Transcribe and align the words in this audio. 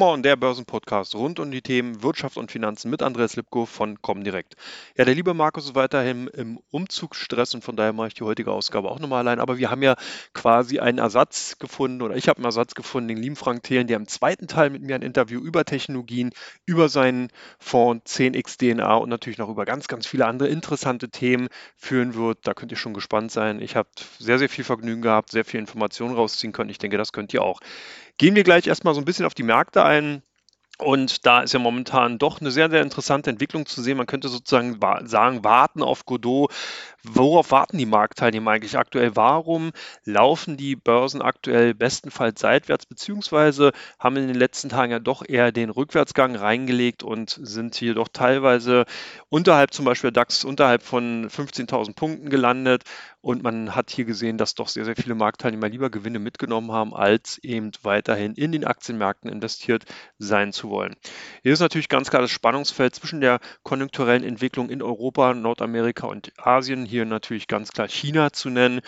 On, 0.00 0.22
der 0.22 0.36
Börsenpodcast 0.36 1.14
rund 1.14 1.38
um 1.38 1.50
die 1.50 1.60
Themen 1.60 2.02
Wirtschaft 2.02 2.38
und 2.38 2.50
Finanzen 2.50 2.90
mit 2.90 3.02
Andreas 3.02 3.36
Lipko 3.36 3.66
von 3.66 4.00
Comdirect. 4.00 4.54
Ja, 4.96 5.04
der 5.04 5.14
liebe 5.14 5.34
Markus 5.34 5.66
ist 5.66 5.74
weiterhin 5.74 6.28
im 6.28 6.60
Umzugsstress 6.70 7.54
und 7.54 7.62
von 7.62 7.76
daher 7.76 7.92
mache 7.92 8.08
ich 8.08 8.14
die 8.14 8.24
heutige 8.24 8.52
Ausgabe 8.52 8.90
auch 8.90 9.00
nochmal 9.00 9.18
allein. 9.18 9.38
Aber 9.38 9.58
wir 9.58 9.70
haben 9.70 9.82
ja 9.82 9.96
quasi 10.32 10.78
einen 10.78 10.96
Ersatz 10.96 11.58
gefunden 11.58 12.00
oder 12.00 12.16
ich 12.16 12.28
habe 12.28 12.38
einen 12.38 12.46
Ersatz 12.46 12.74
gefunden, 12.74 13.08
den 13.08 13.18
lieben 13.18 13.36
Frank 13.36 13.64
Thelen, 13.64 13.86
der 13.86 13.98
im 13.98 14.08
zweiten 14.08 14.46
Teil 14.46 14.70
mit 14.70 14.80
mir 14.80 14.94
ein 14.94 15.02
Interview 15.02 15.40
über 15.40 15.66
Technologien, 15.66 16.30
über 16.64 16.88
seinen 16.88 17.28
Fonds 17.58 18.16
10x 18.16 18.56
DNA 18.56 18.94
und 18.94 19.10
natürlich 19.10 19.38
noch 19.38 19.50
über 19.50 19.66
ganz, 19.66 19.88
ganz 19.88 20.06
viele 20.06 20.24
andere 20.24 20.48
interessante 20.48 21.10
Themen 21.10 21.48
führen 21.76 22.14
wird. 22.14 22.38
Da 22.46 22.54
könnt 22.54 22.72
ihr 22.72 22.78
schon 22.78 22.94
gespannt 22.94 23.30
sein. 23.30 23.60
Ich 23.60 23.76
habe 23.76 23.90
sehr, 24.18 24.38
sehr 24.38 24.48
viel 24.48 24.64
Vergnügen 24.64 25.02
gehabt, 25.02 25.30
sehr 25.30 25.44
viel 25.44 25.60
Informationen 25.60 26.14
rausziehen 26.14 26.54
können. 26.54 26.70
Ich 26.70 26.78
denke, 26.78 26.96
das 26.96 27.12
könnt 27.12 27.34
ihr 27.34 27.42
auch. 27.42 27.60
Gehen 28.18 28.34
wir 28.34 28.44
gleich 28.44 28.66
erstmal 28.66 28.94
so 28.94 29.00
ein 29.00 29.04
bisschen 29.04 29.26
auf 29.26 29.34
die 29.34 29.42
Märkte 29.42 29.84
ein. 29.84 30.22
Und 30.78 31.26
da 31.26 31.42
ist 31.42 31.52
ja 31.52 31.58
momentan 31.58 32.18
doch 32.18 32.40
eine 32.40 32.50
sehr, 32.50 32.68
sehr 32.70 32.82
interessante 32.82 33.30
Entwicklung 33.30 33.66
zu 33.66 33.82
sehen. 33.82 33.96
Man 33.96 34.06
könnte 34.06 34.28
sozusagen 34.28 34.80
sagen, 35.06 35.44
warten 35.44 35.82
auf 35.82 36.06
Godot. 36.06 36.52
Worauf 37.04 37.50
warten 37.50 37.78
die 37.78 37.86
Marktteilnehmer 37.86 38.52
eigentlich 38.52 38.78
aktuell? 38.78 39.16
Warum 39.16 39.72
laufen 40.04 40.56
die 40.56 40.76
Börsen 40.76 41.20
aktuell 41.20 41.74
bestenfalls 41.74 42.40
seitwärts, 42.40 42.86
beziehungsweise 42.86 43.72
haben 43.98 44.16
in 44.16 44.28
den 44.28 44.36
letzten 44.36 44.68
Tagen 44.68 44.92
ja 44.92 45.00
doch 45.00 45.24
eher 45.28 45.50
den 45.50 45.70
Rückwärtsgang 45.70 46.36
reingelegt 46.36 47.02
und 47.02 47.30
sind 47.42 47.74
hier 47.74 47.94
doch 47.94 48.06
teilweise 48.12 48.84
unterhalb, 49.30 49.74
zum 49.74 49.84
Beispiel 49.84 50.12
DAX, 50.12 50.44
unterhalb 50.44 50.82
von 50.82 51.28
15.000 51.28 51.96
Punkten 51.96 52.30
gelandet. 52.30 52.84
Und 53.20 53.44
man 53.44 53.76
hat 53.76 53.90
hier 53.90 54.04
gesehen, 54.04 54.36
dass 54.36 54.56
doch 54.56 54.66
sehr, 54.66 54.84
sehr 54.84 54.96
viele 54.96 55.14
Marktteilnehmer 55.14 55.68
lieber 55.68 55.90
Gewinne 55.90 56.18
mitgenommen 56.18 56.72
haben, 56.72 56.92
als 56.92 57.38
eben 57.38 57.70
weiterhin 57.82 58.34
in 58.34 58.50
den 58.50 58.64
Aktienmärkten 58.64 59.30
investiert 59.30 59.84
sein 60.18 60.52
zu 60.52 60.70
wollen. 60.70 60.96
Hier 61.44 61.52
ist 61.52 61.60
natürlich 61.60 61.88
ganz 61.88 62.10
klar 62.10 62.22
das 62.22 62.32
Spannungsfeld 62.32 62.96
zwischen 62.96 63.20
der 63.20 63.38
konjunkturellen 63.62 64.24
Entwicklung 64.24 64.70
in 64.70 64.82
Europa, 64.82 65.34
Nordamerika 65.34 66.08
und 66.08 66.32
Asien. 66.36 66.84
Hier 66.92 67.06
natürlich 67.06 67.46
ganz 67.46 67.72
klar 67.72 67.88
China 67.88 68.34
zu 68.34 68.50
nennen 68.50 68.82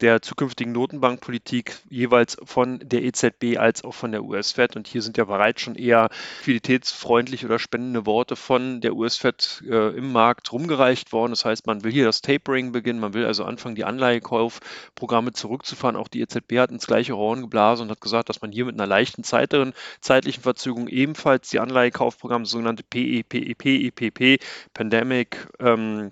der 0.00 0.22
zukünftigen 0.22 0.72
Notenbankpolitik 0.72 1.76
jeweils 1.88 2.36
von 2.44 2.80
der 2.82 3.02
EZB 3.02 3.58
als 3.58 3.84
auch 3.84 3.92
von 3.92 4.12
der 4.12 4.24
US-Fed. 4.24 4.76
Und 4.76 4.88
hier 4.88 5.02
sind 5.02 5.18
ja 5.18 5.24
bereits 5.24 5.60
schon 5.60 5.74
eher 5.74 6.08
liquiditätsfreundliche 6.38 7.46
oder 7.46 7.58
spendende 7.58 8.06
Worte 8.06 8.36
von 8.36 8.80
der 8.80 8.94
US-Fed 8.94 9.62
äh, 9.68 9.96
im 9.96 10.12
Markt 10.12 10.52
rumgereicht 10.52 11.12
worden. 11.12 11.32
Das 11.32 11.44
heißt, 11.44 11.66
man 11.66 11.84
will 11.84 11.92
hier 11.92 12.06
das 12.06 12.22
Tapering 12.22 12.72
beginnen, 12.72 13.00
man 13.00 13.14
will 13.14 13.26
also 13.26 13.44
anfangen, 13.44 13.74
die 13.74 13.84
Anleihekaufprogramme 13.84 15.32
zurückzufahren. 15.32 15.96
Auch 15.96 16.08
die 16.08 16.20
EZB 16.20 16.58
hat 16.58 16.70
ins 16.70 16.86
gleiche 16.86 17.16
Horn 17.16 17.42
geblasen 17.42 17.84
und 17.84 17.90
hat 17.90 18.00
gesagt, 18.00 18.28
dass 18.28 18.40
man 18.40 18.52
hier 18.52 18.64
mit 18.64 18.74
einer 18.74 18.86
leichten 18.86 19.22
zeiteren, 19.22 19.74
zeitlichen 20.00 20.42
Verzögerung 20.42 20.88
ebenfalls 20.88 21.50
die 21.50 21.60
Anleihekaufprogramme, 21.60 22.46
sogenannte 22.46 22.84
PEPEP, 22.84 23.58
PEPP, 23.58 24.42
Pandemic 24.72 25.46
ähm, 25.58 26.10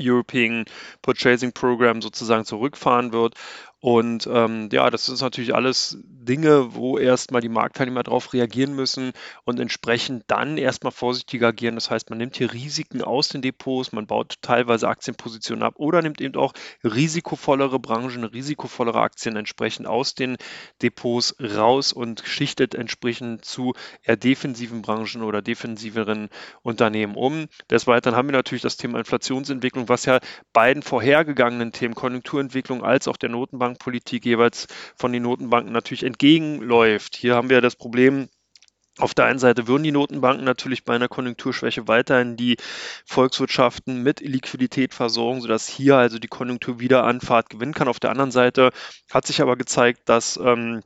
European 0.00 0.64
Purchasing 1.02 1.52
Program 1.52 2.02
sozusagen 2.02 2.44
zurückfahren 2.44 3.12
wird. 3.12 3.34
Und 3.86 4.28
ähm, 4.28 4.68
ja, 4.72 4.90
das 4.90 5.08
ist 5.08 5.20
natürlich 5.20 5.54
alles 5.54 5.96
Dinge, 6.02 6.74
wo 6.74 6.98
erstmal 6.98 7.40
die 7.40 7.48
Marktteilnehmer 7.48 8.02
darauf 8.02 8.32
reagieren 8.32 8.74
müssen 8.74 9.12
und 9.44 9.60
entsprechend 9.60 10.24
dann 10.26 10.58
erstmal 10.58 10.90
vorsichtiger 10.90 11.46
agieren. 11.46 11.76
Das 11.76 11.88
heißt, 11.88 12.10
man 12.10 12.18
nimmt 12.18 12.36
hier 12.36 12.52
Risiken 12.52 13.00
aus 13.00 13.28
den 13.28 13.42
Depots, 13.42 13.92
man 13.92 14.08
baut 14.08 14.34
teilweise 14.42 14.88
Aktienpositionen 14.88 15.62
ab 15.62 15.74
oder 15.76 16.02
nimmt 16.02 16.20
eben 16.20 16.34
auch 16.34 16.52
risikovollere 16.82 17.78
Branchen, 17.78 18.24
risikovollere 18.24 18.98
Aktien 18.98 19.36
entsprechend 19.36 19.86
aus 19.86 20.16
den 20.16 20.36
Depots 20.82 21.36
raus 21.40 21.92
und 21.92 22.24
schichtet 22.26 22.74
entsprechend 22.74 23.44
zu 23.44 23.74
eher 24.02 24.16
defensiven 24.16 24.82
Branchen 24.82 25.22
oder 25.22 25.42
defensiveren 25.42 26.28
Unternehmen 26.62 27.14
um. 27.14 27.46
Des 27.70 27.86
Weiteren 27.86 28.16
haben 28.16 28.26
wir 28.26 28.32
natürlich 28.32 28.62
das 28.62 28.76
Thema 28.76 28.98
Inflationsentwicklung, 28.98 29.88
was 29.88 30.06
ja 30.06 30.18
beiden 30.52 30.82
vorhergegangenen 30.82 31.70
Themen, 31.70 31.94
Konjunkturentwicklung 31.94 32.82
als 32.82 33.06
auch 33.06 33.16
der 33.16 33.28
Notenbankpolitik 33.76 34.24
jeweils 34.24 34.66
von 34.96 35.12
den 35.12 35.22
Notenbanken 35.22 35.72
natürlich 35.72 36.02
entgegenläuft. 36.02 37.16
Hier 37.16 37.34
haben 37.34 37.50
wir 37.50 37.60
das 37.60 37.76
Problem, 37.76 38.28
auf 38.98 39.12
der 39.12 39.26
einen 39.26 39.38
Seite 39.38 39.68
würden 39.68 39.82
die 39.82 39.92
Notenbanken 39.92 40.44
natürlich 40.44 40.84
bei 40.84 40.94
einer 40.94 41.08
Konjunkturschwäche 41.08 41.86
weiterhin 41.86 42.36
die 42.36 42.56
Volkswirtschaften 43.04 44.02
mit 44.02 44.20
Liquidität 44.20 44.94
versorgen, 44.94 45.42
sodass 45.42 45.68
hier 45.68 45.96
also 45.96 46.18
die 46.18 46.28
Konjunktur 46.28 46.80
wieder 46.80 47.04
an 47.04 47.20
Fahrt 47.20 47.50
gewinnen 47.50 47.74
kann. 47.74 47.88
Auf 47.88 48.00
der 48.00 48.10
anderen 48.10 48.30
Seite 48.30 48.70
hat 49.10 49.26
sich 49.26 49.42
aber 49.42 49.56
gezeigt, 49.56 50.08
dass 50.08 50.38
ähm, 50.38 50.82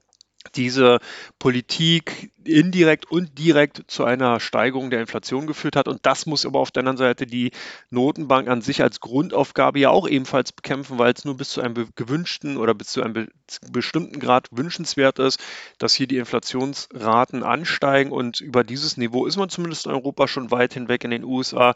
diese 0.57 0.99
Politik 1.39 2.33
indirekt 2.45 3.11
und 3.11 3.39
direkt 3.39 3.85
zu 3.87 4.05
einer 4.05 4.41
Steigerung 4.41 4.91
der 4.91 5.01
Inflation 5.01 5.47
geführt 5.47 5.77
hat. 5.77 5.89
Und 5.89 6.01
das 6.07 6.27
muss 6.27 6.47
aber 6.47 6.59
auf 6.59 6.71
der 6.71 6.81
anderen 6.81 6.97
Seite 6.97 7.27
die 7.27 7.51
Notenbank 7.91 8.49
an 8.49 8.63
sich 8.63 8.83
als 8.83 9.01
Grundaufgabe 9.01 9.79
ja 9.79 9.91
auch 9.91 10.09
ebenfalls 10.09 10.53
bekämpfen, 10.53 10.99
weil 10.99 11.13
es 11.13 11.25
nur 11.25 11.37
bis 11.37 11.51
zu 11.51 11.61
einem 11.61 11.89
gewünschten 11.95 12.57
oder 12.57 12.75
bis 12.75 12.89
zu 12.89 13.03
einem 13.03 13.13
be 13.15 13.29
bestimmten 13.73 14.21
Grad 14.21 14.47
wünschenswert 14.53 15.19
ist, 15.19 15.41
dass 15.79 15.95
hier 15.95 16.07
die 16.07 16.19
Inflationsraten 16.19 17.43
ansteigen. 17.43 18.13
Und 18.13 18.41
über 18.41 18.63
dieses 18.63 18.97
Niveau 18.97 19.27
ist 19.27 19.37
man 19.37 19.49
zumindest 19.49 19.87
in 19.87 19.93
Europa 19.93 20.29
schon 20.29 20.53
weit 20.53 20.75
hinweg. 20.75 21.03
In 21.03 21.11
den 21.11 21.25
USA 21.25 21.75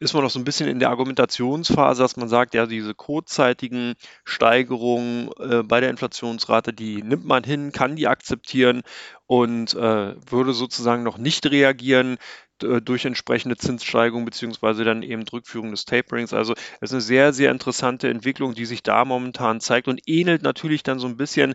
ist 0.00 0.12
man 0.12 0.22
noch 0.22 0.30
so 0.30 0.38
ein 0.38 0.44
bisschen 0.44 0.68
in 0.68 0.80
der 0.80 0.90
Argumentationsphase, 0.90 2.02
dass 2.02 2.16
man 2.16 2.28
sagt, 2.28 2.54
ja, 2.54 2.66
diese 2.66 2.94
kurzzeitigen 2.94 3.94
Steigerungen 4.24 5.30
äh, 5.38 5.62
bei 5.62 5.80
der 5.80 5.90
Inflationsrate, 5.90 6.74
die 6.74 7.02
nimmt 7.02 7.24
man 7.24 7.42
hin, 7.42 7.72
kann 7.72 7.96
die 7.96 8.06
akzeptieren 8.06 8.82
und 9.26 9.74
äh, 9.74 10.14
würde 10.30 10.52
sozusagen 10.52 11.02
noch 11.02 11.18
nicht 11.18 11.46
reagieren 11.46 12.18
äh, 12.62 12.80
durch 12.80 13.04
entsprechende 13.04 13.56
Zinssteigerung 13.56 14.24
beziehungsweise 14.24 14.84
dann 14.84 15.02
eben 15.02 15.22
Rückführung 15.28 15.70
des 15.70 15.84
Taperings. 15.84 16.32
Also 16.32 16.54
es 16.80 16.90
ist 16.90 16.92
eine 16.92 17.00
sehr, 17.00 17.32
sehr 17.32 17.50
interessante 17.50 18.08
Entwicklung, 18.08 18.54
die 18.54 18.66
sich 18.66 18.82
da 18.82 19.04
momentan 19.04 19.60
zeigt 19.60 19.88
und 19.88 20.00
ähnelt 20.06 20.42
natürlich 20.42 20.82
dann 20.82 20.98
so 20.98 21.06
ein 21.06 21.16
bisschen 21.16 21.54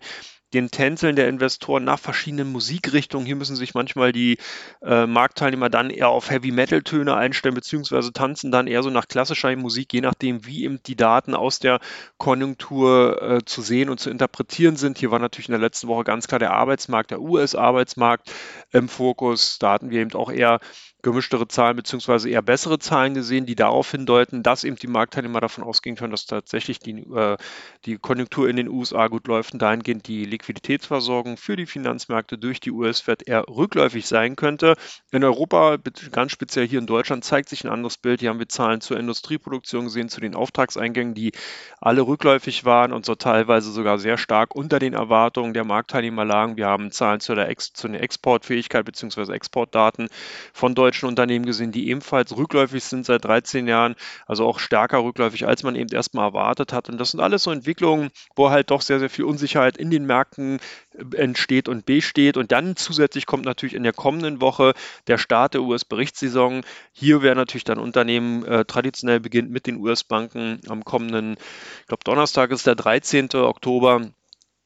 den 0.53 0.71
Tänzeln 0.71 1.15
der 1.15 1.27
Investoren 1.27 1.83
nach 1.83 1.99
verschiedenen 1.99 2.51
Musikrichtungen. 2.51 3.25
Hier 3.25 3.35
müssen 3.35 3.55
sich 3.55 3.73
manchmal 3.73 4.11
die 4.11 4.37
äh, 4.81 5.05
Marktteilnehmer 5.05 5.69
dann 5.69 5.89
eher 5.89 6.09
auf 6.09 6.29
Heavy-Metal-Töne 6.29 7.15
einstellen, 7.15 7.55
beziehungsweise 7.55 8.13
tanzen 8.13 8.51
dann 8.51 8.67
eher 8.67 8.83
so 8.83 8.89
nach 8.89 9.07
klassischer 9.07 9.55
Musik, 9.55 9.93
je 9.93 10.01
nachdem, 10.01 10.45
wie 10.45 10.63
eben 10.63 10.81
die 10.83 10.95
Daten 10.95 11.35
aus 11.35 11.59
der 11.59 11.79
Konjunktur 12.17 13.21
äh, 13.21 13.45
zu 13.45 13.61
sehen 13.61 13.89
und 13.89 13.99
zu 13.99 14.09
interpretieren 14.09 14.75
sind. 14.75 14.97
Hier 14.97 15.11
war 15.11 15.19
natürlich 15.19 15.49
in 15.49 15.53
der 15.53 15.61
letzten 15.61 15.87
Woche 15.87 16.03
ganz 16.03 16.27
klar 16.27 16.39
der 16.39 16.53
Arbeitsmarkt, 16.53 17.11
der 17.11 17.21
US-Arbeitsmarkt 17.21 18.31
im 18.71 18.89
Fokus. 18.89 19.59
Da 19.59 19.73
hatten 19.73 19.89
wir 19.89 20.01
eben 20.01 20.13
auch 20.13 20.31
eher 20.31 20.59
gemischtere 21.01 21.47
Zahlen 21.47 21.77
beziehungsweise 21.77 22.29
eher 22.29 22.41
bessere 22.41 22.77
Zahlen 22.77 23.13
gesehen, 23.13 23.45
die 23.45 23.55
darauf 23.55 23.89
hindeuten, 23.91 24.43
dass 24.43 24.65
eben 24.65 24.75
die 24.75 24.87
Marktteilnehmer 24.87 25.39
davon 25.39 25.63
ausgehen 25.63 25.95
können, 25.95 26.11
dass 26.11 26.25
tatsächlich 26.25 26.79
die, 26.79 26.91
äh, 26.91 27.37
die 27.85 27.97
Konjunktur 27.97 28.49
in 28.49 28.57
den 28.57 28.67
USA 28.67 29.07
gut 29.07 29.27
läuft 29.27 29.53
und 29.53 29.61
dahingehend 29.61 30.07
die 30.07 30.25
Liquiditätsversorgung 30.25 31.37
für 31.37 31.55
die 31.55 31.65
Finanzmärkte 31.65 32.37
durch 32.37 32.59
die 32.59 32.71
US-Fed 32.71 33.27
eher 33.27 33.45
rückläufig 33.47 34.07
sein 34.07 34.35
könnte. 34.35 34.75
In 35.11 35.23
Europa, 35.23 35.77
ganz 36.11 36.33
speziell 36.33 36.67
hier 36.67 36.79
in 36.79 36.85
Deutschland, 36.85 37.23
zeigt 37.23 37.47
sich 37.47 37.63
ein 37.63 37.71
anderes 37.71 37.97
Bild. 37.97 38.19
Hier 38.19 38.29
haben 38.29 38.39
wir 38.39 38.49
Zahlen 38.49 38.81
zur 38.81 38.99
Industrieproduktion 38.99 39.85
gesehen, 39.85 40.09
zu 40.09 40.19
den 40.19 40.35
Auftragseingängen, 40.35 41.13
die 41.13 41.31
alle 41.79 42.01
rückläufig 42.01 42.65
waren 42.65 42.91
und 42.91 43.05
so 43.05 43.15
teilweise 43.15 43.71
sogar 43.71 43.99
sehr 43.99 44.17
stark 44.17 44.53
unter 44.53 44.79
den 44.79 44.93
Erwartungen 44.93 45.53
der 45.53 45.63
Marktteilnehmer 45.63 46.25
lagen. 46.25 46.57
Wir 46.57 46.67
haben 46.67 46.91
Zahlen 46.91 47.21
zu 47.21 47.35
der, 47.35 47.47
Ex 47.47 47.71
zu 47.71 47.87
der 47.87 48.03
Exportfähigkeit 48.03 48.83
bzw. 48.83 49.31
Exportdaten 49.31 50.09
von 50.51 50.75
Deutschland 50.75 50.88
deutschen 50.89 51.07
Unternehmen 51.07 51.45
gesehen, 51.45 51.71
die 51.71 51.87
ebenfalls 51.89 52.35
rückläufig 52.35 52.83
sind 52.83 53.05
seit 53.05 53.23
13 53.23 53.67
Jahren, 53.67 53.95
also 54.25 54.47
auch 54.47 54.57
stärker 54.57 55.03
rückläufig, 55.03 55.45
als 55.45 55.61
man 55.61 55.75
eben 55.75 55.93
erstmal 55.93 56.29
erwartet 56.29 56.73
hat. 56.73 56.89
Und 56.89 56.99
das 56.99 57.11
sind 57.11 57.19
alles 57.19 57.43
so 57.43 57.51
Entwicklungen, 57.51 58.09
wo 58.35 58.49
halt 58.49 58.71
doch 58.71 58.81
sehr, 58.81 58.97
sehr 58.97 59.09
viel 59.11 59.25
Unsicherheit 59.25 59.77
in 59.77 59.91
den 59.91 60.05
Märkten 60.05 60.59
äh, 60.93 61.15
entsteht 61.17 61.69
und 61.69 61.85
besteht. 61.85 62.37
Und 62.37 62.51
dann 62.51 62.75
zusätzlich 62.75 63.27
kommt 63.27 63.45
natürlich 63.45 63.75
in 63.75 63.83
der 63.83 63.93
kommenden 63.93 64.41
Woche 64.41 64.73
der 65.05 65.19
Start 65.19 65.53
der 65.53 65.61
US-Berichtssaison. 65.61 66.61
Hier 66.91 67.21
wäre 67.21 67.35
natürlich 67.35 67.65
dann 67.65 67.77
Unternehmen 67.77 68.43
äh, 68.45 68.65
traditionell 68.65 69.19
beginnt 69.19 69.51
mit 69.51 69.67
den 69.67 69.77
US-Banken 69.77 70.59
am 70.69 70.83
kommenden, 70.83 71.37
ich 71.81 71.87
glaube 71.87 72.03
Donnerstag 72.03 72.49
ist 72.49 72.65
der 72.65 72.75
13. 72.75 73.29
Oktober 73.35 74.09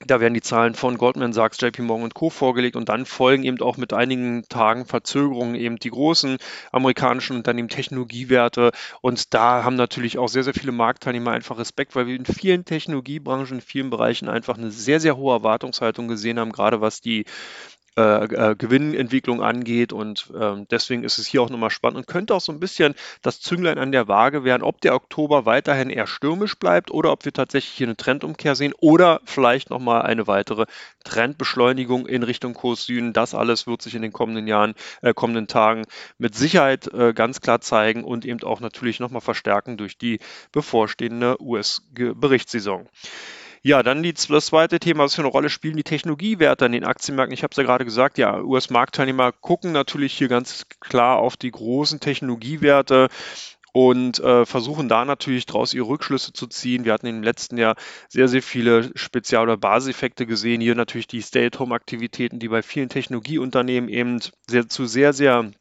da 0.08 0.20
werden 0.20 0.34
die 0.34 0.42
Zahlen 0.42 0.76
von 0.76 0.98
Goldman 0.98 1.34
Sachs, 1.34 1.60
JP 1.60 1.82
Morgan 1.84 2.06
und 2.06 2.14
Co. 2.14 2.30
vorgelegt 2.30 2.76
und 2.76 2.90
dann 2.90 3.06
folgen 3.06 3.44
eben 3.44 3.62
auch 3.62 3.78
mit 3.78 3.94
einigen 3.94 4.44
Tagen 4.50 4.86
Verzögerungen 4.86 5.56
eben 5.56 5.78
die 5.78 5.90
großen 5.90 6.38
amerikanischen 6.72 7.38
Unternehmen, 7.38 7.70
Technologiewerte. 7.70 8.72
Und 9.02 9.34
da 9.34 9.64
haben 9.64 9.76
natürlich 9.76 10.18
auch 10.18 10.28
sehr, 10.28 10.44
sehr 10.44 10.54
viele 10.54 10.72
Marktteilnehmer 10.72 11.32
einfach 11.32 11.58
Respekt, 11.58 11.96
weil 11.96 12.08
wir 12.08 12.16
in 12.16 12.26
vielen 12.26 12.66
Technologiebranchen, 12.66 13.58
in 13.58 13.62
vielen 13.62 13.90
Bereichen 13.90 14.30
einfach 14.30 14.58
eine 14.58 14.72
sehr, 14.72 15.00
sehr 15.00 15.18
hohe 15.18 15.34
Erwartungshaltung 15.34 16.08
gesehen 16.08 16.40
haben, 16.40 16.52
gerade 16.52 16.82
was 16.82 17.02
die 17.02 17.26
äh, 17.98 18.24
äh, 18.24 18.56
Gewinnentwicklung 18.56 19.44
angeht. 19.44 19.94
Und 19.94 20.32
ähm, 20.40 20.66
deswegen 20.72 21.04
ist 21.04 21.20
es 21.20 21.28
hier 21.28 21.42
auch 21.42 21.50
nochmal 21.50 21.70
spannend 21.70 21.98
und 21.98 22.08
könnte 22.08 22.34
auch 22.34 22.42
so 22.42 22.52
ein 22.52 22.60
bisschen 22.60 22.96
das 23.22 23.40
Zünglein 23.40 23.78
an 23.78 23.92
der 23.92 24.08
Waage 24.08 24.44
werden, 24.44 24.64
ob 24.64 24.82
der 24.82 24.96
Oktober 24.96 25.46
weiterhin 25.46 25.90
eher 25.90 26.08
stürmisch 26.08 26.56
bleibt 26.56 26.92
oder 26.92 27.12
ob 27.12 27.26
wir 27.26 27.34
tatsächlich 27.34 27.74
hier 27.74 27.88
eine 27.88 27.96
Trendumkehr 27.96 28.56
sehen 28.56 28.74
oder 28.80 29.22
vielleicht 29.26 29.70
nochmal 29.70 30.04
eine 30.04 30.26
weitere 30.26 30.66
Trendbeschleunigung 31.04 32.08
in 32.08 32.24
Richtung 32.24 32.54
Kurs 32.54 32.86
Süden. 32.86 33.14
Das 33.14 33.36
alles 33.36 33.68
wird 33.68 33.82
sich 33.82 33.94
in 33.94 34.02
den 34.02 34.14
kommenden 34.14 34.48
Jahren, 34.48 34.74
äh, 35.02 35.14
kommenden 35.14 35.48
Tagen 35.48 35.84
mit 36.18 36.36
Sicherheit 36.36 36.92
äh, 36.94 37.14
ganz 37.14 37.42
klar 37.42 37.62
zeigen 37.62 38.04
und 38.04 38.26
eben 38.26 38.42
auch 38.44 38.60
natürlich 38.60 39.00
nochmal 39.00 39.22
verstärken 39.22 39.78
durch 39.78 39.98
die 39.98 40.20
bevorstehende 40.52 41.40
US-Berichtssaison. 41.42 42.88
Ja, 43.66 43.82
dann 43.82 44.04
die, 44.04 44.14
das 44.14 44.48
zweite 44.48 44.78
Thema, 44.80 45.06
was 45.06 45.16
für 45.16 45.22
eine 45.22 45.30
Rolle 45.32 45.50
spielen 45.50 45.78
die 45.78 45.84
Technologiewerte 45.84 46.66
an 46.66 46.74
den 46.74 46.84
Aktienmärkten? 46.84 47.34
Ich 47.34 47.44
habe 47.44 47.52
es 47.52 47.58
ja 47.58 47.64
gerade 47.64 47.86
gesagt, 47.86 48.18
ja, 48.18 48.42
US-Marktteilnehmer 48.42 49.32
gucken 49.32 49.72
natürlich 49.72 50.14
hier 50.18 50.28
ganz 50.28 50.66
klar 50.82 51.18
auf 51.20 51.38
die 51.38 51.52
großen 51.52 52.02
Technologiewerte 52.02 53.08
und 53.72 54.20
äh, 54.20 54.46
versuchen 54.46 54.90
da 54.90 55.06
natürlich 55.06 55.46
daraus 55.46 55.74
ihre 55.74 55.88
Rückschlüsse 55.88 56.34
zu 56.34 56.48
ziehen. 56.48 56.84
Wir 56.84 56.92
hatten 56.92 57.08
im 57.08 57.24
letzten 57.24 57.58
Jahr 57.58 57.76
sehr, 58.10 58.28
sehr 58.28 58.44
viele 58.44 58.92
Spezial- 58.98 59.44
oder 59.44 59.58
Basiseffekte 59.58 60.26
gesehen. 60.26 60.60
Hier 60.60 60.76
natürlich 60.76 61.08
die 61.08 61.22
Stay-at-Home-Aktivitäten, 61.22 62.40
die 62.40 62.50
bei 62.50 62.64
vielen 62.64 62.90
Technologieunternehmen 62.90 63.90
eben 63.90 64.20
sehr, 64.46 64.68
zu 64.68 64.86
sehr, 64.86 65.14
sehr 65.14 65.52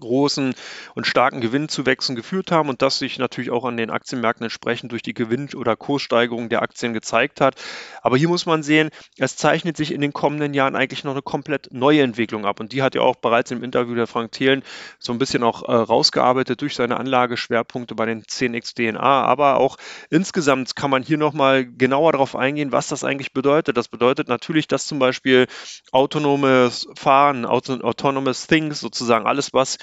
großen 0.00 0.54
und 0.94 1.06
starken 1.06 1.40
Gewinnzuwächsen 1.40 2.16
geführt 2.16 2.50
haben 2.50 2.68
und 2.68 2.82
das 2.82 2.98
sich 2.98 3.18
natürlich 3.18 3.50
auch 3.50 3.64
an 3.64 3.76
den 3.76 3.90
Aktienmärkten 3.90 4.44
entsprechend 4.44 4.92
durch 4.92 5.02
die 5.02 5.14
Gewinn- 5.14 5.54
oder 5.54 5.76
Kurssteigerung 5.76 6.48
der 6.48 6.62
Aktien 6.62 6.92
gezeigt 6.92 7.40
hat. 7.40 7.54
Aber 8.02 8.16
hier 8.16 8.28
muss 8.28 8.46
man 8.46 8.62
sehen, 8.62 8.90
es 9.18 9.36
zeichnet 9.36 9.76
sich 9.76 9.92
in 9.92 10.00
den 10.00 10.12
kommenden 10.12 10.54
Jahren 10.54 10.76
eigentlich 10.76 11.04
noch 11.04 11.12
eine 11.12 11.22
komplett 11.22 11.68
neue 11.72 12.02
Entwicklung 12.02 12.46
ab 12.46 12.60
und 12.60 12.72
die 12.72 12.82
hat 12.82 12.94
ja 12.94 13.02
auch 13.02 13.16
bereits 13.16 13.50
im 13.50 13.62
Interview 13.62 13.94
der 13.94 14.06
Frank 14.06 14.32
Thelen 14.32 14.62
so 14.98 15.12
ein 15.12 15.18
bisschen 15.18 15.42
auch 15.42 15.62
äh, 15.68 15.72
rausgearbeitet 15.72 16.60
durch 16.60 16.74
seine 16.74 16.98
Anlageschwerpunkte 16.98 17.94
bei 17.94 18.06
den 18.06 18.22
10x 18.22 18.74
DNA, 18.74 19.00
aber 19.00 19.58
auch 19.58 19.76
insgesamt 20.08 20.74
kann 20.76 20.90
man 20.90 21.02
hier 21.02 21.18
nochmal 21.18 21.66
genauer 21.66 22.12
darauf 22.12 22.36
eingehen, 22.36 22.72
was 22.72 22.88
das 22.88 23.04
eigentlich 23.04 23.32
bedeutet. 23.32 23.76
Das 23.76 23.88
bedeutet 23.88 24.28
natürlich, 24.28 24.68
dass 24.68 24.86
zum 24.86 24.98
Beispiel 24.98 25.46
autonomes 25.92 26.88
Fahren, 26.96 27.44
autonomous 27.44 28.46
Things 28.46 28.80
sozusagen, 28.80 29.26
alles 29.26 29.52
was 29.52 29.78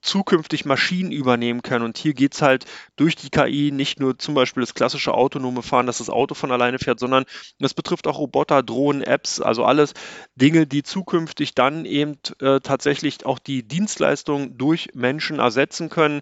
zukünftig 0.00 0.64
Maschinen 0.64 1.12
übernehmen 1.12 1.62
können. 1.62 1.84
Und 1.84 1.98
hier 1.98 2.14
geht 2.14 2.34
es 2.34 2.42
halt 2.42 2.64
durch 2.96 3.16
die 3.16 3.30
KI 3.30 3.70
nicht 3.72 4.00
nur 4.00 4.18
zum 4.18 4.34
Beispiel 4.34 4.62
das 4.62 4.74
klassische 4.74 5.14
autonome 5.14 5.62
Fahren, 5.62 5.86
dass 5.86 5.98
das 5.98 6.10
Auto 6.10 6.34
von 6.34 6.52
alleine 6.52 6.78
fährt, 6.78 7.00
sondern 7.00 7.24
das 7.58 7.74
betrifft 7.74 8.06
auch 8.06 8.18
Roboter, 8.18 8.62
Drohnen, 8.62 9.02
Apps, 9.02 9.40
also 9.40 9.64
alles 9.64 9.94
Dinge, 10.34 10.66
die 10.66 10.82
zukünftig 10.82 11.54
dann 11.54 11.84
eben 11.84 12.18
äh, 12.40 12.60
tatsächlich 12.60 13.26
auch 13.26 13.38
die 13.38 13.62
Dienstleistung 13.62 14.56
durch 14.56 14.90
Menschen 14.94 15.38
ersetzen 15.38 15.88
können 15.88 16.20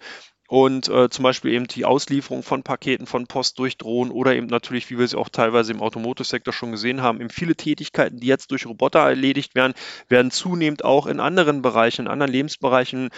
und 0.48 0.88
äh, 0.88 1.10
zum 1.10 1.24
Beispiel 1.24 1.52
eben 1.52 1.66
die 1.66 1.84
Auslieferung 1.84 2.42
von 2.42 2.62
Paketen 2.62 3.06
von 3.06 3.26
Post 3.26 3.58
durch 3.58 3.76
Drohnen 3.76 4.10
oder 4.10 4.34
eben 4.34 4.46
natürlich, 4.46 4.88
wie 4.88 4.96
wir 4.96 5.04
es 5.04 5.14
auch 5.14 5.28
teilweise 5.28 5.72
im 5.72 5.82
Automotive-Sektor 5.82 6.54
schon 6.54 6.72
gesehen 6.72 7.02
haben, 7.02 7.20
eben 7.20 7.28
viele 7.28 7.54
Tätigkeiten, 7.54 8.18
die 8.18 8.26
jetzt 8.26 8.50
durch 8.50 8.64
Roboter 8.64 9.00
erledigt 9.00 9.54
werden, 9.54 9.74
werden 10.08 10.30
zunehmend 10.30 10.84
auch 10.86 11.06
in 11.06 11.20
anderen 11.20 11.60
Bereichen, 11.60 12.06
in 12.06 12.08
anderen 12.08 12.32
Lebensbereichen 12.32 13.10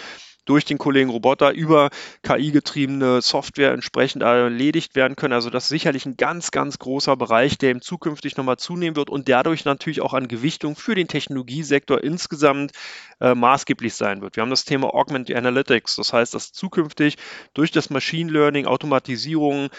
durch 0.45 0.65
den 0.65 0.77
Kollegen 0.77 1.09
Roboter 1.09 1.53
über 1.53 1.89
KI-getriebene 2.23 3.21
Software 3.21 3.71
entsprechend 3.71 4.23
erledigt 4.23 4.95
werden 4.95 5.15
können. 5.15 5.33
Also 5.33 5.49
das 5.49 5.63
ist 5.65 5.69
sicherlich 5.69 6.05
ein 6.05 6.17
ganz, 6.17 6.51
ganz 6.51 6.79
großer 6.79 7.15
Bereich, 7.15 7.57
der 7.57 7.71
im 7.71 7.81
zukünftig 7.81 8.37
nochmal 8.37 8.57
zunehmen 8.57 8.95
wird 8.95 9.09
und 9.09 9.29
dadurch 9.29 9.65
natürlich 9.65 10.01
auch 10.01 10.13
an 10.13 10.27
Gewichtung 10.27 10.75
für 10.75 10.95
den 10.95 11.07
Technologiesektor 11.07 12.03
insgesamt 12.03 12.71
äh, 13.19 13.35
maßgeblich 13.35 13.93
sein 13.93 14.21
wird. 14.21 14.35
Wir 14.35 14.41
haben 14.41 14.49
das 14.49 14.65
Thema 14.65 14.93
Augmented 14.93 15.35
Analytics, 15.35 15.95
das 15.95 16.13
heißt, 16.13 16.33
dass 16.33 16.51
zukünftig 16.51 17.17
durch 17.53 17.71
das 17.71 17.89
Machine 17.89 18.31
Learning, 18.31 18.65
Automatisierung, 18.65 19.69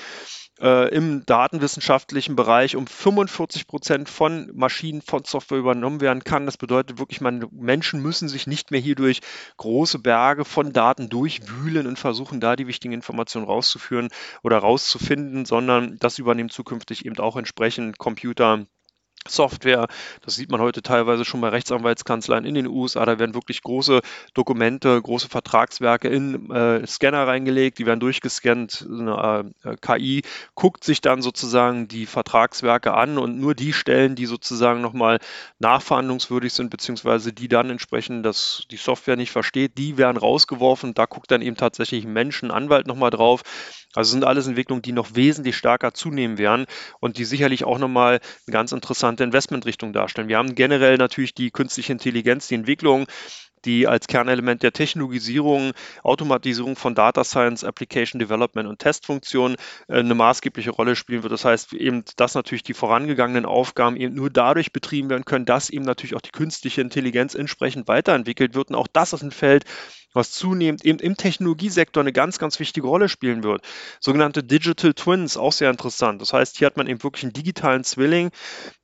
äh, 0.60 0.94
im 0.94 1.24
datenwissenschaftlichen 1.26 2.36
Bereich 2.36 2.76
um 2.76 2.86
45 2.86 3.66
Prozent 3.66 4.08
von 4.08 4.50
Maschinen, 4.54 5.02
von 5.02 5.24
Software 5.24 5.58
übernommen 5.58 6.00
werden 6.00 6.24
kann. 6.24 6.46
Das 6.46 6.56
bedeutet 6.56 6.98
wirklich, 6.98 7.20
man, 7.20 7.46
Menschen 7.50 8.02
müssen 8.02 8.28
sich 8.28 8.46
nicht 8.46 8.70
mehr 8.70 8.80
hier 8.80 8.94
durch 8.94 9.20
große 9.56 9.98
Berge 9.98 10.44
von 10.44 10.72
Daten 10.72 11.08
durchwühlen 11.08 11.86
und 11.86 11.98
versuchen, 11.98 12.40
da 12.40 12.56
die 12.56 12.66
wichtigen 12.66 12.94
Informationen 12.94 13.46
rauszuführen 13.46 14.08
oder 14.42 14.58
rauszufinden, 14.58 15.44
sondern 15.44 15.98
das 15.98 16.18
übernehmen 16.18 16.50
zukünftig 16.50 17.06
eben 17.06 17.18
auch 17.18 17.36
entsprechend 17.36 17.98
Computer 17.98 18.66
Software. 19.28 19.86
Das 20.22 20.34
sieht 20.34 20.50
man 20.50 20.60
heute 20.60 20.82
teilweise 20.82 21.24
schon 21.24 21.40
bei 21.40 21.48
Rechtsanwaltskanzleien 21.48 22.44
in 22.44 22.54
den 22.54 22.66
USA. 22.66 23.04
Da 23.04 23.18
werden 23.18 23.34
wirklich 23.34 23.62
große 23.62 24.00
Dokumente, 24.34 25.00
große 25.00 25.28
Vertragswerke 25.28 26.08
in 26.08 26.50
äh, 26.50 26.86
Scanner 26.86 27.26
reingelegt, 27.26 27.78
die 27.78 27.86
werden 27.86 28.00
durchgescannt. 28.00 28.86
Eine 28.88 29.52
äh, 29.64 29.76
KI 29.80 30.22
guckt 30.54 30.84
sich 30.84 31.00
dann 31.00 31.22
sozusagen 31.22 31.88
die 31.88 32.06
Vertragswerke 32.06 32.94
an 32.94 33.18
und 33.18 33.38
nur 33.38 33.54
die 33.54 33.72
Stellen, 33.72 34.14
die 34.14 34.26
sozusagen 34.26 34.80
nochmal 34.80 35.18
nachverhandlungswürdig 35.58 36.52
sind, 36.52 36.70
beziehungsweise 36.70 37.32
die 37.32 37.48
dann 37.48 37.70
entsprechend 37.70 38.22
dass 38.22 38.64
die 38.70 38.76
Software 38.76 39.16
nicht 39.16 39.30
versteht, 39.30 39.78
die 39.78 39.96
werden 39.98 40.16
rausgeworfen. 40.16 40.94
Da 40.94 41.06
guckt 41.06 41.30
dann 41.30 41.42
eben 41.42 41.56
tatsächlich 41.56 42.04
ein 42.04 42.12
Mensch, 42.12 42.42
ein 42.42 42.50
Anwalt 42.50 42.86
nochmal 42.86 43.10
drauf. 43.10 43.42
Also 43.94 44.12
sind 44.12 44.24
alles 44.24 44.46
Entwicklungen, 44.46 44.82
die 44.82 44.92
noch 44.92 45.14
wesentlich 45.14 45.56
stärker 45.56 45.92
zunehmen 45.94 46.38
werden 46.38 46.66
und 47.00 47.18
die 47.18 47.24
sicherlich 47.24 47.64
auch 47.64 47.78
nochmal 47.78 48.20
eine 48.46 48.52
ganz 48.52 48.72
interessante 48.72 49.24
Investmentrichtung 49.24 49.92
darstellen. 49.92 50.28
Wir 50.28 50.38
haben 50.38 50.54
generell 50.54 50.96
natürlich 50.96 51.34
die 51.34 51.50
künstliche 51.50 51.92
Intelligenz, 51.92 52.48
die 52.48 52.54
Entwicklung, 52.54 53.06
die 53.64 53.86
als 53.86 54.06
Kernelement 54.06 54.62
der 54.62 54.72
Technologisierung, 54.72 55.72
Automatisierung 56.02 56.76
von 56.76 56.94
Data 56.94 57.24
Science, 57.24 57.64
Application 57.64 58.18
Development 58.18 58.68
und 58.68 58.78
Testfunktionen 58.78 59.56
äh, 59.88 59.98
eine 59.98 60.14
maßgebliche 60.14 60.70
Rolle 60.70 60.96
spielen 60.96 61.22
wird. 61.22 61.32
Das 61.32 61.44
heißt 61.44 61.72
eben, 61.74 62.04
dass 62.16 62.34
natürlich 62.34 62.62
die 62.62 62.74
vorangegangenen 62.74 63.46
Aufgaben 63.46 63.96
eben 63.96 64.14
nur 64.14 64.30
dadurch 64.30 64.72
betrieben 64.72 65.10
werden 65.10 65.24
können, 65.24 65.44
dass 65.44 65.70
eben 65.70 65.84
natürlich 65.84 66.16
auch 66.16 66.20
die 66.20 66.30
künstliche 66.30 66.80
Intelligenz 66.80 67.34
entsprechend 67.34 67.88
weiterentwickelt 67.88 68.54
wird. 68.54 68.70
Und 68.70 68.76
auch 68.76 68.88
das 68.92 69.12
ist 69.12 69.22
ein 69.22 69.30
Feld, 69.30 69.64
was 70.12 70.32
zunehmend 70.32 70.84
eben 70.84 70.98
im 70.98 71.16
Technologiesektor 71.16 72.02
eine 72.02 72.12
ganz, 72.12 72.38
ganz 72.38 72.58
wichtige 72.60 72.86
Rolle 72.86 73.08
spielen 73.08 73.42
wird. 73.42 73.62
Sogenannte 74.00 74.42
Digital 74.42 74.94
Twins, 74.94 75.36
auch 75.36 75.52
sehr 75.52 75.70
interessant. 75.70 76.20
Das 76.20 76.32
heißt, 76.32 76.58
hier 76.58 76.66
hat 76.66 76.76
man 76.76 76.86
eben 76.86 77.02
wirklich 77.02 77.24
einen 77.24 77.32
digitalen 77.32 77.84
Zwilling 77.84 78.30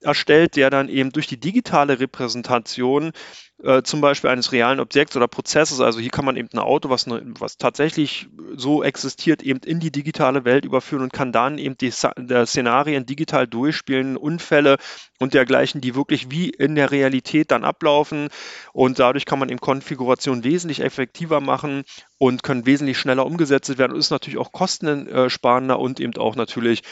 erstellt, 0.01 0.57
der 0.57 0.71
dann 0.71 0.89
eben 0.89 1.11
durch 1.13 1.27
die 1.27 1.41
digitale 1.41 2.01
Repräsentation 2.01 3.13
äh, 3.62 3.82
zum 3.82 4.00
Beispiel 4.00 4.31
eines 4.31 4.52
realen 4.52 4.78
Objekts 4.78 5.16
oder 5.16 5.26
Prozesses. 5.26 5.81
Also 5.81 5.99
hier 5.99 6.10
kann 6.10 6.25
man 6.25 6.37
eben 6.37 6.49
ein 6.52 6.58
Auto, 6.60 6.90
was, 6.90 7.06
ne, 7.06 7.22
was 7.38 7.56
tatsächlich 7.56 8.28
so 8.55 8.82
existiert, 8.82 9.43
eben 9.43 9.60
in 9.64 9.81
die 9.81 9.90
digitale 9.90 10.44
Welt 10.44 10.64
überführen 10.64 11.02
und 11.02 11.12
kann 11.12 11.32
dann 11.32 11.58
eben 11.58 11.76
die 11.76 11.90
Szenarien 11.90 13.06
digital 13.06 13.49
durchspielen, 13.49 14.16
Unfälle 14.16 14.79
und 15.19 15.34
dergleichen, 15.34 15.81
die 15.81 15.96
wirklich 15.96 16.31
wie 16.31 16.50
in 16.50 16.77
der 16.77 16.93
Realität 16.93 17.50
dann 17.50 17.65
ablaufen. 17.65 18.29
Und 18.72 19.00
dadurch 19.00 19.24
kann 19.27 19.41
man 19.41 19.48
eben 19.48 19.60
Konfiguration 19.60 20.44
wesentlich 20.44 20.81
effektiver 20.81 21.41
machen 21.41 21.82
und 22.19 22.44
können 22.44 22.65
wesentlich 22.65 22.98
schneller 22.98 23.27
umgesetzt 23.27 23.77
werden 23.77 23.93
und 23.93 23.98
ist 23.98 24.10
natürlich 24.10 24.38
auch 24.38 24.53
kostensparender 24.53 25.79
und 25.79 25.98
eben 25.98 26.17
auch 26.17 26.36
natürlich 26.36 26.82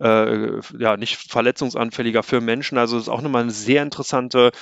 äh, 0.00 0.60
ja, 0.78 0.96
nicht 0.96 1.16
verletzungsanfälliger 1.30 2.22
für 2.22 2.40
Menschen. 2.40 2.78
Also 2.78 2.98
ist 2.98 3.08
auch 3.08 3.22
nochmal 3.22 3.42
eine 3.42 3.52
sehr 3.52 3.82
interessante 3.82 4.52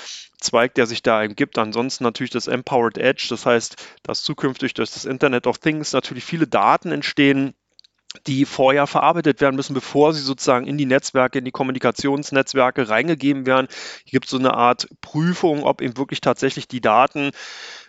Zweig, 0.41 0.75
der 0.75 0.87
sich 0.87 1.03
da 1.03 1.27
gibt. 1.27 1.59
Ansonsten 1.59 2.05
natürlich 2.05 2.31
das 2.31 2.49
Empowered 2.49 2.99
Edge, 2.99 3.27
das 3.31 3.47
heißt, 3.47 3.77
dass 4.03 4.23
zukünftig 4.23 4.75
durch 4.75 4.91
das 4.91 5.05
Internet 5.05 5.47
of 5.47 5.59
Things 5.59 5.93
natürlich 5.93 6.25
viele 6.25 6.47
Daten 6.47 6.91
entstehen, 6.91 7.55
die 8.27 8.45
vorher 8.45 8.87
verarbeitet 8.87 9.41
werden 9.41 9.57
müssen, 9.57 9.75
bevor 9.75 10.13
sie 10.13 10.21
sozusagen 10.21 10.67
in 10.67 10.77
die 10.77 10.87
Netzwerke, 10.87 11.39
in 11.39 11.45
die 11.45 11.51
Kommunikationsnetzwerke 11.51 12.89
reingegeben 12.89 13.47
werden. 13.47 13.69
Hier 14.05 14.19
gibt 14.19 14.27
es 14.27 14.31
so 14.31 14.39
eine 14.39 14.55
Art 14.55 14.89
Prüfung, 15.01 15.63
ob 15.63 15.81
eben 15.81 15.97
wirklich 15.97 16.21
tatsächlich 16.21 16.69
die 16.69 16.81
Daten 16.81 17.31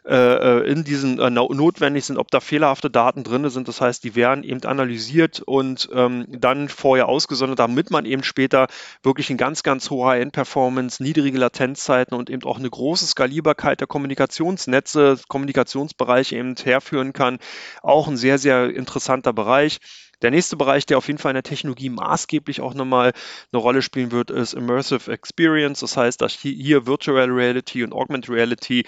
äh, 0.05 0.15
äh 0.15 0.71
in 0.71 0.83
diesen 0.83 1.19
äh, 1.19 1.29
notwendig 1.29 2.05
sind, 2.05 2.17
ob 2.17 2.31
da 2.31 2.39
fehlerhafte 2.39 2.89
Daten 2.89 3.23
drin 3.23 3.49
sind. 3.49 3.67
Das 3.67 3.81
heißt, 3.81 4.03
die 4.03 4.15
werden 4.15 4.43
eben 4.43 4.63
analysiert 4.63 5.41
und 5.41 5.89
ähm, 5.93 6.25
dann 6.29 6.69
vorher 6.69 7.07
ausgesondert, 7.07 7.59
damit 7.59 7.91
man 7.91 8.05
eben 8.05 8.23
später 8.23 8.67
wirklich 9.01 9.29
eine 9.29 9.37
ganz, 9.37 9.63
ganz 9.63 9.89
hohe 9.89 10.07
High-End-Performance, 10.07 11.01
niedrige 11.01 11.37
Latenzzeiten 11.37 12.17
und 12.17 12.29
eben 12.29 12.43
auch 12.43 12.59
eine 12.59 12.69
große 12.69 13.05
Skalierbarkeit 13.05 13.79
der 13.79 13.87
Kommunikationsnetze, 13.87 15.19
Kommunikationsbereiche 15.27 16.35
eben 16.37 16.55
herführen 16.55 17.13
kann. 17.13 17.39
Auch 17.81 18.07
ein 18.07 18.17
sehr, 18.17 18.37
sehr 18.37 18.73
interessanter 18.73 19.33
Bereich. 19.33 19.79
Der 20.23 20.31
nächste 20.31 20.55
Bereich, 20.55 20.85
der 20.85 20.97
auf 20.97 21.07
jeden 21.07 21.19
Fall 21.19 21.31
in 21.31 21.35
der 21.35 21.43
Technologie 21.43 21.89
maßgeblich 21.89 22.61
auch 22.61 22.73
nochmal 22.73 23.11
eine 23.51 23.61
Rolle 23.61 23.81
spielen 23.81 24.11
wird, 24.13 24.31
ist 24.31 24.53
Immersive 24.53 25.11
Experience. 25.11 25.81
Das 25.81 25.97
heißt, 25.97 26.21
dass 26.21 26.31
hier 26.33 26.87
Virtual 26.87 27.29
Reality 27.29 27.83
und 27.83 27.91
Augmented 27.91 28.29
Reality 28.29 28.85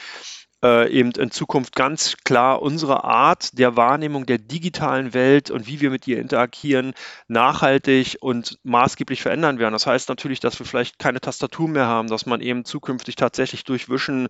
äh, 0.63 0.89
eben 0.91 1.11
in 1.11 1.31
Zukunft 1.31 1.75
ganz 1.75 2.15
klar 2.23 2.61
unsere 2.61 3.03
Art 3.03 3.57
der 3.57 3.75
Wahrnehmung 3.75 4.25
der 4.25 4.37
digitalen 4.37 5.13
Welt 5.13 5.51
und 5.51 5.67
wie 5.67 5.81
wir 5.81 5.89
mit 5.89 6.07
ihr 6.07 6.19
interagieren, 6.19 6.93
nachhaltig 7.27 8.17
und 8.21 8.57
maßgeblich 8.63 9.21
verändern 9.21 9.59
werden. 9.59 9.73
Das 9.73 9.87
heißt 9.87 10.09
natürlich, 10.09 10.39
dass 10.39 10.57
wir 10.59 10.65
vielleicht 10.65 10.99
keine 10.99 11.21
Tastatur 11.21 11.67
mehr 11.67 11.87
haben, 11.87 12.07
dass 12.07 12.25
man 12.25 12.41
eben 12.41 12.65
zukünftig 12.65 13.15
tatsächlich 13.15 13.63
durch 13.63 13.89
Wischen 13.89 14.27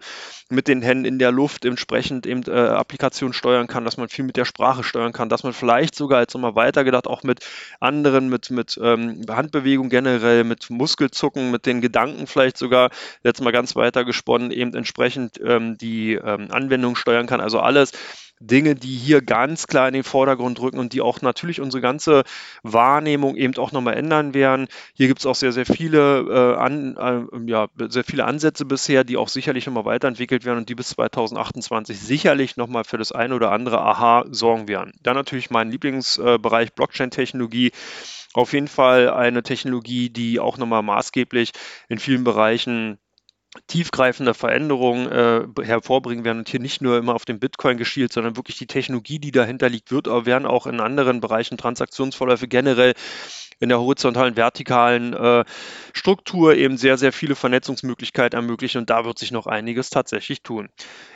mit 0.50 0.68
den 0.68 0.82
Händen 0.82 1.06
in 1.06 1.20
der 1.20 1.32
Luft 1.32 1.66
entsprechend 1.66 2.26
eben 2.26 2.44
äh, 2.44 2.52
Applikationen 2.52 3.34
steuern 3.34 3.68
kann, 3.68 3.86
dass 3.86 3.98
man 3.98 4.10
viel 4.10 4.26
mit 4.26 4.38
der 4.38 4.46
Sprache 4.46 4.84
steuern 4.84 5.14
kann, 5.14 5.30
dass 5.30 5.44
man 5.44 5.54
vielleicht 5.54 5.96
sogar 5.96 6.22
jetzt 6.22 6.34
nochmal 6.34 6.56
weitergedacht 6.56 7.08
auch 7.08 7.24
mit 7.24 7.46
anderen, 7.80 8.30
mit, 8.30 8.50
mit 8.52 8.80
ähm, 8.82 9.22
Handbewegung 9.30 9.90
generell, 9.90 10.44
mit 10.44 10.70
Muskelzucken, 10.70 11.52
mit 11.52 11.66
den 11.66 11.82
Gedanken 11.82 12.28
vielleicht 12.28 12.58
sogar, 12.58 12.90
jetzt 13.24 13.42
mal 13.42 13.52
ganz 13.52 13.76
weiter 13.76 14.04
gesponnen, 14.06 14.52
eben 14.52 14.74
entsprechend 14.74 15.40
ähm, 15.44 15.78
die 15.78 16.15
ähm, 16.16 16.48
Anwendungen 16.52 16.96
steuern 16.96 17.28
kann. 17.28 17.42
Also 17.42 17.60
alles 17.60 17.92
Dinge, 18.42 18.76
die 18.76 18.96
hier 18.96 19.22
ganz 19.22 19.68
klar 19.68 19.88
in 19.88 19.94
den 19.94 20.04
Vordergrund 20.04 20.60
rücken 20.60 20.78
und 20.78 20.92
die 20.92 21.02
auch 21.02 21.22
natürlich 21.22 21.62
unsere 21.62 21.82
ganze 21.82 22.24
Wahrnehmung 22.64 23.36
eben 23.38 23.56
auch 23.58 23.72
nochmal 23.72 23.96
ändern 23.96 24.34
werden. 24.34 24.68
Hier 24.94 25.08
gibt 25.08 25.22
es 25.22 25.26
auch 25.26 25.36
sehr, 25.36 25.54
sehr 25.54 25.66
viele, 25.66 26.20
äh, 26.20 26.58
an, 26.58 26.98
äh, 26.98 27.50
ja, 27.50 27.68
sehr 27.88 28.04
viele 28.04 28.26
Ansätze 28.26 28.66
bisher, 28.66 29.04
die 29.06 29.16
auch 29.16 29.30
sicherlich 29.30 29.66
nochmal 29.66 29.86
weiterentwickelt 29.86 30.44
werden 30.44 30.60
und 30.60 30.70
die 30.70 30.76
bis 30.76 30.90
2028 30.90 32.00
sicherlich 32.00 32.58
nochmal 32.58 32.84
für 32.84 32.98
das 32.98 33.14
eine 33.14 33.36
oder 33.36 33.52
andere 33.52 33.80
Aha 33.82 34.26
sorgen 34.30 34.68
werden. 34.68 34.92
Dann 35.02 35.16
natürlich 35.16 35.50
mein 35.50 35.72
Lieblingsbereich 35.72 36.74
Blockchain-Technologie. 36.74 37.72
Auf 38.34 38.52
jeden 38.52 38.68
Fall 38.68 39.10
eine 39.12 39.44
Technologie, 39.44 40.10
die 40.10 40.42
auch 40.42 40.58
nochmal 40.58 40.84
maßgeblich 40.84 41.52
in 41.88 42.00
vielen 42.00 42.26
Bereichen 42.26 42.98
tiefgreifende 43.68 44.34
Veränderungen 44.34 45.12
äh, 45.12 45.64
hervorbringen 45.64 46.26
werden 46.26 46.40
und 46.40 46.50
hier 46.50 46.60
nicht 46.60 46.82
nur 46.82 46.98
immer 46.98 47.16
auf 47.16 47.26
den 47.26 47.40
Bitcoin 47.40 47.78
geschielt, 47.78 48.14
sondern 48.14 48.36
wirklich 48.36 48.58
die 48.58 48.68
Technologie, 48.68 49.20
die 49.20 49.32
dahinter 49.32 49.70
liegt, 49.70 49.92
wird 49.92 50.08
aber 50.08 50.26
werden 50.26 50.46
auch 50.46 50.68
in 50.68 50.80
anderen 50.80 51.22
Bereichen 51.22 51.58
Transaktionsverläufe 51.58 52.48
generell 52.48 52.94
in 53.60 53.70
der 53.70 53.80
horizontalen, 53.80 54.36
vertikalen 54.36 55.14
äh, 55.14 55.46
Struktur 55.94 56.56
eben 56.56 56.78
sehr, 56.78 56.98
sehr 56.98 57.14
viele 57.14 57.36
Vernetzungsmöglichkeiten 57.36 58.38
ermöglichen 58.38 58.80
und 58.80 58.90
da 58.90 59.06
wird 59.06 59.18
sich 59.18 59.32
noch 59.32 59.48
einiges 59.48 59.90
tatsächlich 59.90 60.42
tun. 60.44 60.70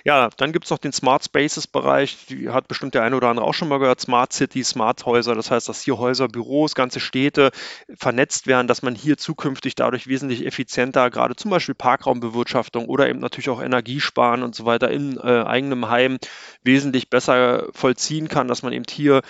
Ja, 0.05 0.29
dann 0.38 0.53
gibt 0.53 0.65
es 0.65 0.72
noch 0.72 0.77
den 0.77 0.93
Smart 0.93 1.25
Spaces 1.25 1.67
Bereich, 1.67 2.25
die 2.27 2.50
hat 2.50 2.67
bestimmt 2.67 2.93
der 2.93 3.03
eine 3.03 3.15
oder 3.15 3.27
andere 3.29 3.46
auch 3.46 3.53
schon 3.53 3.67
mal 3.67 3.79
gehört, 3.79 4.00
Smart 4.00 4.34
City, 4.34 4.63
Smart 4.63 5.05
Häuser, 5.05 5.36
das 5.36 5.51
heißt, 5.51 5.67
dass 5.67 5.81
hier 5.81 5.98
Häuser, 5.98 6.27
Büros, 6.27 6.75
ganze 6.75 7.00
Städte 7.00 7.51
vernetzt 7.98 8.48
werden, 8.48 8.67
dass 8.67 8.81
man 8.81 8.96
hier 8.96 9.17
zukünftig 9.17 9.75
dadurch 9.75 10.08
wesentlich 10.08 10.46
effizienter, 10.46 11.10
gerade 11.10 11.36
zum 11.36 11.51
Beispiel 11.51 11.75
Parkraumbewirtschaftung 11.75 12.86
oder 12.86 13.10
eben 13.10 13.19
natürlich 13.19 13.50
auch 13.50 13.62
Energiesparen 13.62 14.43
und 14.43 14.55
so 14.55 14.65
weiter 14.65 14.89
in 14.89 15.17
äh, 15.17 15.43
eigenem 15.43 15.89
Heim 15.89 16.17
wesentlich 16.63 17.10
besser 17.10 17.67
vollziehen 17.74 18.27
kann, 18.27 18.48
dass 18.48 18.63
man 18.63 18.74
eben 18.74 18.86
hier 18.89 19.22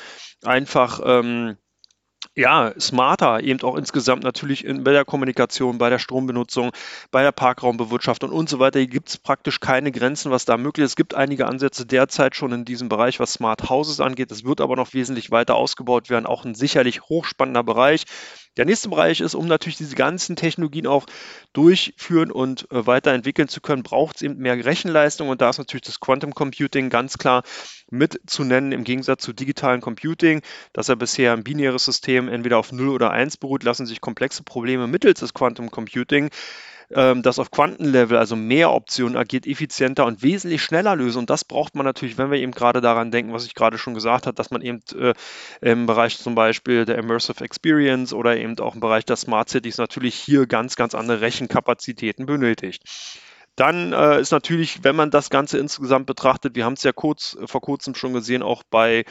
einfach 0.43 1.01
ähm, 1.03 1.57
ja, 2.39 2.74
smarter, 2.79 3.43
eben 3.43 3.62
auch 3.63 3.75
insgesamt 3.75 4.24
natürlich 4.24 4.63
in, 4.63 4.86
bei 4.86 4.93
der 4.93 5.03
Kommunikation, 5.03 5.77
bei 5.77 5.89
der 5.89 6.00
Strombenutzung, 6.00 6.72
bei 7.12 7.22
der 7.22 7.34
Parkraumbewirtschaftung 7.34 8.31
und 8.31 8.48
so 8.48 8.60
weiter. 8.60 8.79
Hier 8.79 8.88
gibt 8.88 9.10
es 9.10 9.17
praktisch 9.17 9.60
keine 9.60 9.91
Grenzen, 9.91 10.31
was 10.31 10.46
da 10.46 10.55
möglich 10.55 10.86
ist. 10.86 10.91
Es 10.91 10.96
gibt 10.96 11.15
einige 11.15 11.48
Ansätze 11.48 11.86
derzeit 11.86 12.38
schon 12.38 12.53
in 12.53 12.63
diesem 12.63 12.88
Bereich, 12.88 13.19
was 13.19 13.34
Smart 13.34 13.69
Houses 13.69 14.00
angeht. 14.00 14.31
Es 14.31 14.46
wird 14.46 14.62
aber 14.62 14.77
noch 14.77 14.93
wesentlich 14.93 15.31
weiter 15.31 15.55
ausgebaut 15.55 16.10
werden. 16.10 16.25
Auch 16.25 16.46
ein 16.46 16.55
sicherlich 16.55 17.01
hochspannender 17.01 17.63
Bereich. 17.63 18.05
Der 18.57 18.65
nächste 18.65 18.89
Bereich 18.89 19.21
ist, 19.21 19.35
um 19.35 19.47
natürlich 19.47 19.77
diese 19.77 19.95
ganzen 19.95 20.35
Technologien 20.35 20.87
auch 20.87 21.05
durchführen 21.53 22.31
und 22.31 22.69
äh, 22.71 22.85
weiterentwickeln 22.85 23.47
zu 23.47 23.61
können, 23.61 23.83
braucht 23.83 24.17
es 24.17 24.21
eben 24.21 24.37
mehr 24.37 24.63
Rechenleistung 24.63 25.29
und 25.29 25.41
da 25.41 25.49
ist 25.49 25.59
natürlich 25.59 25.83
das 25.83 25.99
Quantum 25.99 26.33
Computing 26.33 26.89
ganz 26.89 27.17
klar 27.17 27.43
mit 27.89 28.19
zu 28.27 28.43
nennen 28.43 28.71
im 28.71 28.83
Gegensatz 28.83 29.23
zu 29.23 29.33
digitalen 29.33 29.81
Computing, 29.81 30.41
dass 30.73 30.87
ja 30.87 30.95
bisher 30.95 31.33
ein 31.33 31.43
binäres 31.43 31.85
System 31.85 32.27
entweder 32.27 32.57
auf 32.57 32.71
0 32.71 32.89
oder 32.89 33.11
1 33.11 33.37
beruht, 33.37 33.63
lassen 33.63 33.85
sich 33.85 34.01
komplexe 34.01 34.43
Probleme 34.43 34.87
mittels 34.87 35.19
des 35.19 35.33
Quantum 35.33 35.71
Computing 35.71 36.29
das 36.89 37.38
auf 37.38 37.51
Quantenlevel, 37.51 38.17
also 38.17 38.36
mehr 38.36 38.72
Optionen 38.72 39.15
agiert, 39.15 39.46
effizienter 39.46 40.08
und 40.08 40.24
wesentlich 40.24 40.63
schneller 40.63 40.96
lösen. 40.96 41.19
Und 41.19 41.29
das 41.29 41.46
braucht 41.46 41.75
man 41.75 41.86
natürlich, 41.86 42.17
wenn 42.17 42.31
wir 42.31 42.39
eben 42.39 42.51
gerade 42.51 42.81
daran 42.81 43.12
denken, 43.12 43.31
was 43.31 43.46
ich 43.46 43.53
gerade 43.53 43.77
schon 43.77 43.93
gesagt 43.93 44.25
habe, 44.25 44.34
dass 44.34 44.50
man 44.50 44.62
eben 44.62 44.81
äh, 44.98 45.13
im 45.62 45.86
Bereich 45.86 46.17
zum 46.17 46.34
Beispiel 46.34 46.86
der 46.86 46.98
Immersive 46.98 47.43
Experience 47.43 48.12
oder 48.12 48.38
eben 48.38 48.58
auch 48.60 48.74
im 48.74 48.81
Bereich 48.81 49.05
der 49.05 49.17
Smart 49.17 49.50
Cities 49.50 49.77
natürlich 49.77 50.15
hier 50.15 50.48
ganz, 50.48 50.75
ganz 50.75 50.96
andere 50.96 51.22
Rechenkapazitäten 51.22 52.25
benötigt. 52.25 52.81
Dann 53.55 53.93
äh, 53.93 54.22
ist 54.22 54.31
natürlich, 54.31 54.84
wenn 54.84 54.96
man 54.96 55.12
das 55.12 55.29
Ganze 55.29 55.60
insgesamt 55.60 56.08
betrachtet, 56.08 56.55
wir 56.55 56.65
haben 56.65 56.74
es 56.74 56.84
ja 56.84 56.91
kurz, 56.91 57.38
vor 57.46 57.62
kurzem 57.62 57.93
schon 57.93 58.13
gesehen, 58.13 58.41
auch 58.41 58.63
bei 58.63 59.03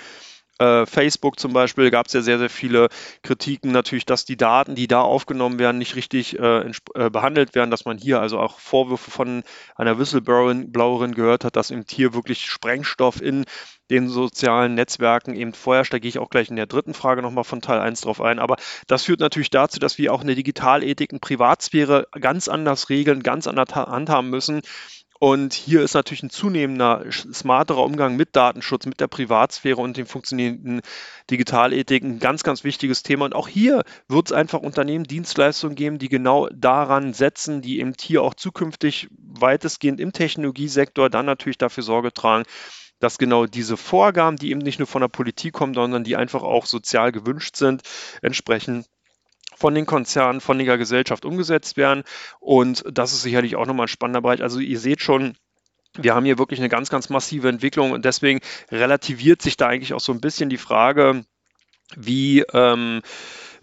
äh, 0.59 0.87
Facebook 0.87 1.39
zum 1.39 1.53
Beispiel 1.53 1.91
gab 1.91 2.07
es 2.07 2.13
ja 2.13 2.21
sehr, 2.21 2.39
sehr 2.39 2.51
viele 2.51 2.89
Kritiken 3.23 3.73
natürlich, 3.73 4.07
dass 4.07 4.25
die 4.25 4.37
Daten, 4.37 4.75
die 4.75 4.89
da 4.89 5.01
aufgenommen 5.01 5.59
werden, 5.59 5.79
nicht 5.79 5.97
richtig 5.97 6.39
äh, 6.39 6.71
äh, 6.95 7.11
behandelt 7.11 7.55
werden, 7.55 7.71
dass 7.71 7.85
man 7.85 7.99
hier 7.99 8.21
also 8.21 8.39
auch 8.39 8.59
Vorwürfe 8.59 9.11
von 9.11 9.43
einer 9.77 9.99
Whistleblowerin 9.99 11.15
gehört 11.15 11.45
hat, 11.45 11.57
dass 11.57 11.71
eben 11.71 11.85
hier 11.89 12.15
wirklich 12.15 12.47
Sprengstoff 12.47 13.23
in 13.23 13.45
den 13.91 14.09
sozialen 14.09 14.75
Netzwerken 14.75 15.35
eben 15.35 15.53
vorherrscht. 15.55 15.93
Da 15.93 15.99
gehe 15.99 16.09
ich 16.09 16.19
auch 16.19 16.31
gleich 16.31 16.51
in 16.51 16.57
der 16.57 16.67
dritten 16.67 16.95
Frage 16.95 17.23
nochmal 17.23 17.45
von 17.45 17.63
Teil 17.63 17.81
1 17.81 18.03
drauf 18.03 18.21
ein. 18.21 18.39
Aber 18.39 18.57
das 18.87 19.05
führt 19.05 19.21
natürlich 19.21 19.51
dazu, 19.51 19.79
dass 19.79 19.99
wir 19.99 20.13
auch 20.13 20.21
eine 20.21 20.35
Digitalethik 20.35 21.13
und 21.13 21.21
Privatsphäre 21.21 22.09
ganz 22.21 22.49
anders 22.49 22.91
regeln, 22.91 23.23
ganz 23.23 23.47
anders 23.47 23.75
handhaben 23.75 24.31
müssen. 24.31 24.61
Und 25.21 25.53
hier 25.53 25.83
ist 25.83 25.95
natürlich 25.95 26.23
ein 26.23 26.31
zunehmender, 26.31 27.05
smarterer 27.11 27.83
Umgang 27.83 28.15
mit 28.15 28.37
Datenschutz, 28.37 28.87
mit 28.87 29.01
der 29.01 29.09
Privatsphäre 29.09 29.81
und 29.81 29.97
den 29.97 30.07
funktionierenden 30.07 30.81
Digitalethiken 31.29 32.13
ein 32.13 32.19
ganz, 32.21 32.45
ganz 32.45 32.63
wichtiges 32.63 33.03
Thema. 33.03 33.25
Und 33.25 33.35
auch 33.35 33.49
hier 33.49 33.83
wird 34.07 34.29
es 34.29 34.33
einfach 34.33 34.61
Unternehmen, 34.61 35.05
Dienstleistungen 35.05 35.75
geben, 35.75 35.99
die 35.99 36.09
genau 36.09 36.49
daran 36.55 37.15
setzen, 37.15 37.63
die 37.63 37.81
eben 37.81 37.95
hier 38.01 38.23
auch 38.23 38.35
zukünftig 38.35 39.09
weitestgehend 39.11 39.99
im 39.99 40.13
Technologiesektor 40.13 41.11
dann 41.11 41.27
natürlich 41.27 41.59
dafür 41.59 41.83
Sorge 41.83 42.13
tragen, 42.13 42.45
dass 43.01 43.19
genau 43.19 43.47
diese 43.47 43.77
Vorgaben, 43.77 44.37
die 44.37 44.51
eben 44.51 44.61
nicht 44.61 44.79
nur 44.79 44.87
von 44.87 45.03
der 45.03 45.09
Politik 45.09 45.53
kommen, 45.53 45.75
sondern 45.75 46.05
die 46.05 46.17
einfach 46.17 46.43
auch 46.43 46.67
sozial 46.67 47.11
gewünscht 47.11 47.57
sind, 47.57 47.83
entsprechend 48.23 48.87
von 49.59 49.75
den 49.75 49.87
Konzernen, 49.87 50.41
von 50.41 50.59
der 50.59 50.79
Gesellschaft 50.79 51.25
umgesetzt 51.25 51.77
werden. 51.77 52.05
Und 52.39 52.85
das 52.91 53.13
ist 53.13 53.23
sicherlich 53.23 53.57
auch 53.57 53.67
nochmal 53.67 53.87
ein 53.87 53.89
spannender 53.89 54.23
Bereich. 54.23 54.43
Also 54.43 54.61
ihr 54.61 54.79
seht 54.79 55.01
schon, 55.01 55.37
wir 55.97 56.15
haben 56.15 56.25
hier 56.25 56.39
wirklich 56.39 56.61
eine 56.61 56.69
ganz, 56.69 56.91
ganz 56.91 57.09
massive 57.09 57.49
Entwicklung 57.49 57.91
und 57.91 58.05
deswegen 58.05 58.41
relativiert 58.71 59.43
sich 59.43 59.57
da 59.57 59.67
eigentlich 59.67 59.95
auch 59.95 60.01
so 60.01 60.13
ein 60.13 60.21
bisschen 60.21 60.49
die 60.49 60.59
Frage, 60.59 61.25
wie 61.97 62.45
ähm, 62.53 63.03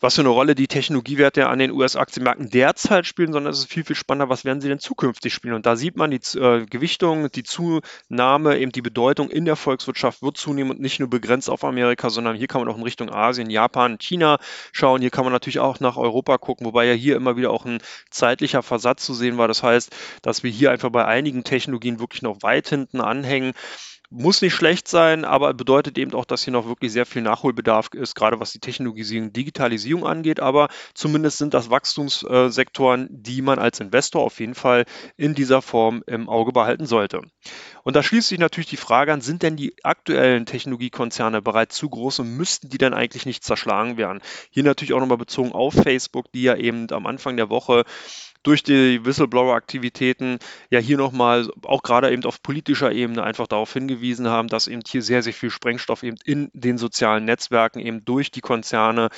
was 0.06 0.14
für 0.14 0.22
eine 0.22 0.30
Rolle 0.30 0.54
die 0.54 0.68
Technologiewerte 0.68 1.48
an 1.48 1.58
den 1.58 1.72
US-Aktienmärkten 1.72 2.52
derzeit 2.52 3.08
spielen, 3.08 3.34
sondern 3.34 3.52
es 3.52 3.58
ist 3.58 3.74
viel, 3.74 3.84
viel 3.84 3.96
spannender, 3.96 4.30
was 4.30 4.46
werden 4.46 4.62
sie 4.62 4.68
denn 4.70 4.78
zukünftig 4.78 5.34
spielen. 5.34 5.56
Und 5.56 5.66
da 5.66 5.76
sieht 5.76 5.98
man 5.98 6.12
die 6.12 6.20
äh, 6.38 6.68
Gewichtung, 6.68 7.32
die 7.32 7.42
Zunahme, 7.42 8.60
eben 8.60 8.72
die 8.72 8.84
Bedeutung 8.84 9.32
in 9.32 9.46
der 9.46 9.56
Volkswirtschaft 9.56 10.22
wird 10.22 10.38
zunehmen 10.38 10.70
und 10.70 10.80
nicht 10.80 11.00
nur 11.00 11.10
begrenzt 11.10 11.50
auf 11.50 11.64
Amerika, 11.64 12.12
sondern 12.12 12.36
hier 12.36 12.46
kann 12.46 12.62
man 12.62 12.72
auch 12.72 12.78
in 12.78 12.84
Richtung 12.84 13.10
Asien, 13.10 13.50
Japan, 13.50 13.98
China 13.98 14.38
schauen. 14.72 15.02
Hier 15.02 15.10
kann 15.10 15.24
man 15.24 15.34
natürlich 15.34 15.58
auch 15.58 15.80
nach 15.80 15.98
Europa 15.98 16.38
gucken, 16.38 16.68
wobei 16.68 16.86
ja 16.86 16.94
hier 16.94 17.16
immer 17.16 17.36
wieder 17.36 17.50
auch 17.50 17.66
ein 17.66 17.80
zeitlicher 18.12 18.62
Versatz 18.62 19.04
zu 19.04 19.16
sehen 19.16 19.40
war. 19.40 19.48
Das 19.48 19.64
heißt, 19.64 19.90
dass 20.22 20.44
wir 20.44 20.52
hier 20.52 20.70
einfach 20.70 20.92
bei 20.92 21.06
einigen 21.06 21.44
Technologien 21.44 22.00
wirklich 22.00 22.22
noch 22.22 22.44
weit 22.44 22.70
hinten 22.70 23.02
anhängen 23.02 23.54
muss 24.10 24.42
nicht 24.42 24.54
schlecht 24.54 24.88
sein, 24.88 25.26
aber 25.26 25.54
bedeutet 25.54 25.98
eben 25.98 26.14
auch, 26.14 26.26
dass 26.26 26.44
hier 26.44 26.54
noch 26.54 26.68
wirklich 26.68 26.92
sehr 26.92 27.06
viel 27.06 27.22
Nachholbedarf 27.22 27.90
ist, 27.94 28.16
gerade 28.16 28.40
was 28.40 28.52
die 28.52 28.60
Technologisierung, 28.60 29.34
Digitalisierung 29.34 30.06
angeht. 30.06 30.40
Aber 30.40 30.70
zumindest 30.94 31.38
sind 31.38 31.54
das 31.54 31.70
Wachstumssektoren, 31.70 33.08
die 33.12 33.42
man 33.42 33.60
als 33.60 33.80
Investor 33.80 34.22
auf 34.24 34.40
jeden 34.40 34.56
Fall 34.56 34.86
in 35.18 35.36
dieser 35.36 35.62
Form 35.62 36.04
im 36.08 36.30
Auge 36.30 36.52
behalten 36.52 36.86
sollte. 36.86 37.22
Und 37.84 37.96
da 37.96 38.04
schließt 38.04 38.30
sich 38.30 38.40
natürlich 38.40 38.70
die 38.70 38.78
Frage 38.78 39.14
an, 39.14 39.22
sind 39.22 39.44
denn 39.44 39.56
die 39.56 39.76
aktuellen 39.84 40.46
Technologiekonzerne 40.46 41.42
bereits 41.42 41.76
zu 41.76 41.90
groß 41.90 42.20
und 42.20 42.36
müssten 42.36 42.70
die 42.70 42.78
dann 42.78 42.94
eigentlich 42.94 43.26
nicht 43.26 43.44
zerschlagen 43.44 43.98
werden? 43.98 44.22
Hier 44.50 44.64
natürlich 44.64 44.94
auch 44.94 45.00
nochmal 45.00 45.18
bezogen 45.18 45.52
auf 45.52 45.74
Facebook, 45.74 46.32
die 46.32 46.44
ja 46.44 46.56
eben 46.56 46.90
am 46.92 47.06
Anfang 47.06 47.38
der 47.38 47.50
Woche 47.50 47.84
durch 48.46 48.62
die 48.62 49.04
Whistleblower-Aktivitäten 49.04 50.38
ja 50.70 50.80
hier 50.80 50.98
nochmal 50.98 51.50
auch 51.64 51.82
gerade 51.82 52.12
eben 52.12 52.24
auf 52.26 52.44
politischer 52.44 52.92
Ebene 52.92 53.24
einfach 53.24 53.48
darauf 53.48 53.74
hingewiesen 53.74 54.30
haben, 54.30 54.50
dass 54.50 54.68
eben 54.68 54.84
hier 54.88 55.02
sehr, 55.02 55.24
sehr 55.24 55.34
viel 55.34 55.50
Sprengstoff 55.50 56.04
eben 56.04 56.18
in 56.26 56.52
den 56.54 56.78
sozialen 56.78 57.26
Netzwerken 57.26 57.80
eben 57.80 58.06
durch 58.06 58.30
die 58.30 58.42
Konzerne 58.42 59.10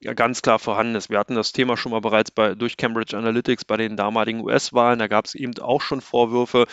ja 0.00 0.14
ganz 0.14 0.40
klar 0.40 0.60
vorhanden 0.60 0.94
ist. 0.94 1.10
Wir 1.10 1.18
hatten 1.18 1.34
das 1.34 1.52
Thema 1.52 1.76
schon 1.76 1.90
mal 1.90 2.00
bereits 2.00 2.30
bei, 2.30 2.54
durch 2.54 2.76
Cambridge 2.76 3.16
Analytics 3.16 3.64
bei 3.64 3.76
den 3.76 3.96
damaligen 3.96 4.40
US-Wahlen. 4.40 5.00
Da 5.00 5.08
gab 5.08 5.24
es 5.24 5.34
eben 5.34 5.58
auch 5.58 5.80
schon 5.80 6.00
Vorwürfe, 6.00 6.66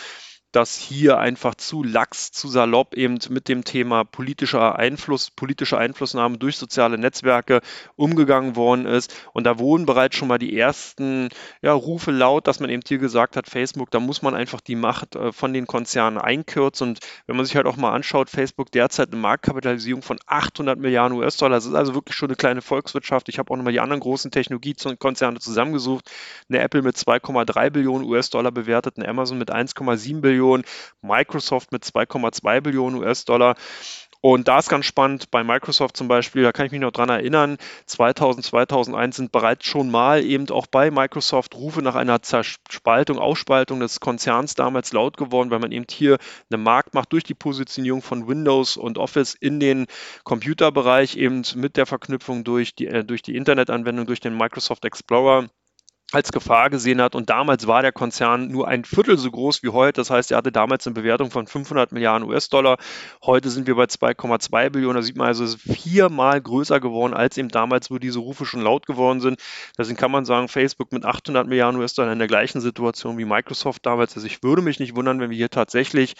dass 0.54 0.76
hier 0.76 1.18
einfach 1.18 1.56
zu 1.56 1.82
lax, 1.82 2.30
zu 2.30 2.46
salopp 2.46 2.94
eben 2.94 3.18
mit 3.28 3.48
dem 3.48 3.64
Thema 3.64 4.04
politischer 4.04 4.78
Einfluss, 4.78 5.32
politische 5.32 5.78
Einflussnahme 5.78 6.38
durch 6.38 6.58
soziale 6.58 6.96
Netzwerke 6.96 7.60
umgegangen 7.96 8.54
worden 8.54 8.86
ist. 8.86 9.12
Und 9.32 9.44
da 9.44 9.58
wurden 9.58 9.84
bereits 9.84 10.16
schon 10.16 10.28
mal 10.28 10.38
die 10.38 10.56
ersten 10.56 11.30
ja, 11.60 11.72
Rufe 11.72 12.12
laut, 12.12 12.46
dass 12.46 12.60
man 12.60 12.70
eben 12.70 12.82
hier 12.86 12.98
gesagt 12.98 13.36
hat, 13.36 13.48
Facebook, 13.48 13.90
da 13.90 13.98
muss 13.98 14.22
man 14.22 14.36
einfach 14.36 14.60
die 14.60 14.76
Macht 14.76 15.16
äh, 15.16 15.32
von 15.32 15.52
den 15.52 15.66
Konzernen 15.66 16.18
einkürzen. 16.18 16.90
Und 16.90 17.00
wenn 17.26 17.36
man 17.36 17.46
sich 17.46 17.56
halt 17.56 17.66
auch 17.66 17.76
mal 17.76 17.92
anschaut, 17.92 18.30
Facebook 18.30 18.70
derzeit 18.70 19.08
eine 19.10 19.20
Marktkapitalisierung 19.20 20.02
von 20.02 20.18
800 20.26 20.78
Milliarden 20.78 21.18
US-Dollar. 21.18 21.56
Das 21.56 21.66
ist 21.66 21.74
also 21.74 21.96
wirklich 21.96 22.16
schon 22.16 22.28
eine 22.28 22.36
kleine 22.36 22.62
Volkswirtschaft. 22.62 23.28
Ich 23.28 23.40
habe 23.40 23.50
auch 23.50 23.56
nochmal 23.56 23.72
die 23.72 23.80
anderen 23.80 24.00
großen 24.00 24.30
Technologiekonzerne 24.30 25.40
zusammengesucht. 25.40 26.08
Eine 26.48 26.60
Apple 26.60 26.82
mit 26.82 26.96
2,3 26.96 27.70
Billionen 27.70 28.08
US-Dollar 28.08 28.52
bewertet, 28.52 28.98
eine 28.98 29.08
Amazon 29.08 29.38
mit 29.38 29.52
1,7 29.52 30.20
Billionen, 30.20 30.43
Microsoft 31.02 31.72
mit 31.72 31.84
2,2 31.84 32.60
Billionen 32.60 33.02
US-Dollar. 33.02 33.56
Und 34.26 34.48
da 34.48 34.58
ist 34.58 34.70
ganz 34.70 34.86
spannend, 34.86 35.30
bei 35.30 35.44
Microsoft 35.44 35.98
zum 35.98 36.08
Beispiel, 36.08 36.44
da 36.44 36.52
kann 36.52 36.64
ich 36.64 36.72
mich 36.72 36.80
noch 36.80 36.92
dran 36.92 37.10
erinnern, 37.10 37.58
2000, 37.84 38.42
2001 38.46 39.16
sind 39.16 39.32
bereits 39.32 39.66
schon 39.66 39.90
mal 39.90 40.24
eben 40.24 40.48
auch 40.48 40.66
bei 40.66 40.90
Microsoft 40.90 41.54
Rufe 41.54 41.82
nach 41.82 41.94
einer 41.94 42.22
Zerspaltung, 42.22 43.18
Ausspaltung 43.18 43.80
des 43.80 44.00
Konzerns 44.00 44.54
damals 44.54 44.94
laut 44.94 45.18
geworden, 45.18 45.50
weil 45.50 45.58
man 45.58 45.72
eben 45.72 45.84
hier 45.90 46.16
eine 46.50 46.56
Marktmacht 46.56 47.12
durch 47.12 47.24
die 47.24 47.34
Positionierung 47.34 48.00
von 48.00 48.26
Windows 48.26 48.78
und 48.78 48.96
Office 48.96 49.34
in 49.34 49.60
den 49.60 49.84
Computerbereich 50.22 51.18
eben 51.18 51.42
mit 51.56 51.76
der 51.76 51.84
Verknüpfung 51.84 52.44
durch 52.44 52.74
die, 52.74 52.86
äh, 52.86 53.04
durch 53.04 53.20
die 53.20 53.36
Internetanwendung, 53.36 54.06
durch 54.06 54.20
den 54.20 54.38
Microsoft 54.38 54.86
Explorer 54.86 55.50
als 56.12 56.32
Gefahr 56.32 56.70
gesehen 56.70 57.00
hat. 57.00 57.14
Und 57.14 57.30
damals 57.30 57.66
war 57.66 57.82
der 57.82 57.92
Konzern 57.92 58.48
nur 58.48 58.68
ein 58.68 58.84
Viertel 58.84 59.18
so 59.18 59.30
groß 59.30 59.62
wie 59.62 59.70
heute. 59.70 60.00
Das 60.00 60.10
heißt, 60.10 60.30
er 60.30 60.38
hatte 60.38 60.52
damals 60.52 60.86
eine 60.86 60.94
Bewertung 60.94 61.30
von 61.30 61.46
500 61.46 61.92
Milliarden 61.92 62.28
US-Dollar. 62.28 62.76
Heute 63.24 63.50
sind 63.50 63.66
wir 63.66 63.74
bei 63.74 63.84
2,2 63.84 64.70
Billionen. 64.70 64.96
Da 64.96 65.02
sieht 65.02 65.16
man 65.16 65.28
also, 65.28 65.44
es 65.44 65.54
ist 65.54 65.62
viermal 65.62 66.40
größer 66.40 66.78
geworden, 66.78 67.14
als 67.14 67.36
eben 67.36 67.48
damals, 67.48 67.90
wo 67.90 67.98
diese 67.98 68.20
Rufe 68.20 68.46
schon 68.46 68.60
laut 68.60 68.86
geworden 68.86 69.20
sind. 69.20 69.40
Deswegen 69.76 69.96
kann 69.96 70.10
man 70.10 70.24
sagen, 70.24 70.48
Facebook 70.48 70.92
mit 70.92 71.04
800 71.04 71.48
Milliarden 71.48 71.80
US-Dollar 71.80 72.12
in 72.12 72.18
der 72.18 72.28
gleichen 72.28 72.60
Situation 72.60 73.18
wie 73.18 73.24
Microsoft 73.24 73.84
damals. 73.84 74.14
Also 74.14 74.26
ich 74.26 74.42
würde 74.42 74.62
mich 74.62 74.78
nicht 74.78 74.94
wundern, 74.94 75.20
wenn 75.20 75.30
wir 75.30 75.36
hier 75.36 75.50
tatsächlich 75.50 76.14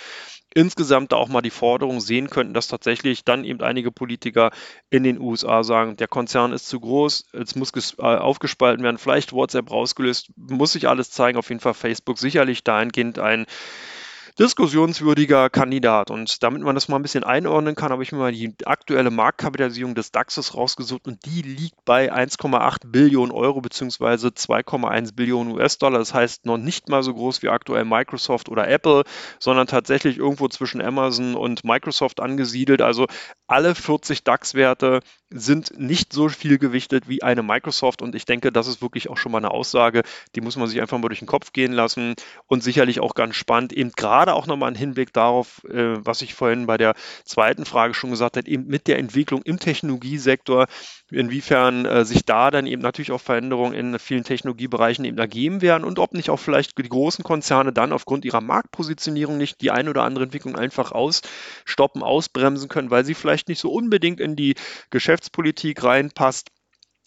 insgesamt 0.52 1.12
da 1.12 1.16
auch 1.16 1.28
mal 1.28 1.42
die 1.42 1.50
Forderung 1.50 2.00
sehen 2.00 2.30
könnten, 2.30 2.54
dass 2.54 2.68
tatsächlich 2.68 3.24
dann 3.24 3.44
eben 3.44 3.60
einige 3.60 3.90
Politiker 3.90 4.50
in 4.90 5.02
den 5.02 5.20
USA 5.20 5.64
sagen, 5.64 5.96
der 5.96 6.08
Konzern 6.08 6.52
ist 6.52 6.68
zu 6.68 6.80
groß, 6.80 7.26
es 7.32 7.54
muss 7.56 7.72
äh, 7.98 8.02
aufgespalten 8.02 8.84
werden, 8.84 8.98
vielleicht 8.98 9.32
WhatsApp 9.32 9.70
rausgelöst, 9.70 10.30
muss 10.36 10.72
sich 10.72 10.88
alles 10.88 11.10
zeigen. 11.10 11.38
Auf 11.38 11.48
jeden 11.48 11.60
Fall 11.60 11.74
Facebook 11.74 12.18
sicherlich 12.18 12.62
dahingehend 12.62 13.18
ein 13.18 13.46
diskussionswürdiger 14.38 15.48
Kandidat. 15.50 16.10
Und 16.10 16.42
damit 16.42 16.62
man 16.62 16.74
das 16.74 16.88
mal 16.88 16.96
ein 16.96 17.02
bisschen 17.02 17.24
einordnen 17.24 17.74
kann, 17.74 17.92
habe 17.92 18.02
ich 18.02 18.12
mir 18.12 18.18
mal 18.18 18.32
die 18.32 18.54
aktuelle 18.64 19.10
Marktkapitalisierung 19.10 19.94
des 19.94 20.10
DAXes 20.10 20.54
rausgesucht 20.54 21.06
und 21.06 21.24
die 21.24 21.42
liegt 21.42 21.84
bei 21.84 22.12
1,8 22.12 22.86
Billionen 22.86 23.32
Euro 23.32 23.60
bzw. 23.60 24.28
2,1 24.28 25.14
Billionen 25.14 25.52
US-Dollar. 25.52 25.98
Das 25.98 26.14
heißt 26.14 26.46
noch 26.46 26.58
nicht 26.58 26.88
mal 26.88 27.02
so 27.02 27.14
groß 27.14 27.42
wie 27.42 27.48
aktuell 27.48 27.84
Microsoft 27.84 28.48
oder 28.48 28.68
Apple, 28.68 29.04
sondern 29.38 29.66
tatsächlich 29.66 30.18
irgendwo 30.18 30.48
zwischen 30.48 30.80
Amazon 30.80 31.34
und 31.36 31.64
Microsoft 31.64 32.20
angesiedelt. 32.20 32.82
Also 32.82 33.06
alle 33.46 33.74
40 33.74 34.24
DAX-Werte 34.24 35.00
sind 35.34 35.78
nicht 35.78 36.12
so 36.12 36.28
viel 36.28 36.58
gewichtet 36.58 37.08
wie 37.08 37.22
eine 37.22 37.42
Microsoft 37.42 38.02
und 38.02 38.14
ich 38.14 38.24
denke, 38.24 38.52
das 38.52 38.68
ist 38.68 38.80
wirklich 38.80 39.10
auch 39.10 39.16
schon 39.16 39.32
mal 39.32 39.38
eine 39.38 39.50
Aussage, 39.50 40.02
die 40.36 40.40
muss 40.40 40.56
man 40.56 40.68
sich 40.68 40.80
einfach 40.80 40.96
mal 40.98 41.08
durch 41.08 41.18
den 41.18 41.26
Kopf 41.26 41.52
gehen 41.52 41.72
lassen 41.72 42.14
und 42.46 42.62
sicherlich 42.62 43.00
auch 43.00 43.14
ganz 43.14 43.34
spannend, 43.34 43.72
eben 43.72 43.90
gerade 43.92 44.32
auch 44.32 44.46
nochmal 44.46 44.70
ein 44.70 44.76
Hinblick 44.76 45.12
darauf, 45.12 45.64
äh, 45.64 45.96
was 46.04 46.22
ich 46.22 46.34
vorhin 46.34 46.66
bei 46.66 46.76
der 46.76 46.94
zweiten 47.24 47.64
Frage 47.64 47.94
schon 47.94 48.10
gesagt 48.10 48.36
habe, 48.36 48.48
eben 48.48 48.66
mit 48.66 48.86
der 48.86 48.98
Entwicklung 48.98 49.42
im 49.42 49.58
Technologiesektor, 49.58 50.66
inwiefern 51.10 51.84
äh, 51.84 52.04
sich 52.04 52.24
da 52.24 52.52
dann 52.52 52.66
eben 52.66 52.82
natürlich 52.82 53.10
auch 53.10 53.20
Veränderungen 53.20 53.74
in 53.74 53.98
vielen 53.98 54.24
Technologiebereichen 54.24 55.04
eben 55.04 55.18
ergeben 55.18 55.62
werden 55.62 55.84
und 55.84 55.98
ob 55.98 56.14
nicht 56.14 56.30
auch 56.30 56.38
vielleicht 56.38 56.78
die 56.78 56.88
großen 56.88 57.24
Konzerne 57.24 57.72
dann 57.72 57.92
aufgrund 57.92 58.24
ihrer 58.24 58.40
Marktpositionierung 58.40 59.36
nicht 59.36 59.60
die 59.60 59.72
eine 59.72 59.90
oder 59.90 60.04
andere 60.04 60.24
Entwicklung 60.24 60.56
einfach 60.56 60.92
ausstoppen, 60.92 62.02
ausbremsen 62.04 62.68
können, 62.68 62.90
weil 62.90 63.04
sie 63.04 63.14
vielleicht 63.14 63.48
nicht 63.48 63.60
so 63.60 63.72
unbedingt 63.72 64.20
in 64.20 64.36
die 64.36 64.54
Geschäftspolitik 65.24 65.82
reinpasst 65.82 66.50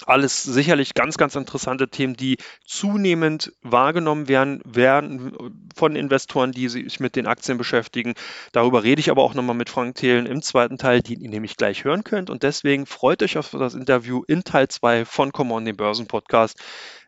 alles 0.06 0.44
sicherlich 0.44 0.94
ganz, 0.94 1.18
ganz 1.18 1.36
interessante 1.36 1.90
Themen, 1.90 2.16
die 2.16 2.38
zunehmend 2.64 3.52
wahrgenommen 3.64 4.28
werden, 4.28 4.62
werden 4.64 5.36
von 5.76 5.96
Investoren, 5.96 6.52
die 6.52 6.70
sich 6.70 7.00
mit 7.00 7.16
den 7.16 7.26
Aktien 7.26 7.58
beschäftigen. 7.58 8.14
Darüber 8.52 8.84
rede 8.84 9.00
ich 9.00 9.10
aber 9.10 9.24
auch 9.24 9.34
nochmal 9.34 9.56
mit 9.56 9.72
Frank 9.72 9.96
Thelen 9.96 10.28
im 10.28 10.44
zweiten 10.44 10.78
Teil, 10.78 11.02
den 11.02 11.20
ihr 11.20 11.30
nämlich 11.32 11.58
gleich 11.58 11.84
hören 11.84 12.04
könnt. 12.04 12.30
Und 12.30 12.44
deswegen 12.44 12.86
freut 12.86 13.24
euch 13.24 13.40
auf 13.40 13.50
das 13.50 13.74
Interview 13.74 14.24
in 14.28 14.44
Teil 14.44 14.68
2 14.68 15.04
von 15.04 15.32
Come 15.32 15.56
On, 15.56 15.66
dem 15.66 15.78
Börsenpodcast 15.78 16.60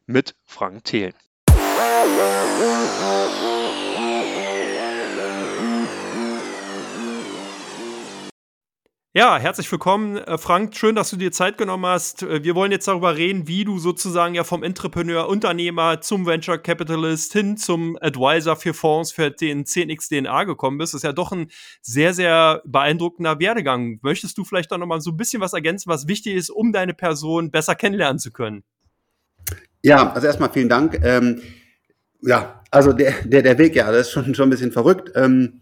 mit 0.08 0.34
Frank 0.46 0.84
Thelen. 0.84 1.14
Ja, 9.16 9.40
herzlich 9.40 9.72
willkommen, 9.72 10.18
äh, 10.18 10.38
Frank. 10.38 10.76
Schön, 10.76 10.94
dass 10.94 11.10
du 11.10 11.16
dir 11.16 11.32
Zeit 11.32 11.58
genommen 11.58 11.88
hast. 11.88 12.22
Äh, 12.22 12.44
wir 12.44 12.54
wollen 12.54 12.72
jetzt 12.72 12.88
darüber 12.88 13.18
reden, 13.18 13.48
wie 13.48 13.66
du 13.66 13.80
sozusagen 13.80 14.36
ja 14.36 14.44
vom 14.44 14.62
Entrepreneur, 14.62 15.28
Unternehmer 15.28 16.00
zum 16.00 16.28
Venture 16.28 16.60
Capitalist 16.60 17.34
hin 17.34 17.58
zum 17.58 17.98
Advisor 18.02 18.56
für 18.56 18.76
Fonds 18.76 19.12
für 19.12 19.32
den 19.32 19.66
10x 19.66 20.10
DNA 20.10 20.44
gekommen 20.44 20.78
bist. 20.78 20.94
Das 20.94 21.00
ist 21.00 21.06
ja 21.06 21.12
doch 21.12 21.32
ein 21.32 21.50
sehr, 21.82 22.14
sehr 22.14 22.62
beeindruckender 22.66 23.40
Werdegang. 23.40 23.98
Möchtest 24.04 24.38
du 24.38 24.44
vielleicht 24.44 24.72
auch 24.72 24.78
noch 24.78 24.86
mal 24.86 25.02
so 25.02 25.10
ein 25.10 25.18
bisschen 25.18 25.42
was 25.42 25.54
ergänzen, 25.54 25.90
was 25.90 26.08
wichtig 26.08 26.36
ist, 26.36 26.52
um 26.52 26.72
deine 26.72 26.94
Person 26.94 27.50
besser 27.50 27.74
kennenlernen 27.74 28.20
zu 28.20 28.30
können? 28.30 28.64
Ja, 29.82 30.14
also 30.14 30.28
erstmal 30.28 30.52
vielen 30.52 30.70
Dank. 30.70 31.00
Ähm, 31.04 31.42
ja, 32.22 32.62
also 32.70 32.94
der, 32.94 33.14
der, 33.24 33.42
der 33.42 33.58
Weg, 33.58 33.76
ja, 33.76 33.92
das 33.92 34.02
ist 34.02 34.12
schon, 34.12 34.36
schon 34.36 34.50
ein 34.50 34.52
bisschen 34.52 34.72
verrückt. 34.72 35.12
Ähm, 35.16 35.62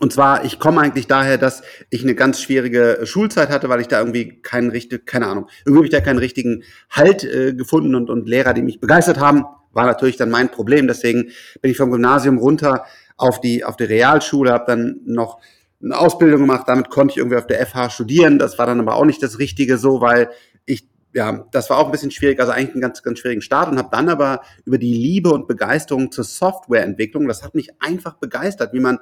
und 0.00 0.12
zwar, 0.12 0.44
ich 0.44 0.58
komme 0.58 0.80
eigentlich 0.80 1.06
daher, 1.06 1.38
dass 1.38 1.62
ich 1.90 2.02
eine 2.02 2.14
ganz 2.14 2.40
schwierige 2.40 3.00
Schulzeit 3.04 3.48
hatte, 3.50 3.68
weil 3.68 3.80
ich 3.80 3.88
da 3.88 3.98
irgendwie 3.98 4.40
keinen 4.42 4.70
richtig, 4.70 5.06
keine 5.06 5.26
Ahnung, 5.26 5.48
irgendwie 5.64 5.78
habe 5.78 5.86
ich 5.86 5.92
da 5.92 6.00
keinen 6.00 6.18
richtigen 6.18 6.62
Halt 6.90 7.24
äh, 7.24 7.52
gefunden 7.54 7.94
und, 7.94 8.10
und 8.10 8.28
Lehrer, 8.28 8.54
die 8.54 8.62
mich 8.62 8.80
begeistert 8.80 9.18
haben, 9.18 9.44
war 9.72 9.86
natürlich 9.86 10.16
dann 10.16 10.30
mein 10.30 10.50
Problem. 10.50 10.86
Deswegen 10.86 11.30
bin 11.60 11.70
ich 11.70 11.76
vom 11.76 11.90
Gymnasium 11.90 12.38
runter 12.38 12.84
auf 13.16 13.40
die, 13.40 13.64
auf 13.64 13.76
die 13.76 13.84
Realschule, 13.84 14.52
habe 14.52 14.64
dann 14.66 15.00
noch 15.04 15.40
eine 15.82 15.96
Ausbildung 15.96 16.40
gemacht, 16.40 16.64
damit 16.66 16.90
konnte 16.90 17.12
ich 17.12 17.18
irgendwie 17.18 17.36
auf 17.36 17.46
der 17.46 17.64
FH 17.64 17.90
studieren. 17.90 18.38
Das 18.38 18.58
war 18.58 18.66
dann 18.66 18.80
aber 18.80 18.94
auch 18.94 19.04
nicht 19.04 19.22
das 19.22 19.38
Richtige 19.38 19.78
so, 19.78 20.00
weil 20.00 20.30
ich 20.64 20.88
ja, 21.14 21.46
das 21.52 21.70
war 21.70 21.78
auch 21.78 21.86
ein 21.86 21.92
bisschen 21.92 22.10
schwierig, 22.10 22.38
also 22.38 22.52
eigentlich 22.52 22.72
einen 22.72 22.82
ganz, 22.82 23.02
ganz 23.02 23.18
schwierigen 23.18 23.40
Start 23.40 23.70
und 23.70 23.78
habe 23.78 23.88
dann 23.90 24.08
aber 24.08 24.42
über 24.64 24.78
die 24.78 24.92
Liebe 24.92 25.30
und 25.30 25.48
Begeisterung 25.48 26.12
zur 26.12 26.24
Softwareentwicklung, 26.24 27.26
das 27.26 27.42
hat 27.42 27.54
mich 27.54 27.70
einfach 27.80 28.14
begeistert, 28.14 28.72
wie 28.72 28.80
man 28.80 28.98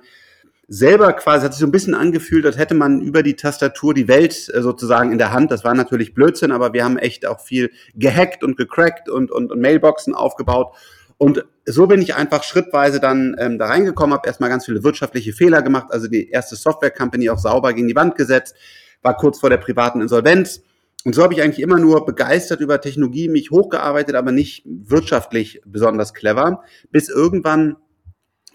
selber 0.69 1.13
quasi, 1.13 1.45
hat 1.45 1.53
sich 1.53 1.61
so 1.61 1.67
ein 1.67 1.73
bisschen 1.73 1.95
angefühlt, 1.95 2.45
als 2.45 2.59
hätte 2.59 2.75
man 2.75 3.01
über 3.01 3.23
die 3.23 3.37
Tastatur 3.37 3.95
die 3.95 4.09
Welt 4.09 4.51
äh, 4.53 4.63
sozusagen 4.63 5.13
in 5.13 5.19
der 5.19 5.33
Hand. 5.33 5.51
Das 5.51 5.65
war 5.65 5.75
natürlich 5.75 6.15
Blödsinn, 6.15 6.53
aber 6.53 6.73
wir 6.73 6.85
haben 6.85 6.99
echt 6.99 7.27
auch 7.27 7.41
viel 7.41 7.71
gehackt 7.95 8.43
und 8.43 8.57
gecrackt 8.57 9.09
und, 9.09 9.31
und, 9.31 9.53
und 9.53 9.61
Mailboxen 9.61 10.15
aufgebaut. 10.15 10.75
Und 11.19 11.45
so 11.65 11.87
bin 11.87 12.03
ich 12.03 12.15
einfach 12.15 12.43
schrittweise 12.43 13.01
dann 13.01 13.37
ähm, 13.39 13.59
da 13.59 13.67
reingekommen, 13.67 14.15
habe 14.15 14.27
erstmal 14.27 14.51
ganz 14.51 14.67
viele 14.67 14.83
wirtschaftliche 14.83 15.33
Fehler 15.33 15.63
gemacht, 15.63 15.87
also 15.91 16.09
die 16.09 16.31
erste 16.31 16.57
Software-Company 16.57 17.31
auch 17.31 17.39
sauber 17.39 17.73
gegen 17.73 17.89
die 17.89 17.97
Wand 17.97 18.17
gesetzt, 18.17 18.55
war 19.03 19.17
kurz 19.17 19.41
vor 19.41 19.51
der 19.51 19.57
privaten 19.57 20.01
Insolvenz. 20.01 20.63
Und 21.05 21.15
so 21.15 21.23
habe 21.23 21.33
ich 21.33 21.43
eigentlich 21.43 21.63
immer 21.63 21.79
nur 21.79 22.05
begeistert 22.05 22.61
über 22.61 22.81
Technologie 22.81 23.29
mich 23.29 23.53
hochgearbeitet, 23.53 24.17
aber 24.17 24.33
nicht 24.33 24.65
wirtschaftlich 24.67 25.63
besonders 25.65 26.13
clever, 26.13 26.65
bis 26.91 27.09
irgendwann 27.09 27.77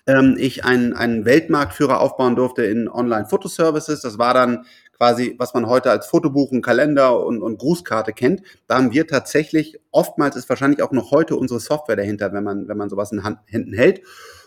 ähm, 0.08 0.36
ich 0.38 0.66
einen, 0.66 0.94
einen 0.94 1.26
Weltmarktführer 1.26 2.00
aufbauen 2.00 2.36
durfte 2.36 2.64
in 2.64 2.88
Online-Fotoservices. 2.88 4.02
Das 4.02 4.18
war 4.18 4.34
dann 4.34 4.66
quasi, 5.02 5.36
was 5.40 5.54
man 5.54 5.66
heute 5.66 5.90
als 5.90 6.06
Fotobuchen, 6.06 6.62
Kalender 6.62 7.26
und, 7.26 7.42
und 7.42 7.58
Grußkarte 7.58 8.14
kennt. 8.14 8.44
Da 8.68 8.76
haben 8.76 8.92
wir 8.92 9.08
tatsächlich, 9.08 9.80
oftmals 9.90 10.36
ist 10.36 10.48
wahrscheinlich 10.48 10.84
auch 10.84 10.92
noch 10.92 11.10
heute 11.12 11.36
unsere 11.36 11.60
Software 11.60 11.96
dahinter, 11.96 12.34
wenn 12.34 12.44
man, 12.44 12.68
wenn 12.68 12.78
man 12.78 12.90
sowas 12.90 13.12
in 13.12 13.24
Hand, 13.24 13.40
Händen 13.48 13.74
hält 13.74 14.02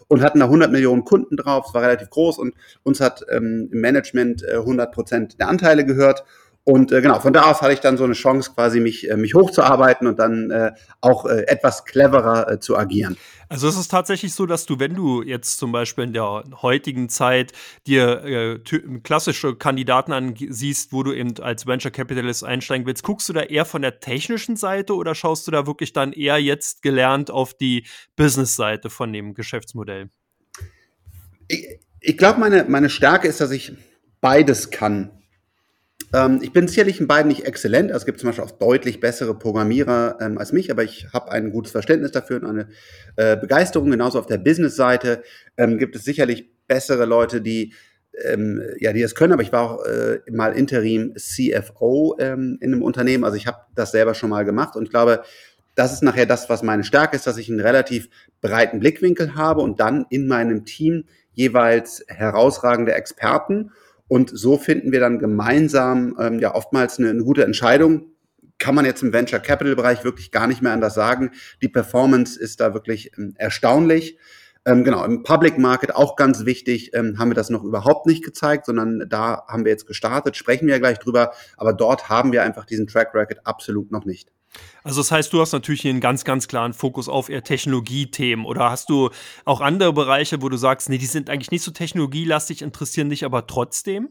und 0.09 0.23
hatten 0.23 0.39
da 0.39 0.47
100 0.47 0.71
Millionen 0.71 1.05
Kunden 1.05 1.37
drauf. 1.37 1.67
Es 1.69 1.75
war 1.75 1.83
relativ 1.83 2.11
groß 2.11 2.39
und 2.39 2.55
uns 2.83 3.01
hat 3.01 3.25
ähm, 3.31 3.69
im 3.73 3.81
Management 3.81 4.45
äh, 4.45 4.59
100 4.59 4.93
Prozent 4.93 5.41
der 5.41 5.49
Anteile 5.49 5.85
gehört. 5.85 6.25
Und 6.67 6.93
äh, 6.93 7.03
genau, 7.03 7.21
von 7.21 7.35
da 7.35 7.51
aus 7.51 7.61
hatte 7.61 7.75
ich 7.75 7.81
dann 7.81 7.99
so 7.99 8.05
eine 8.05 8.15
Chance, 8.15 8.53
quasi 8.55 8.81
mich, 8.81 9.11
äh, 9.11 9.17
mich 9.19 9.35
hochzuarbeiten 9.35 10.07
und 10.07 10.19
dann 10.19 10.51
äh, 10.51 10.73
auch 11.03 11.27
äh, 11.27 11.47
etwas 11.47 11.85
cleverer 11.85 12.51
äh, 12.51 12.59
zu 12.59 12.77
agieren. 12.77 13.19
Also 13.51 13.69
es 13.69 13.77
ist 13.77 13.91
tatsächlich 13.91 14.33
so, 14.33 14.47
dass 14.47 14.65
du, 14.65 14.81
wenn 14.81 14.95
du 14.95 15.23
jetzt 15.23 15.59
zum 15.59 15.73
Beispiel 15.73 16.05
in 16.05 16.15
der 16.15 16.43
heutigen 16.63 17.11
Zeit 17.11 17.53
dir 17.87 18.25
äh, 18.25 18.59
klassische 19.03 19.57
Kandidaten 19.57 20.13
ansiehst, 20.13 20.95
wo 20.95 21.03
du 21.03 21.13
eben 21.13 21.39
als 21.39 21.67
Venture 21.67 21.91
Capitalist 21.91 22.45
einsteigen 22.45 22.87
willst, 22.87 23.03
guckst 23.03 23.29
du 23.29 23.35
da 23.35 23.43
eher 23.43 23.67
von 23.67 23.83
der 23.83 24.01
technischen 24.01 24.57
Seite 24.57 24.95
oder 24.95 25.15
schaust 25.15 25.47
du 25.47 25.51
da 25.51 25.67
wirklich 25.67 25.93
dann 25.93 26.15
eher 26.15 26.39
jetzt 26.39 26.81
gelernt 26.81 27.31
auf 27.31 27.53
die 27.53 27.87
Business-Seite 28.17 28.89
von 28.89 29.13
dem 29.13 29.35
Geschäftsmodell? 29.35 30.09
Ich, 31.49 31.79
ich 32.01 32.17
glaube, 32.17 32.41
meine, 32.41 32.65
meine 32.65 32.89
Stärke 32.89 33.29
ist, 33.29 33.43
dass 33.43 33.51
ich 33.51 33.75
beides 34.23 34.71
kann. 34.71 35.11
Ähm, 36.13 36.41
ich 36.43 36.53
bin 36.53 36.69
sicherlich 36.69 37.01
in 37.01 37.07
beiden 37.07 37.29
nicht 37.29 37.47
exzellent. 37.47 37.91
Also 37.91 38.03
es 38.03 38.07
gibt 38.07 38.21
zum 38.21 38.29
Beispiel 38.29 38.45
auch 38.45 38.51
deutlich 38.53 39.01
bessere 39.01 39.37
Programmierer 39.37 40.19
ähm, 40.21 40.39
als 40.39 40.53
mich, 40.53 40.71
aber 40.71 40.85
ich 40.85 41.09
habe 41.13 41.33
ein 41.33 41.51
gutes 41.51 41.73
Verständnis 41.73 42.13
dafür 42.13 42.43
und 42.43 42.47
eine 42.47 42.69
äh, 43.17 43.37
Begeisterung. 43.37 43.91
Genauso 43.91 44.19
auf 44.19 44.27
der 44.27 44.39
Business-Seite 44.39 45.23
ähm, 45.57 45.79
gibt 45.79 45.97
es 45.97 46.05
sicherlich 46.05 46.51
bessere 46.67 47.05
Leute, 47.05 47.41
die 47.41 47.73
ähm, 48.23 48.63
ja, 48.79 48.93
die 48.93 49.03
das 49.03 49.15
können, 49.17 49.33
aber 49.33 49.43
ich 49.43 49.53
war 49.53 49.63
auch 49.63 49.85
äh, 49.87 50.21
mal 50.31 50.53
Interim 50.53 51.15
CFO 51.17 52.17
ähm, 52.21 52.59
in 52.61 52.73
einem 52.73 52.83
Unternehmen. 52.83 53.25
Also 53.25 53.37
ich 53.37 53.47
habe 53.47 53.59
das 53.75 53.91
selber 53.91 54.15
schon 54.15 54.31
mal 54.31 54.45
gemacht 54.45 54.77
und 54.77 54.85
ich 54.85 54.91
glaube, 54.91 55.25
das 55.75 55.93
ist 55.93 56.03
nachher 56.03 56.27
das, 56.27 56.49
was 56.49 56.63
meine 56.63 56.85
Stärke 56.85 57.17
ist, 57.17 57.27
dass 57.27 57.37
ich 57.37 57.51
einen 57.51 57.61
relativ 57.61 58.09
breiten 58.41 58.79
Blickwinkel 58.79 59.35
habe 59.35 59.63
und 59.63 59.81
dann 59.81 60.07
in 60.11 60.29
meinem 60.29 60.65
Team 60.65 61.07
jeweils 61.33 62.05
herausragende 62.07 62.95
Experten. 62.95 63.73
Und 64.09 64.31
so 64.31 64.59
finden 64.59 64.93
wir 64.93 65.01
dann 65.01 65.19
gemeinsam 65.19 66.17
ähm, 66.19 66.39
ja 66.39 66.55
oftmals 66.55 66.99
eine, 66.99 67.11
eine 67.11 67.25
gute 67.25 67.45
Entscheidung. 67.45 68.13
Kann 68.59 68.75
man 68.75 68.85
jetzt 68.85 69.03
im 69.03 69.13
Venture 69.13 69.41
Capital 69.41 69.75
Bereich 69.75 70.05
wirklich 70.05 70.31
gar 70.31 70.47
nicht 70.47 70.63
mehr 70.63 70.73
anders 70.73 70.95
sagen. 70.95 71.33
Die 71.63 71.69
Performance 71.69 72.39
ist 72.39 72.61
da 72.61 72.75
wirklich 72.75 73.13
ähm, 73.17 73.35
erstaunlich. 73.37 74.19
Ähm, 74.67 74.83
genau, 74.83 75.05
im 75.05 75.23
Public 75.23 75.59
Market 75.59 75.95
auch 75.95 76.17
ganz 76.17 76.47
wichtig, 76.47 76.95
ähm, 76.95 77.19
haben 77.19 77.31
wir 77.31 77.35
das 77.35 77.51
noch 77.51 77.63
überhaupt 77.63 78.07
nicht 78.07 78.25
gezeigt, 78.25 78.65
sondern 78.65 79.05
da 79.09 79.45
haben 79.47 79.65
wir 79.65 79.73
jetzt 79.73 79.87
gestartet, 79.87 80.37
sprechen 80.37 80.67
wir 80.67 80.75
ja 80.75 80.79
gleich 80.79 80.99
drüber, 80.99 81.33
aber 81.57 81.75
dort 81.75 82.09
haben 82.09 82.33
wir 82.33 82.43
einfach 82.43 82.65
diesen 82.65 82.87
Track 82.87 83.15
Record 83.15 83.47
absolut 83.47 83.93
noch 83.93 84.07
nicht. 84.07 84.31
Also 84.83 85.01
das 85.01 85.11
heißt, 85.11 85.33
du 85.33 85.41
hast 85.41 85.53
natürlich 85.53 85.83
hier 85.83 85.91
einen 85.91 86.01
ganz, 86.01 86.25
ganz 86.25 86.49
klaren 86.49 86.73
Fokus 86.73 87.09
auf 87.09 87.29
eher 87.29 87.43
Technologiethemen 87.43 88.47
oder 88.47 88.71
hast 88.71 88.89
du 88.89 89.11
auch 89.45 89.61
andere 89.61 89.93
Bereiche, 89.93 90.41
wo 90.41 90.49
du 90.49 90.57
sagst, 90.57 90.89
nee, 90.89 90.99
die 90.99 91.07
sind 91.07 91.29
eigentlich 91.29 91.51
nicht 91.51 91.63
so 91.63 91.71
technologielastig, 91.71 92.63
interessieren 92.63 93.11
dich 93.11 93.25
aber 93.25 93.47
trotzdem? 93.47 94.09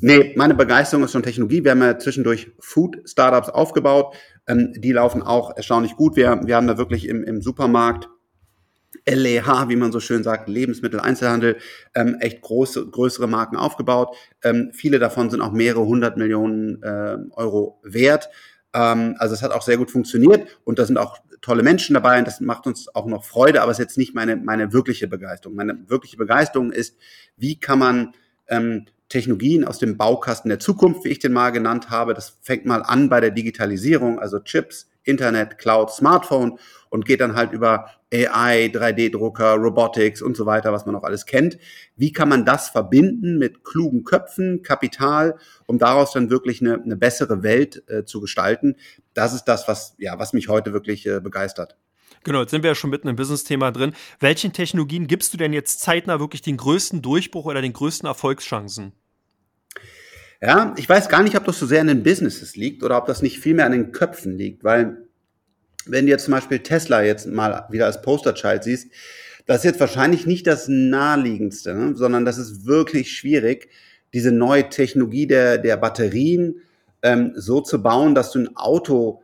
Nee, 0.00 0.32
meine 0.36 0.54
Begeisterung 0.54 1.04
ist 1.04 1.12
schon 1.12 1.22
Technologie. 1.22 1.64
Wir 1.64 1.72
haben 1.72 1.82
ja 1.82 1.98
zwischendurch 1.98 2.52
Food-Startups 2.60 3.48
aufgebaut. 3.48 4.14
Ähm, 4.46 4.72
die 4.76 4.92
laufen 4.92 5.22
auch 5.22 5.56
erstaunlich 5.56 5.96
gut. 5.96 6.16
Wir, 6.16 6.40
wir 6.44 6.56
haben 6.56 6.66
da 6.66 6.78
wirklich 6.78 7.08
im, 7.08 7.24
im 7.24 7.42
Supermarkt 7.42 8.08
LEH, 9.06 9.68
wie 9.68 9.76
man 9.76 9.92
so 9.92 10.00
schön 10.00 10.22
sagt, 10.22 10.48
Lebensmitteleinzelhandel, 10.48 11.56
ähm, 11.94 12.16
echt 12.20 12.40
große, 12.42 12.86
größere 12.86 13.26
Marken 13.26 13.56
aufgebaut. 13.56 14.16
Ähm, 14.42 14.70
viele 14.72 14.98
davon 14.98 15.30
sind 15.30 15.40
auch 15.40 15.52
mehrere 15.52 15.84
hundert 15.84 16.16
Millionen 16.16 16.82
äh, 16.82 17.16
Euro 17.32 17.80
wert. 17.82 18.28
Ähm, 18.74 19.16
also 19.18 19.34
es 19.34 19.42
hat 19.42 19.52
auch 19.52 19.62
sehr 19.62 19.76
gut 19.76 19.90
funktioniert 19.90 20.48
und 20.64 20.78
da 20.78 20.84
sind 20.84 20.98
auch 20.98 21.18
tolle 21.40 21.62
Menschen 21.62 21.94
dabei 21.94 22.18
und 22.18 22.26
das 22.26 22.40
macht 22.40 22.66
uns 22.66 22.94
auch 22.94 23.06
noch 23.06 23.24
Freude, 23.24 23.62
aber 23.62 23.72
es 23.72 23.78
ist 23.78 23.84
jetzt 23.84 23.98
nicht 23.98 24.14
meine, 24.14 24.36
meine 24.36 24.72
wirkliche 24.72 25.08
Begeisterung. 25.08 25.56
Meine 25.56 25.78
wirkliche 25.88 26.16
Begeisterung 26.16 26.70
ist, 26.72 26.96
wie 27.36 27.58
kann 27.58 27.78
man 27.78 28.12
ähm, 28.48 28.86
Technologien 29.08 29.64
aus 29.64 29.78
dem 29.78 29.98
Baukasten 29.98 30.48
der 30.48 30.58
Zukunft, 30.58 31.04
wie 31.04 31.08
ich 31.08 31.18
den 31.18 31.32
mal 31.32 31.50
genannt 31.50 31.90
habe, 31.90 32.14
das 32.14 32.38
fängt 32.40 32.64
mal 32.64 32.82
an 32.82 33.08
bei 33.08 33.20
der 33.20 33.30
Digitalisierung, 33.30 34.18
also 34.18 34.38
Chips, 34.38 34.88
Internet, 35.04 35.58
Cloud, 35.58 35.90
Smartphone 35.90 36.58
und 36.90 37.04
geht 37.04 37.20
dann 37.20 37.34
halt 37.34 37.52
über 37.52 37.86
AI, 38.12 38.70
3D-Drucker, 38.72 39.54
Robotics 39.54 40.20
und 40.20 40.36
so 40.36 40.44
weiter, 40.44 40.72
was 40.72 40.84
man 40.84 40.94
auch 40.94 41.04
alles 41.04 41.24
kennt. 41.24 41.58
Wie 41.96 42.12
kann 42.12 42.28
man 42.28 42.44
das 42.44 42.68
verbinden 42.68 43.38
mit 43.38 43.64
klugen 43.64 44.04
Köpfen, 44.04 44.62
Kapital, 44.62 45.38
um 45.66 45.78
daraus 45.78 46.12
dann 46.12 46.30
wirklich 46.30 46.60
eine, 46.60 46.74
eine 46.74 46.96
bessere 46.96 47.42
Welt 47.42 47.82
äh, 47.88 48.04
zu 48.04 48.20
gestalten? 48.20 48.76
Das 49.14 49.32
ist 49.32 49.44
das, 49.44 49.66
was, 49.68 49.94
ja, 49.98 50.18
was 50.18 50.32
mich 50.32 50.48
heute 50.48 50.72
wirklich 50.72 51.06
äh, 51.06 51.20
begeistert. 51.20 51.76
Genau, 52.24 52.40
jetzt 52.40 52.50
sind 52.50 52.62
wir 52.62 52.70
ja 52.70 52.74
schon 52.74 52.90
mitten 52.90 53.08
im 53.08 53.16
Business-Thema 53.16 53.72
drin. 53.72 53.94
Welchen 54.20 54.52
Technologien 54.52 55.06
gibst 55.06 55.32
du 55.32 55.38
denn 55.38 55.52
jetzt 55.52 55.80
zeitnah 55.80 56.20
wirklich 56.20 56.42
den 56.42 56.56
größten 56.56 57.02
Durchbruch 57.02 57.46
oder 57.46 57.62
den 57.62 57.72
größten 57.72 58.06
Erfolgschancen? 58.06 58.92
Ja, 60.42 60.74
ich 60.76 60.88
weiß 60.88 61.08
gar 61.08 61.22
nicht, 61.22 61.36
ob 61.36 61.44
das 61.44 61.60
so 61.60 61.66
sehr 61.66 61.82
an 61.82 61.86
den 61.86 62.02
Businesses 62.02 62.56
liegt 62.56 62.82
oder 62.82 62.98
ob 62.98 63.06
das 63.06 63.22
nicht 63.22 63.38
viel 63.38 63.54
mehr 63.54 63.64
an 63.64 63.70
den 63.70 63.92
Köpfen 63.92 64.36
liegt, 64.36 64.64
weil 64.64 65.06
wenn 65.86 66.06
du 66.06 66.10
jetzt 66.10 66.24
zum 66.24 66.32
Beispiel 66.32 66.58
Tesla 66.58 67.02
jetzt 67.02 67.28
mal 67.28 67.66
wieder 67.70 67.86
als 67.86 68.02
Posterchild 68.02 68.64
siehst, 68.64 68.88
das 69.46 69.58
ist 69.58 69.64
jetzt 69.64 69.80
wahrscheinlich 69.80 70.26
nicht 70.26 70.48
das 70.48 70.66
naheliegendste, 70.66 71.74
ne? 71.74 71.94
sondern 71.94 72.24
das 72.24 72.38
ist 72.38 72.66
wirklich 72.66 73.12
schwierig, 73.12 73.68
diese 74.14 74.32
neue 74.32 74.68
Technologie 74.68 75.28
der, 75.28 75.58
der 75.58 75.76
Batterien 75.76 76.56
ähm, 77.02 77.32
so 77.36 77.60
zu 77.60 77.80
bauen, 77.80 78.16
dass 78.16 78.32
du 78.32 78.40
ein 78.40 78.56
Auto 78.56 79.22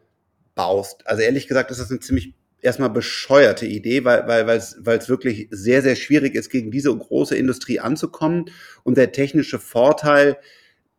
baust. 0.55 1.05
Also 1.05 1.23
ehrlich 1.23 1.49
gesagt 1.49 1.73
ist 1.73 1.81
das 1.81 1.91
eine 1.91 1.99
ziemlich 1.99 2.35
erstmal 2.61 2.91
bescheuerte 2.91 3.67
Idee, 3.67 4.05
weil 4.05 4.27
weil 4.29 4.47
weil 4.47 4.99
es 4.99 5.09
wirklich 5.09 5.49
sehr 5.51 5.83
sehr 5.83 5.97
schwierig 5.97 6.37
ist, 6.37 6.51
gegen 6.51 6.71
diese 6.71 6.97
große 6.97 7.37
Industrie 7.37 7.81
anzukommen 7.81 8.47
und 8.85 8.97
der 8.97 9.11
technische 9.11 9.59
Vorteil 9.59 10.37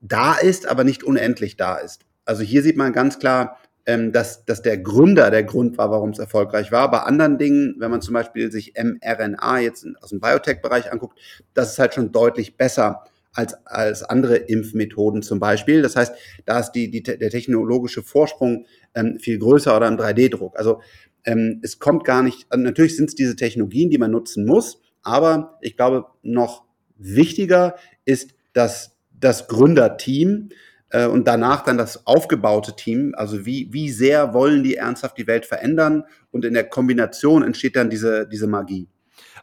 da 0.02 0.36
ist, 0.36 0.68
aber 0.68 0.84
nicht 0.84 1.04
unendlich 1.04 1.58
da 1.58 1.78
ist. 1.78 2.06
Also 2.26 2.44
hier 2.44 2.64
sieht 2.64 2.78
man 2.78 2.94
ganz 2.94 3.20
klar, 3.20 3.58
ähm, 3.86 4.12
dass, 4.12 4.46
dass 4.46 4.62
der 4.62 4.78
Gründer 4.78 5.32
der 5.32 5.44
Grund 5.44 5.78
war, 5.78 5.90
warum 5.90 6.12
es 6.12 6.20
erfolgreich 6.20 6.72
war. 6.72 6.92
Bei 6.92 7.00
anderen 7.00 7.38
Dingen, 7.38 7.76
wenn 7.80 7.90
man 7.90 8.02
zum 8.02 8.14
Beispiel 8.14 8.52
sich 8.52 8.74
mRNA 8.78 9.60
jetzt 9.60 9.86
aus 10.02 10.10
dem 10.10 10.20
Biotech-Bereich 10.20 10.92
anguckt, 10.92 11.18
das 11.54 11.72
ist 11.72 11.80
halt 11.80 11.94
schon 11.94 12.12
deutlich 12.12 12.56
besser 12.56 13.04
als, 13.34 13.56
als 13.66 14.04
andere 14.04 14.36
Impfmethoden 14.36 15.22
zum 15.22 15.40
Beispiel. 15.40 15.82
Das 15.82 15.96
heißt, 15.96 16.14
da 16.46 16.60
ist 16.60 16.72
die, 16.72 16.92
die, 16.92 17.02
der 17.02 17.30
technologische 17.30 18.04
Vorsprung 18.04 18.66
ähm, 18.94 19.18
viel 19.20 19.40
größer 19.40 19.76
oder 19.76 19.88
im 19.88 19.98
3D-Druck. 19.98 20.58
Also 20.58 20.82
ähm, 21.26 21.60
es 21.64 21.80
kommt 21.80 22.06
gar 22.06 22.22
nicht, 22.22 22.46
also 22.50 22.64
natürlich 22.64 22.96
sind 22.96 23.10
es 23.10 23.16
diese 23.16 23.36
Technologien, 23.36 23.90
die 23.90 23.98
man 23.98 24.12
nutzen 24.12 24.46
muss, 24.46 24.82
aber 25.02 25.58
ich 25.62 25.78
glaube, 25.78 26.06
noch 26.22 26.66
wichtiger 26.98 27.76
ist, 28.06 28.36
dass 28.54 28.96
das 29.20 29.48
Gründerteam 29.48 30.50
äh, 30.90 31.08
und 31.08 31.28
danach 31.28 31.64
dann 31.64 31.78
das 31.78 32.06
aufgebaute 32.08 32.76
Team. 32.76 33.14
Also 33.16 33.46
wie, 33.46 33.70
wie 33.72 33.90
sehr 33.90 34.34
wollen 34.34 34.64
die 34.64 34.76
ernsthaft 34.76 35.18
die 35.18 35.28
Welt 35.28 35.46
verändern? 35.46 36.04
Und 36.32 36.46
in 36.46 36.54
der 36.54 36.66
Kombination 36.66 37.44
entsteht 37.44 37.76
dann 37.76 37.90
diese, 37.90 38.28
diese 38.28 38.48
Magie. 38.48 38.88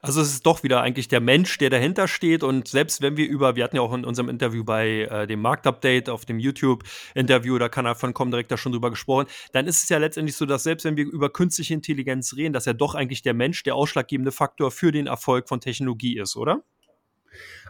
Also 0.03 0.21
es 0.21 0.29
ist 0.33 0.47
doch 0.47 0.63
wieder 0.63 0.83
eigentlich 0.83 1.09
der 1.09 1.21
Mensch, 1.21 1.59
der 1.59 1.71
dahinter 1.71 2.07
steht. 2.07 2.43
Und 2.43 2.69
selbst 2.69 3.03
wenn 3.03 3.17
wir 3.17 3.27
über, 3.27 3.57
wir 3.57 3.65
hatten 3.65 3.77
ja 3.77 3.83
auch 3.83 3.95
in 3.95 4.05
unserem 4.05 4.29
Interview 4.29 4.63
bei 4.63 5.03
äh, 5.03 5.27
dem 5.27 5.41
Marktupdate 5.41 6.09
auf 6.09 6.25
dem 6.25 6.39
YouTube-Interview, 6.39 7.59
da 7.59 7.69
kann 7.69 7.87
er 7.87 7.95
von 7.95 8.15
Comdirect 8.15 8.51
da 8.51 8.57
schon 8.57 8.73
drüber 8.73 8.91
gesprochen, 8.91 9.27
dann 9.53 9.67
ist 9.67 9.83
es 9.83 9.89
ja 9.89 9.99
letztendlich 9.99 10.37
so, 10.37 10.47
dass 10.47 10.63
selbst 10.63 10.85
wenn 10.85 10.97
wir 10.97 11.05
über 11.05 11.31
künstliche 11.31 11.75
Intelligenz 11.75 12.37
reden, 12.37 12.53
dass 12.53 12.67
ja 12.67 12.73
doch 12.73 12.95
eigentlich 12.95 13.23
der 13.23 13.35
Mensch 13.35 13.63
der 13.63 13.75
ausschlaggebende 13.75 14.33
Faktor 14.33 14.71
für 14.71 14.93
den 14.93 15.07
Erfolg 15.07 15.49
von 15.49 15.61
Technologie 15.61 16.19
ist, 16.19 16.37
oder? 16.37 16.63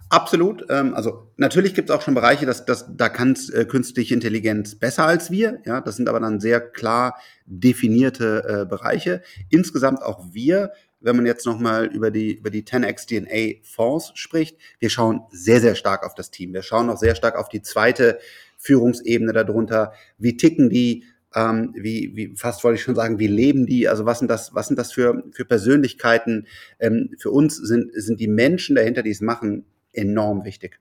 Absolut. 0.09 0.65
Ähm, 0.71 0.95
also 0.95 1.29
natürlich 1.37 1.75
gibt 1.75 1.91
es 1.91 1.97
auch 1.97 2.03
schon 2.03 2.15
Bereiche, 2.15 2.47
dass, 2.47 2.65
dass 2.65 2.87
da 2.97 3.09
kann 3.09 3.37
äh, 3.53 3.65
künstliche 3.65 4.15
Intelligenz 4.15 4.77
besser 4.77 5.05
als 5.05 5.31
wir. 5.31 5.61
Ja, 5.65 5.81
das 5.81 5.97
sind 5.97 6.09
aber 6.09 6.21
dann 6.21 6.39
sehr 6.39 6.61
klar 6.61 7.19
definierte 7.45 8.63
äh, 8.63 8.67
Bereiche. 8.67 9.23
Insgesamt 9.51 10.03
auch 10.03 10.23
wir, 10.33 10.73
wenn 11.01 11.17
man 11.17 11.27
jetzt 11.27 11.45
noch 11.45 11.59
mal 11.59 11.87
über 11.87 12.13
die 12.13 12.35
über 12.35 12.51
die 12.51 12.63
10x 12.63 13.07
DNA 13.07 13.61
Fonds 13.65 14.13
spricht, 14.15 14.59
wir 14.79 14.91
schauen 14.91 15.23
sehr 15.31 15.61
sehr 15.61 15.75
stark 15.75 16.05
auf 16.05 16.15
das 16.15 16.31
Team. 16.31 16.53
Wir 16.55 16.63
schauen 16.63 16.89
auch 16.89 16.99
sehr 16.99 17.17
stark 17.17 17.37
auf 17.37 17.49
die 17.49 17.63
zweite 17.63 18.21
Führungsebene 18.59 19.33
darunter. 19.33 19.93
Wie 20.19 20.37
ticken 20.37 20.71
die? 20.71 21.05
Ähm, 21.37 21.75
wie, 21.77 22.13
wie 22.17 22.35
fast 22.35 22.65
wollte 22.65 22.77
ich 22.77 22.83
schon 22.83 22.95
sagen, 22.95 23.19
wie 23.19 23.27
leben 23.27 23.67
die? 23.67 23.89
Also 23.89 24.07
was 24.07 24.19
sind 24.19 24.29
das, 24.29 24.55
was 24.55 24.69
sind 24.69 24.79
das 24.79 24.93
für, 24.93 25.23
für 25.33 25.45
Persönlichkeiten? 25.45 26.47
Ähm, 26.81 27.11
für 27.19 27.31
uns 27.31 27.57
sind, 27.57 27.93
sind 27.95 28.19
die 28.19 28.27
Menschen 28.27 28.75
dahinter, 28.75 29.03
die 29.03 29.11
es 29.11 29.21
machen, 29.21 29.67
enorm 29.93 30.45
wichtig. 30.45 30.81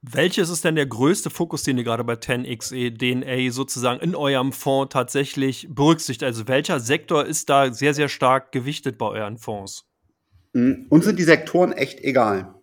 Welches 0.00 0.48
ist 0.48 0.64
denn 0.64 0.74
der 0.74 0.86
größte 0.86 1.30
Fokus, 1.30 1.62
den 1.62 1.78
ihr 1.78 1.84
gerade 1.84 2.02
bei 2.02 2.14
10xe 2.14 2.96
DNA 2.96 3.52
sozusagen 3.52 4.00
in 4.00 4.16
eurem 4.16 4.52
Fonds 4.52 4.92
tatsächlich 4.92 5.68
berücksichtigt? 5.70 6.24
Also 6.24 6.48
welcher 6.48 6.80
Sektor 6.80 7.24
ist 7.24 7.50
da 7.50 7.72
sehr, 7.72 7.94
sehr 7.94 8.08
stark 8.08 8.50
gewichtet 8.50 8.98
bei 8.98 9.06
euren 9.06 9.36
Fonds? 9.36 9.84
Hm, 10.54 10.86
uns 10.88 11.04
sind 11.04 11.18
die 11.18 11.24
Sektoren 11.24 11.72
echt 11.72 12.00
egal. 12.00 12.54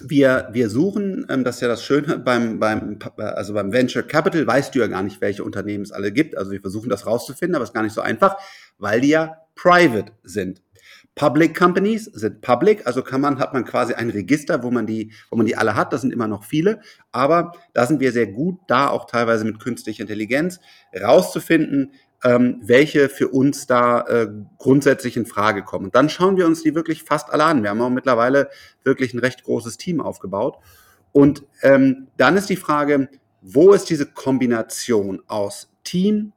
Wir, 0.00 0.48
wir 0.52 0.68
suchen, 0.68 1.26
ähm, 1.28 1.44
das 1.44 1.56
ist 1.56 1.60
ja 1.62 1.68
das 1.68 1.84
Schöne 1.84 2.18
beim, 2.18 2.58
beim, 2.58 2.98
also 3.16 3.54
beim 3.54 3.72
Venture 3.72 4.02
Capital, 4.02 4.46
weißt 4.46 4.74
du 4.74 4.80
ja 4.80 4.86
gar 4.86 5.02
nicht, 5.02 5.20
welche 5.20 5.44
Unternehmen 5.44 5.84
es 5.84 5.92
alle 5.92 6.12
gibt. 6.12 6.36
Also 6.36 6.50
wir 6.50 6.60
versuchen 6.60 6.90
das 6.90 7.06
rauszufinden, 7.06 7.54
aber 7.54 7.64
es 7.64 7.70
ist 7.70 7.74
gar 7.74 7.82
nicht 7.82 7.94
so 7.94 8.00
einfach, 8.00 8.36
weil 8.78 9.00
die 9.00 9.08
ja 9.08 9.36
private 9.54 10.12
sind. 10.22 10.62
Public 11.16 11.56
Companies 11.56 12.04
sind 12.04 12.42
public, 12.42 12.86
also 12.86 13.00
kann 13.00 13.22
man, 13.22 13.38
hat 13.38 13.54
man 13.54 13.64
quasi 13.64 13.94
ein 13.94 14.10
Register, 14.10 14.62
wo 14.62 14.70
man 14.70 14.86
die, 14.86 15.12
wo 15.30 15.36
man 15.36 15.46
die 15.46 15.56
alle 15.56 15.74
hat. 15.74 15.94
Das 15.94 16.02
sind 16.02 16.12
immer 16.12 16.28
noch 16.28 16.44
viele. 16.44 16.80
Aber 17.10 17.52
da 17.72 17.86
sind 17.86 18.00
wir 18.00 18.12
sehr 18.12 18.26
gut, 18.26 18.58
da 18.68 18.90
auch 18.90 19.06
teilweise 19.06 19.46
mit 19.46 19.58
künstlicher 19.58 20.02
Intelligenz 20.02 20.60
rauszufinden, 20.94 21.92
ähm, 22.24 22.60
welche 22.62 23.08
für 23.08 23.28
uns 23.28 23.66
da 23.66 24.00
äh, 24.02 24.28
grundsätzlich 24.58 25.16
in 25.16 25.26
Frage 25.26 25.62
kommen. 25.62 25.86
Und 25.86 25.94
dann 25.94 26.08
schauen 26.08 26.36
wir 26.36 26.46
uns 26.46 26.62
die 26.62 26.74
wirklich 26.74 27.02
fast 27.02 27.30
alle 27.30 27.44
an. 27.44 27.62
Wir 27.62 27.70
haben 27.70 27.82
auch 27.82 27.90
mittlerweile 27.90 28.48
wirklich 28.84 29.14
ein 29.14 29.18
recht 29.18 29.44
großes 29.44 29.76
Team 29.76 30.00
aufgebaut. 30.00 30.58
Und 31.12 31.44
ähm, 31.62 32.08
dann 32.16 32.36
ist 32.36 32.48
die 32.50 32.56
Frage, 32.56 33.08
wo 33.42 33.72
ist 33.72 33.90
diese 33.90 34.06
Kombination 34.06 35.22
aus 35.26 35.70
Team, 35.84 36.32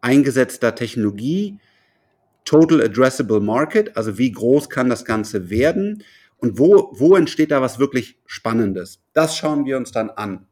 eingesetzter 0.00 0.74
Technologie, 0.74 1.58
Total 2.44 2.82
Addressable 2.82 3.40
Market, 3.40 3.96
also 3.96 4.16
wie 4.16 4.32
groß 4.32 4.70
kann 4.70 4.88
das 4.88 5.04
Ganze 5.04 5.50
werden 5.50 6.02
Und 6.38 6.58
wo, 6.58 6.90
wo 6.92 7.16
entsteht 7.16 7.50
da 7.50 7.60
was 7.60 7.78
wirklich 7.78 8.18
Spannendes? 8.26 9.02
Das 9.12 9.36
schauen 9.36 9.64
wir 9.66 9.76
uns 9.76 9.92
dann 9.92 10.08
an. 10.10 10.46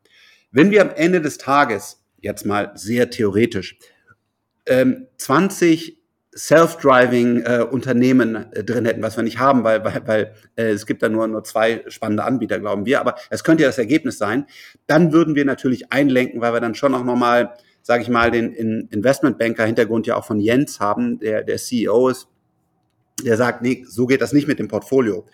Wenn 0.51 0.71
wir 0.71 0.83
am 0.83 0.91
Ende 0.91 1.21
des 1.21 1.39
Tages, 1.39 2.03
jetzt 2.21 2.45
mal 2.45 2.73
sehr 2.75 3.09
theoretisch, 3.11 3.79
ähm, 4.67 5.07
20 5.19 5.97
Self-Driving 6.37 7.43
äh, 7.43 7.67
Unternehmen 7.71 8.53
äh, 8.53 8.63
drin 8.63 8.85
hätten, 8.85 9.03
was 9.03 9.17
wir 9.17 9.25
nicht 9.25 9.39
haben, 9.39 9.65
weil, 9.65 9.83
weil, 9.85 10.03
weil 10.07 10.35
äh, 10.57 10.69
es 10.69 10.85
gibt 10.85 11.03
da 11.03 11.09
nur, 11.09 11.27
nur 11.27 11.45
zwei 11.45 11.83
spannende 11.89 12.25
Anbieter, 12.25 12.61
glauben 12.61 12.85
wir. 12.85 13.01
Aber 13.01 13.15
es 13.31 13.43
könnte 13.43 13.63
ja 13.63 13.69
das 13.69 13.79
Ergebnis 13.79 14.19
sein. 14.19 14.47
Dann 14.87 15.13
würden 15.13 15.35
wir 15.35 15.47
natürlich 15.47 15.93
einlenken, 15.93 16.43
weil 16.43 16.53
wir 16.53 16.61
dann 16.61 16.75
schon 16.75 16.95
auch 16.95 17.05
nochmal, 17.05 17.55
sage 17.83 18.03
ich 18.03 18.11
mal, 18.11 18.31
den 18.31 18.53
in 18.53 18.89
Investmentbanker-Hintergrund 18.91 20.07
ja 20.07 20.17
auch 20.17 20.27
von 20.27 20.39
Jens 20.39 20.79
haben, 20.79 21.19
der, 21.21 21.43
der 21.43 21.57
CEO 21.57 22.09
ist, 22.09 22.29
der 23.25 23.39
sagt, 23.39 23.63
nee, 23.63 23.85
so 23.89 24.07
geht 24.07 24.21
das 24.21 24.35
nicht 24.35 24.47
mit 24.47 24.59
dem 24.59 24.69
Portfolio. 24.69 25.25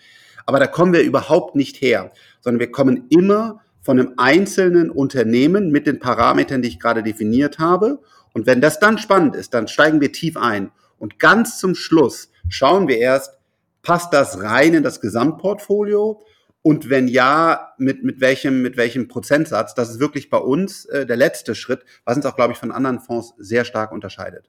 Aber 0.45 0.59
da 0.59 0.67
kommen 0.67 0.93
wir 0.93 1.01
überhaupt 1.01 1.55
nicht 1.55 1.81
her, 1.81 2.13
sondern 2.39 2.61
wir 2.61 2.71
kommen 2.71 3.07
immer 3.09 3.61
von 3.81 3.99
einem 3.99 4.13
einzelnen 4.15 4.89
Unternehmen 4.89 5.69
mit 5.69 5.85
den 5.85 5.99
Parametern, 5.99 6.61
die 6.61 6.69
ich 6.69 6.79
gerade 6.79 7.03
definiert 7.03 7.59
habe. 7.59 7.99
Und 8.33 8.45
wenn 8.47 8.61
das 8.61 8.79
dann 8.79 8.97
spannend 8.97 9.35
ist, 9.35 9.53
dann 9.53 9.67
steigen 9.67 10.01
wir 10.01 10.11
tief 10.11 10.37
ein. 10.37 10.71
Und 10.97 11.19
ganz 11.19 11.59
zum 11.59 11.75
Schluss 11.75 12.31
schauen 12.49 12.87
wir 12.87 12.97
erst, 12.97 13.37
passt 13.81 14.13
das 14.13 14.41
rein 14.41 14.73
in 14.73 14.83
das 14.83 15.01
Gesamtportfolio? 15.01 16.21
Und 16.61 16.89
wenn 16.89 17.07
ja, 17.07 17.73
mit, 17.77 18.03
mit, 18.03 18.21
welchem, 18.21 18.61
mit 18.61 18.77
welchem 18.77 19.09
Prozentsatz? 19.09 19.75
Das 19.75 19.89
ist 19.89 19.99
wirklich 19.99 20.29
bei 20.29 20.37
uns 20.37 20.85
äh, 20.85 21.05
der 21.05 21.17
letzte 21.17 21.55
Schritt, 21.55 21.83
was 22.05 22.15
uns 22.15 22.25
auch, 22.25 22.35
glaube 22.35 22.53
ich, 22.53 22.59
von 22.59 22.71
anderen 22.71 22.99
Fonds 22.99 23.33
sehr 23.37 23.65
stark 23.65 23.91
unterscheidet. 23.91 24.47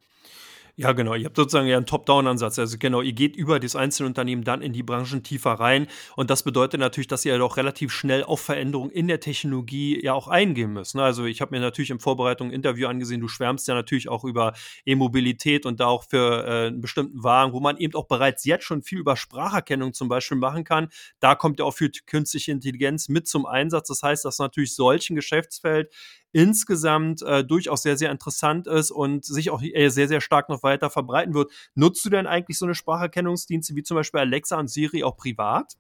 Ja, 0.77 0.91
genau. 0.91 1.15
Ihr 1.15 1.27
habt 1.27 1.37
sozusagen 1.37 1.69
ja 1.69 1.77
einen 1.77 1.87
Top-Down-Ansatz. 1.87 2.59
Also 2.59 2.79
genau, 2.81 3.01
ihr 3.01 3.13
geht 3.13 3.37
über 3.37 3.61
das 3.61 3.77
Einzelunternehmen 3.77 4.45
dann 4.45 4.61
in 4.61 4.73
die 4.73 4.83
Branchen 4.83 5.23
tiefer 5.23 5.53
rein. 5.53 5.87
Und 6.17 6.31
das 6.31 6.43
bedeutet 6.43 6.81
natürlich, 6.81 7.07
dass 7.07 7.25
ihr 7.25 7.39
doch 7.39 7.57
relativ 7.57 7.93
schnell 7.93 8.25
auf 8.25 8.41
Veränderungen 8.41 8.91
in 8.91 9.07
der 9.07 9.21
Technologie 9.21 10.03
ja 10.03 10.15
auch 10.15 10.27
eingehen 10.27 10.73
müsst. 10.73 10.97
Ne? 10.97 11.03
Also 11.05 11.27
ich 11.27 11.41
habe 11.41 11.55
mir 11.55 11.61
natürlich 11.61 11.91
in 11.91 12.01
Vorbereitung 12.01 12.49
ein 12.49 12.55
Interview 12.55 12.89
angesehen. 12.89 13.21
Du 13.21 13.29
schwärmst 13.29 13.69
ja 13.69 13.75
natürlich 13.75 14.09
auch 14.09 14.25
über 14.25 14.53
E-Mobilität 14.85 15.65
und 15.65 15.79
da 15.79 15.87
auch 15.87 16.07
für 16.09 16.45
äh, 16.45 16.67
einen 16.67 16.81
bestimmten 16.81 17.23
Wagen, 17.23 17.53
wo 17.53 17.61
man 17.61 17.77
eben 17.77 17.95
auch 17.95 18.09
bereits 18.09 18.45
jetzt 18.45 18.65
schon 18.65 18.83
viel 18.83 18.99
über 18.99 19.17
Spracherkennung 19.17 19.93
zum 19.95 20.09
Beispiel 20.09 20.39
machen 20.39 20.65
kann. 20.65 20.89
Da 21.21 21.37
kommt 21.37 21.61
ja 21.61 21.67
auch 21.67 21.75
für 21.75 21.89
künstliche 22.05 22.51
Intelligenz 22.51 23.09
mit 23.09 23.29
zum 23.29 23.47
Einsatz. 23.47 23.87
Das 23.87 24.03
heißt, 24.03 24.25
dass 24.25 24.41
natürlich 24.41 24.75
solchen 24.75 25.15
Geschäftsfeld 25.15 25.95
insgesamt 26.35 27.23
äh, 27.23 27.45
durchaus 27.45 27.85
sehr, 27.85 27.97
sehr 27.97 28.11
interessant 28.11 28.67
ist 28.67 28.91
und 28.91 29.25
sich 29.25 29.51
auch 29.51 29.63
äh, 29.63 29.89
sehr, 29.89 30.09
sehr 30.09 30.21
stark 30.21 30.49
noch 30.49 30.65
weiter 30.65 30.91
verbreiten 30.91 31.33
wird. 31.33 31.53
Nutzt 31.77 32.05
du 32.05 32.11
denn 32.11 32.27
eigentlich 32.27 32.59
so 32.59 32.67
eine 32.67 32.75
Spracherkennungsdienste 32.75 33.77
wie 33.77 33.85
zum 33.85 33.95
Beispiel 33.95 34.21
Alexa 34.21 34.59
und 34.59 34.69
Siri 34.69 35.05
auch 35.05 35.17
privat? 35.17 35.75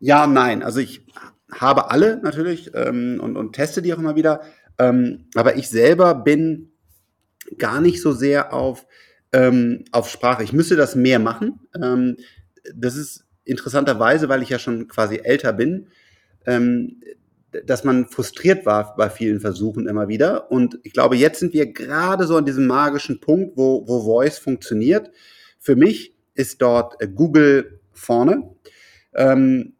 Ja, 0.00 0.26
nein. 0.26 0.62
Also 0.62 0.80
ich 0.80 1.04
habe 1.52 1.90
alle 1.90 2.20
natürlich 2.22 2.70
ähm, 2.74 3.20
und, 3.22 3.36
und 3.36 3.52
teste 3.52 3.82
die 3.82 3.92
auch 3.92 3.98
immer 3.98 4.16
wieder. 4.16 4.40
Ähm, 4.78 5.26
aber 5.34 5.56
ich 5.56 5.68
selber 5.68 6.14
bin 6.14 6.72
gar 7.58 7.82
nicht 7.82 8.00
so 8.00 8.12
sehr 8.12 8.54
auf, 8.54 8.86
ähm, 9.34 9.84
auf 9.92 10.08
Sprache. 10.08 10.42
Ich 10.42 10.54
müsste 10.54 10.76
das 10.76 10.94
mehr 10.96 11.18
machen. 11.18 11.60
Ähm, 11.80 12.16
das 12.74 12.96
ist 12.96 13.26
interessanterweise, 13.44 14.30
weil 14.30 14.42
ich 14.42 14.48
ja 14.48 14.58
schon 14.58 14.88
quasi 14.88 15.20
älter 15.22 15.52
bin, 15.52 15.88
ähm, 16.46 17.02
dass 17.66 17.84
man 17.84 18.06
frustriert 18.06 18.66
war 18.66 18.94
bei 18.96 19.10
vielen 19.10 19.40
Versuchen 19.40 19.86
immer 19.86 20.08
wieder. 20.08 20.50
Und 20.50 20.78
ich 20.82 20.92
glaube, 20.92 21.16
jetzt 21.16 21.40
sind 21.40 21.52
wir 21.52 21.72
gerade 21.72 22.26
so 22.26 22.36
an 22.36 22.46
diesem 22.46 22.66
magischen 22.66 23.20
Punkt, 23.20 23.56
wo, 23.56 23.86
wo 23.86 24.02
Voice 24.02 24.38
funktioniert. 24.38 25.10
Für 25.58 25.76
mich 25.76 26.14
ist 26.34 26.62
dort 26.62 27.00
äh, 27.00 27.08
Google 27.08 27.80
vorne. 27.92 28.50
Ähm, 29.14 29.74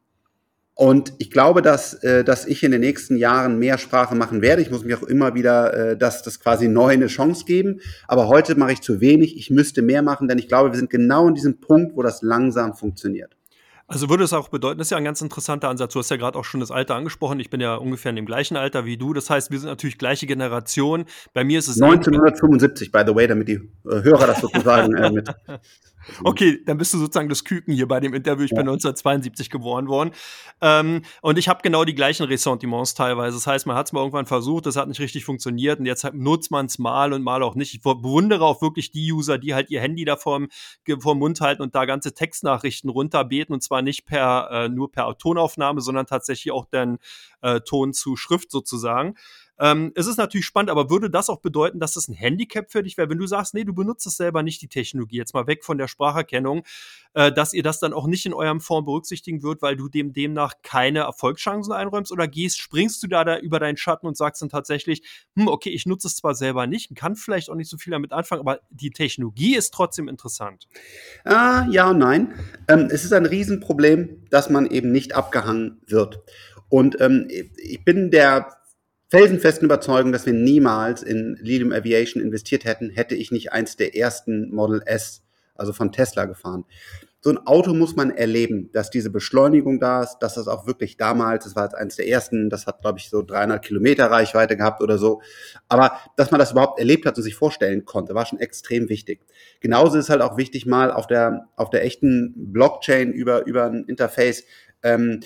und 0.75 1.13
ich 1.19 1.31
glaube, 1.31 1.63
dass, 1.63 1.95
äh, 2.03 2.25
dass 2.25 2.47
ich 2.47 2.63
in 2.63 2.73
den 2.73 2.81
nächsten 2.81 3.17
Jahren 3.17 3.59
mehr 3.59 3.79
Sprache 3.79 4.15
machen 4.15 4.43
werde. 4.43 4.63
Ich 4.63 4.71
muss 4.71 4.85
mich 4.85 4.95
auch 4.95 5.03
immer 5.03 5.35
wieder 5.35 5.75
äh, 5.75 5.97
das, 5.97 6.23
das 6.23 6.41
quasi 6.41 6.69
neu 6.69 6.93
eine 6.93 7.09
Chance 7.09 7.45
geben. 7.45 7.81
Aber 8.09 8.29
heute 8.29 8.55
mache 8.55 8.73
ich 8.73 8.81
zu 8.81 9.01
wenig. 9.01 9.37
Ich 9.37 9.51
müsste 9.51 9.83
mehr 9.83 10.03
machen, 10.03 10.29
denn 10.29 10.39
ich 10.39 10.49
glaube, 10.49 10.73
wir 10.73 10.79
sind 10.79 10.91
genau 10.91 11.29
in 11.29 11.35
diesem 11.35 11.61
Punkt, 11.61 11.97
wo 11.97 12.03
das 12.03 12.23
langsam 12.23 12.75
funktioniert. 12.75 13.37
Also 13.93 14.09
würde 14.09 14.25
es 14.25 14.33
auch 14.33 14.49
bedeuten, 14.49 14.79
das 14.79 14.87
ist 14.87 14.91
ja 14.93 14.97
ein 14.97 15.05
ganz 15.05 15.21
interessanter 15.21 15.69
Ansatz. 15.69 15.93
Du 15.93 15.99
hast 15.99 16.11
ja 16.11 16.17
gerade 16.17 16.39
auch 16.39 16.47
schon 16.47 16.61
das 16.61 16.71
Alter 16.71 16.95
angesprochen. 16.95 17.39
Ich 17.41 17.51
bin 17.51 17.61
ja 17.61 17.75
ungefähr 17.75 18.09
in 18.09 18.17
dem 18.17 18.25
gleichen 18.25 18.57
Alter 18.57 18.87
wie 18.87 18.97
du. 18.97 19.13
Das 19.13 19.29
heißt, 19.29 19.51
wir 19.51 19.61
sind 19.61 19.69
natürlich 19.69 19.99
gleiche 19.99 20.27
Generation. 20.27 21.05
Bei 21.35 21.45
mir 21.45 21.59
ist 21.59 21.69
es 21.69 21.81
1975, 21.81 22.91
by 22.91 23.03
the 23.07 23.15
way, 23.15 23.27
damit 23.27 23.49
die 23.49 23.61
äh, 23.85 24.03
Hörer 24.03 24.29
das 24.29 24.41
sozusagen 24.41 24.95
äh, 24.97 25.11
mit 25.11 25.29
Okay, 26.25 26.61
dann 26.65 26.79
bist 26.79 26.95
du 26.95 26.99
sozusagen 26.99 27.29
das 27.29 27.45
Küken 27.45 27.75
hier 27.75 27.89
bei 27.89 28.01
dem 28.01 28.15
Interview. 28.15 28.45
Ich 28.45 28.51
ja. 28.51 28.57
bin 28.57 28.69
1972 28.69 29.51
geboren 29.51 29.89
worden. 29.89 30.13
Ähm, 30.61 31.03
und 31.21 31.39
ich 31.39 31.49
habe 31.49 31.61
genau 31.63 31.85
die 31.85 31.95
gleichen 31.95 32.25
Ressentiments 32.25 32.95
teilweise. 32.95 33.37
Das 33.37 33.47
heißt, 33.47 33.67
man 33.67 33.77
hat 33.77 33.87
es 33.87 33.93
mal 33.93 34.01
irgendwann 34.01 34.27
versucht, 34.27 34.67
das 34.67 34.77
hat 34.77 34.89
nicht 34.89 35.01
richtig 35.01 35.25
funktioniert 35.25 35.79
und 35.79 35.87
jetzt 35.87 36.13
nutzt 36.13 36.51
man 36.51 36.67
es 36.67 36.79
mal 36.79 37.13
und 37.13 37.23
mal 37.23 37.43
auch 37.43 37.55
nicht. 37.55 37.75
Ich 37.75 37.83
bewundere 37.83 38.45
auch 38.45 38.63
wirklich 38.63 38.91
die 38.91 39.13
User, 39.13 39.39
die 39.39 39.55
halt 39.55 39.71
ihr 39.71 39.81
Handy 39.81 40.05
da 40.05 40.17
vorm, 40.17 40.49
vorm 41.01 41.19
Mund 41.19 41.41
halten 41.41 41.63
und 41.63 41.75
da 41.75 41.85
ganze 41.85 42.15
Textnachrichten 42.15 42.91
runterbeten 42.91 43.55
und 43.55 43.63
zwar 43.63 43.83
nicht 43.83 44.07
per 44.07 44.49
äh, 44.51 44.69
nur 44.69 44.91
per 44.91 45.17
Tonaufnahme, 45.19 45.81
sondern 45.81 46.07
tatsächlich 46.07 46.53
auch 46.53 46.67
dann 46.71 46.99
äh, 47.43 47.61
Ton 47.61 47.93
zu 47.93 48.17
Schrift 48.17 48.51
sozusagen. 48.51 49.15
Ähm, 49.63 49.93
es 49.95 50.09
ist 50.09 50.17
natürlich 50.17 50.45
spannend, 50.45 50.71
aber 50.71 50.91
würde 50.91 51.09
das 51.09 51.31
auch 51.31 51.39
bedeuten, 51.39 51.79
dass 51.79 51.93
das 51.93 52.09
ein 52.09 52.15
Handicap 52.15 52.73
für 52.73 52.83
dich 52.83 52.99
wäre, 52.99 53.09
wenn 53.09 53.19
du 53.19 53.29
sagst, 53.29 53.55
nee, 53.55 53.63
du 53.63 53.73
benutzt 53.73 54.05
es 54.09 54.17
selber 54.17 54.43
nicht, 54.43 54.61
die 54.61 54.67
Technologie, 54.67 55.19
jetzt 55.19 55.35
mal 55.35 55.47
weg 55.47 55.65
von 55.65 55.79
der 55.79 55.87
Spracherkennung, 55.87 56.65
äh, 57.15 57.31
dass 57.31 57.55
ihr 57.55 57.63
das 57.63 57.79
dann 57.79 57.93
auch 57.93 58.09
nicht 58.09 58.27
in 58.27 58.35
eurem 58.35 58.61
Fonds 58.61 58.87
berücksichtigen 58.87 59.45
wird, 59.45 59.63
weil 59.63 59.77
du 59.77 59.89
dem 59.89 60.13
demnach 60.13 60.55
keine 60.65 61.01
Erfolgschancen 61.01 61.73
einräumst 61.73 62.11
oder 62.11 62.27
gehst, 62.27 62.59
springst 62.59 63.05
du 63.05 63.07
da, 63.07 63.23
da 63.23 63.39
über 63.39 63.61
deinen 63.61 63.77
Schatten 63.77 64.09
und 64.09 64.17
sagst 64.17 64.43
dann 64.43 64.49
tatsächlich, 64.49 65.03
hm, 65.37 65.47
okay, 65.47 65.71
ich 65.71 65.87
nutze 65.87 66.09
es 66.09 66.17
zwar 66.17 66.35
selber 66.35 66.67
nicht, 66.67 66.93
kann 66.97 67.15
vielleicht 67.15 67.49
auch 67.49 67.55
nicht 67.55 67.71
so 67.71 67.79
viel 67.79 67.93
damit 67.93 68.13
anfangen, 68.13 68.41
aber 68.41 68.63
die 68.71 68.91
Technologie 68.91 69.55
ist 69.55 69.73
trotzdem 69.73 70.09
interessant. 70.09 70.67
Ah, 71.25 71.69
ja 71.71 71.91
und 71.91 71.99
nein. 71.99 72.35
Ähm, 72.67 72.89
es 72.91 73.05
ist 73.05 73.13
ein 73.13 73.27
Riesenproblem, 73.27 74.25
dass 74.29 74.51
man 74.51 74.67
eben 74.67 74.91
nicht 74.91 75.15
abgehangen 75.15 75.81
wird. 75.87 76.21
Und 76.69 77.01
ähm, 77.01 77.29
ich 77.29 77.85
bin 77.85 78.11
der 78.11 78.62
felsenfesten 79.13 79.67
Überzeugung, 79.67 80.11
dass 80.11 80.25
wir 80.25 80.33
niemals 80.33 81.03
in 81.03 81.37
Lilium 81.39 81.71
Aviation 81.71 82.23
investiert 82.23 82.65
hätten, 82.65 82.89
hätte 82.89 83.15
ich 83.15 83.31
nicht 83.31 83.53
eins 83.53 83.77
der 83.77 83.95
ersten 83.95 84.51
Model 84.55 84.81
S, 84.87 85.23
also 85.55 85.75
von 85.75 85.93
Tesla 85.93 86.25
gefahren. 86.25 86.65
So 87.21 87.29
ein 87.29 87.47
Auto 87.47 87.75
muss 87.75 87.95
man 87.95 88.11
erleben, 88.11 88.71
dass 88.73 88.89
diese 88.89 89.11
Beschleunigung 89.11 89.81
da 89.81 90.03
ist, 90.03 90.21
dass 90.21 90.37
das 90.37 90.49
auch 90.49 90.67
wirklich 90.67 90.97
damals, 90.97 91.45
das 91.45 91.55
war 91.55 91.65
jetzt 91.65 91.75
eins 91.75 91.97
der 91.97 92.09
ersten, 92.09 92.49
das 92.49 92.67
hat, 92.67 92.81
glaube 92.81 93.01
ich, 93.01 93.11
so 93.11 93.21
300 93.21 93.63
Kilometer 93.63 94.07
Reichweite 94.07 94.57
gehabt 94.57 94.83
oder 94.83 94.97
so. 94.97 95.21
Aber 95.69 95.99
dass 96.17 96.31
man 96.31 96.41
das 96.41 96.53
überhaupt 96.53 96.79
erlebt 96.79 97.05
hat 97.05 97.15
und 97.19 97.23
sich 97.23 97.35
vorstellen 97.35 97.85
konnte, 97.85 98.15
war 98.15 98.25
schon 98.25 98.41
extrem 98.41 98.89
wichtig. 98.89 99.21
Genauso 99.61 99.99
ist 99.99 100.09
halt 100.09 100.23
auch 100.23 100.39
wichtig, 100.39 100.65
mal 100.65 100.91
auf 100.91 101.07
der, 101.07 101.51
auf 101.57 101.69
der 101.69 101.85
echten 101.85 102.33
Blockchain 102.35 103.13
über, 103.13 103.45
über 103.45 103.67
ein 103.67 103.85
Interface 103.85 104.45
ähm, 104.83 105.21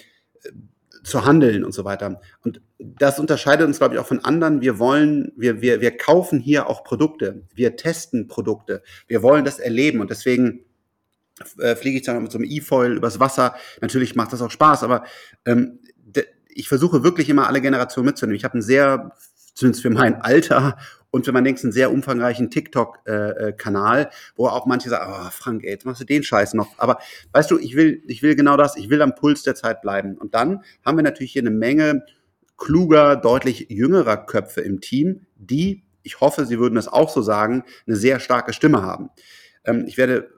zu 1.07 1.25
handeln 1.25 1.64
und 1.64 1.73
so 1.73 1.85
weiter. 1.85 2.21
Und 2.42 2.61
das 2.79 3.19
unterscheidet 3.19 3.66
uns, 3.66 3.79
glaube 3.79 3.95
ich, 3.95 4.01
auch 4.01 4.07
von 4.07 4.25
anderen. 4.25 4.61
Wir 4.61 4.79
wollen, 4.79 5.33
wir, 5.37 5.62
wir, 5.62 5.81
wir 5.81 5.97
kaufen 5.97 6.40
hier 6.40 6.69
auch 6.69 6.83
Produkte. 6.83 7.42
Wir 7.55 7.77
testen 7.77 8.27
Produkte. 8.27 8.83
Wir 9.07 9.23
wollen 9.23 9.45
das 9.45 9.59
erleben. 9.59 10.01
Und 10.01 10.11
deswegen 10.11 10.64
äh, 11.59 11.77
fliege 11.77 11.99
ich 11.99 12.05
dann 12.05 12.23
mit 12.23 12.33
so 12.33 12.38
einem 12.38 12.49
E-Foil 12.51 12.97
übers 12.97 13.21
Wasser. 13.21 13.55
Natürlich 13.81 14.16
macht 14.16 14.33
das 14.33 14.42
auch 14.42 14.51
Spaß, 14.51 14.83
aber 14.83 15.05
ähm, 15.45 15.79
ich 16.49 16.69
versuche 16.69 17.05
wirklich 17.05 17.29
immer 17.29 17.47
alle 17.47 17.61
Generationen 17.61 18.07
mitzunehmen. 18.07 18.37
Ich 18.37 18.45
habe 18.45 18.55
einen 18.55 18.62
sehr, 18.62 19.12
zumindest 19.57 19.83
für 19.83 19.90
mein 19.90 20.21
Alter 20.21 20.77
und 21.11 21.25
für 21.25 21.33
meinen 21.33 21.45
nächsten 21.45 21.73
sehr 21.73 21.90
umfangreichen 21.90 22.51
TikTok-Kanal, 22.51 23.99
äh, 23.99 24.03
äh 24.03 24.11
wo 24.37 24.47
auch 24.49 24.66
manche 24.66 24.90
sagen, 24.90 25.11
oh, 25.11 25.31
Frank, 25.31 25.64
ey, 25.64 25.71
jetzt 25.71 25.87
machst 25.87 26.01
du 26.01 26.05
den 26.05 26.23
Scheiß 26.23 26.55
noch. 26.55 26.79
Aber 26.79 26.99
weißt 27.33 27.51
du, 27.51 27.59
ich 27.59 27.75
will, 27.75 28.03
ich 28.07 28.23
will 28.23 28.37
genau 28.37 28.57
das, 28.57 28.77
ich 28.77 28.90
will 28.90 29.01
am 29.03 29.14
Puls 29.14 29.42
der 29.42 29.55
Zeit 29.55 29.81
bleiben. 29.81 30.19
Und 30.19 30.35
dann 30.35 30.62
haben 30.85 30.99
wir 30.99 31.03
natürlich 31.03 31.33
hier 31.33 31.42
eine 31.42 31.51
Menge 31.51 32.05
kluger, 32.59 33.16
deutlich 33.16 33.66
jüngerer 33.71 34.19
Köpfe 34.19 34.61
im 34.61 34.81
Team, 34.81 35.27
die, 35.37 35.85
ich 36.03 36.21
hoffe, 36.21 36.47
Sie 36.47 36.59
würden 36.59 36.75
das 36.75 36.88
auch 36.88 37.09
so 37.09 37.23
sagen, 37.23 37.64
eine 37.87 37.97
sehr 37.97 38.21
starke 38.21 38.53
Stimme 38.53 38.83
haben. 38.83 39.11
Ähm, 39.64 39.85
ich 39.87 39.97
werde 39.97 40.31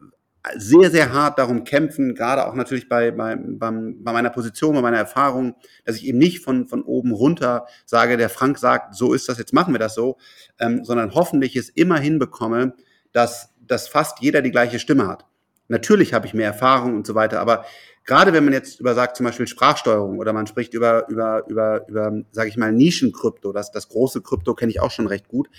sehr, 0.56 0.90
sehr 0.90 1.12
hart 1.12 1.38
darum 1.38 1.64
kämpfen, 1.64 2.14
gerade 2.14 2.46
auch 2.46 2.54
natürlich 2.54 2.88
bei, 2.88 3.10
bei, 3.10 3.36
beim, 3.36 4.02
bei 4.02 4.12
meiner 4.12 4.30
Position, 4.30 4.74
bei 4.74 4.82
meiner 4.82 4.98
Erfahrung, 4.98 5.56
dass 5.84 5.96
ich 5.96 6.06
eben 6.06 6.18
nicht 6.18 6.42
von, 6.42 6.66
von 6.68 6.82
oben 6.82 7.12
runter 7.12 7.66
sage, 7.84 8.16
der 8.16 8.28
Frank 8.28 8.58
sagt, 8.58 8.94
so 8.94 9.12
ist 9.12 9.28
das, 9.28 9.38
jetzt 9.38 9.52
machen 9.52 9.74
wir 9.74 9.78
das 9.78 9.94
so, 9.94 10.16
ähm, 10.58 10.84
sondern 10.84 11.14
hoffentlich 11.14 11.56
es 11.56 11.68
immer 11.68 11.98
hinbekomme, 11.98 12.74
dass, 13.12 13.54
dass 13.60 13.88
fast 13.88 14.20
jeder 14.20 14.42
die 14.42 14.50
gleiche 14.50 14.78
Stimme 14.78 15.06
hat. 15.06 15.26
Natürlich 15.68 16.14
habe 16.14 16.26
ich 16.26 16.34
mehr 16.34 16.46
Erfahrung 16.46 16.94
und 16.94 17.06
so 17.06 17.14
weiter, 17.14 17.40
aber 17.40 17.66
gerade 18.04 18.32
wenn 18.32 18.44
man 18.44 18.54
jetzt 18.54 18.80
über 18.80 18.94
sagt 18.94 19.16
zum 19.16 19.26
Beispiel 19.26 19.46
Sprachsteuerung 19.46 20.18
oder 20.18 20.32
man 20.32 20.46
spricht 20.46 20.72
über 20.72 21.06
über 21.08 21.46
über 21.46 21.86
über 21.88 22.10
sage 22.30 22.48
ich 22.48 22.56
mal 22.56 22.72
Nischenkrypto, 22.72 23.52
das 23.52 23.70
das 23.70 23.90
große 23.90 24.22
Krypto 24.22 24.54
kenne 24.54 24.72
ich 24.72 24.80
auch 24.80 24.90
schon 24.90 25.06
recht 25.06 25.28
gut, 25.28 25.50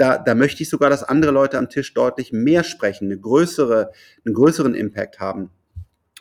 da, 0.00 0.16
da 0.16 0.34
möchte 0.34 0.62
ich 0.62 0.70
sogar, 0.70 0.88
dass 0.88 1.04
andere 1.04 1.30
Leute 1.30 1.58
am 1.58 1.68
Tisch 1.68 1.92
deutlich 1.92 2.32
mehr 2.32 2.64
sprechen, 2.64 3.06
eine 3.06 3.18
größere, 3.18 3.92
einen 4.24 4.34
größeren 4.34 4.74
Impact 4.74 5.20
haben. 5.20 5.50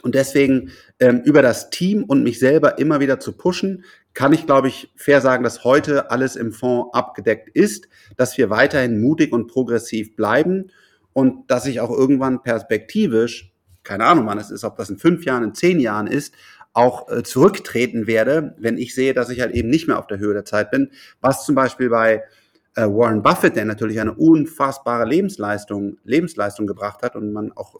Und 0.01 0.15
deswegen 0.15 0.71
ähm, 0.99 1.21
über 1.23 1.41
das 1.41 1.69
Team 1.69 2.03
und 2.03 2.23
mich 2.23 2.39
selber 2.39 2.77
immer 2.77 2.99
wieder 2.99 3.19
zu 3.19 3.33
pushen, 3.33 3.85
kann 4.13 4.33
ich, 4.33 4.45
glaube 4.45 4.67
ich, 4.67 4.91
fair 4.95 5.21
sagen, 5.21 5.43
dass 5.43 5.63
heute 5.63 6.11
alles 6.11 6.35
im 6.35 6.51
Fonds 6.51 6.93
abgedeckt 6.93 7.49
ist, 7.49 7.87
dass 8.17 8.37
wir 8.37 8.49
weiterhin 8.49 8.99
mutig 8.99 9.31
und 9.31 9.47
progressiv 9.47 10.15
bleiben 10.15 10.71
und 11.13 11.49
dass 11.49 11.65
ich 11.65 11.79
auch 11.79 11.91
irgendwann 11.91 12.43
perspektivisch, 12.43 13.53
keine 13.83 14.05
Ahnung 14.05 14.25
wann 14.25 14.39
es 14.39 14.51
ist, 14.51 14.65
ob 14.65 14.77
das 14.77 14.89
in 14.89 14.97
fünf 14.97 15.23
Jahren, 15.25 15.43
in 15.43 15.53
zehn 15.53 15.79
Jahren 15.79 16.07
ist, 16.07 16.33
auch 16.73 17.09
äh, 17.09 17.23
zurücktreten 17.23 18.07
werde, 18.07 18.55
wenn 18.59 18.77
ich 18.77 18.93
sehe, 18.93 19.13
dass 19.13 19.29
ich 19.29 19.41
halt 19.41 19.53
eben 19.53 19.69
nicht 19.69 19.87
mehr 19.87 19.99
auf 19.99 20.07
der 20.07 20.19
Höhe 20.19 20.33
der 20.33 20.45
Zeit 20.45 20.69
bin, 20.69 20.91
was 21.21 21.45
zum 21.45 21.55
Beispiel 21.55 21.89
bei 21.89 22.23
äh, 22.75 22.83
Warren 22.83 23.21
Buffett, 23.21 23.55
der 23.55 23.65
natürlich 23.65 23.99
eine 23.99 24.13
unfassbare 24.13 25.05
Lebensleistung, 25.05 25.97
Lebensleistung 26.03 26.67
gebracht 26.67 27.01
hat 27.01 27.15
und 27.15 27.33
man 27.33 27.51
auch, 27.53 27.75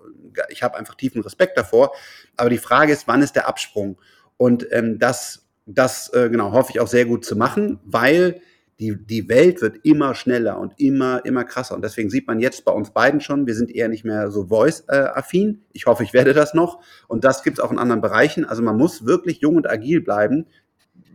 ich 0.50 0.64
habe 0.64 0.78
einfach 0.78 0.96
tiefen 0.96 1.22
Respekt 1.22 1.58
davor. 1.58 1.92
Aber 2.38 2.50
die 2.50 2.58
Frage 2.58 2.94
ist, 2.94 3.08
wann 3.08 3.22
ist 3.22 3.36
der 3.36 3.48
Absprung? 3.48 4.00
Und 4.38 4.68
ähm, 4.72 5.00
das, 5.00 5.48
das 5.66 6.12
äh, 6.14 6.30
genau 6.30 6.52
hoffe 6.52 6.72
ich 6.72 6.80
auch 6.80 6.88
sehr 6.88 7.06
gut 7.06 7.26
zu 7.26 7.36
machen, 7.36 7.80
weil 7.84 8.42
die, 8.80 8.96
die 8.96 9.28
Welt 9.28 9.62
wird 9.62 9.84
immer 9.84 10.16
schneller 10.16 10.58
und 10.58 10.74
immer, 10.78 11.26
immer 11.26 11.44
krasser. 11.44 11.76
Und 11.76 11.84
deswegen 11.84 12.10
sieht 12.10 12.28
man 12.28 12.40
jetzt 12.40 12.64
bei 12.64 12.72
uns 12.72 12.92
beiden 12.92 13.20
schon, 13.20 13.46
wir 13.46 13.56
sind 13.56 13.76
eher 13.76 13.90
nicht 13.90 14.06
mehr 14.06 14.32
so 14.32 14.48
voice-affin. 14.48 15.64
Ich 15.74 15.86
hoffe, 15.86 16.04
ich 16.04 16.14
werde 16.14 16.34
das 16.34 16.54
noch. 16.54 16.82
Und 17.10 17.26
das 17.26 17.44
gibt 17.44 17.60
es 17.60 17.64
auch 17.64 17.72
in 17.72 17.78
anderen 17.78 18.02
Bereichen. 18.02 18.46
Also 18.46 18.62
man 18.62 18.78
muss 18.78 19.06
wirklich 19.06 19.42
jung 19.42 19.58
und 19.58 19.70
agil 19.70 20.00
bleiben. 20.00 20.46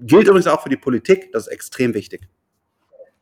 Gilt 0.00 0.26
übrigens 0.26 0.46
auch 0.46 0.62
für 0.62 0.68
die 0.68 0.76
Politik, 0.76 1.32
das 1.32 1.46
ist 1.46 1.52
extrem 1.52 1.94
wichtig. 1.94 2.28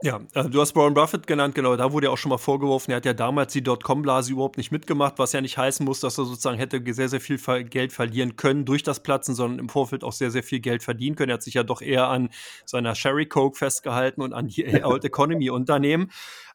Ja, 0.03 0.21
äh, 0.35 0.49
du 0.49 0.61
hast 0.61 0.75
Warren 0.75 0.95
Buffett 0.95 1.27
genannt, 1.27 1.55
genau, 1.55 1.77
da 1.77 1.93
wurde 1.93 2.07
ja 2.07 2.13
auch 2.13 2.19
schon 2.19 2.31
mal 2.31 2.39
vorgeworfen, 2.39 2.91
er 2.91 2.97
hat 2.97 3.05
ja 3.05 3.13
damals 3.13 3.53
die 3.53 3.63
Dotcom-Blase 3.63 4.33
überhaupt 4.33 4.57
nicht 4.57 4.73
mitgemacht, 4.73 5.19
was 5.19 5.33
ja 5.33 5.41
nicht 5.41 5.59
heißen 5.59 5.85
muss, 5.87 6.01
dass 6.01 6.19
er 6.19 6.25
sozusagen 6.25 6.59
hätte 6.59 6.83
sehr, 6.93 7.09
sehr 7.09 7.21
viel 7.21 7.39
Geld 7.65 7.93
verlieren 7.93 8.37
können 8.37 8.65
durch 8.65 8.83
das 8.83 9.01
Platzen, 9.01 9.35
sondern 9.35 9.61
im 9.61 9.69
Vorfeld 9.69 10.03
auch 10.03 10.13
sehr, 10.13 10.31
sehr 10.31 10.43
viel 10.43 10.61
Geld 10.61 10.83
verdienen 10.83 11.15
können. 11.15 11.31
Er 11.31 11.35
hat 11.35 11.43
sich 11.43 11.55
ja 11.55 11.63
doch 11.63 11.83
eher 11.83 12.09
an 12.09 12.31
seiner 12.65 12.95
Sherry 12.95 13.27
Coke 13.27 13.57
festgehalten 13.57 14.23
und 14.23 14.33
an 14.33 14.49
die 14.49 14.65
Old 14.85 15.05
Economy 15.05 15.51
Unternehmen. 15.51 16.11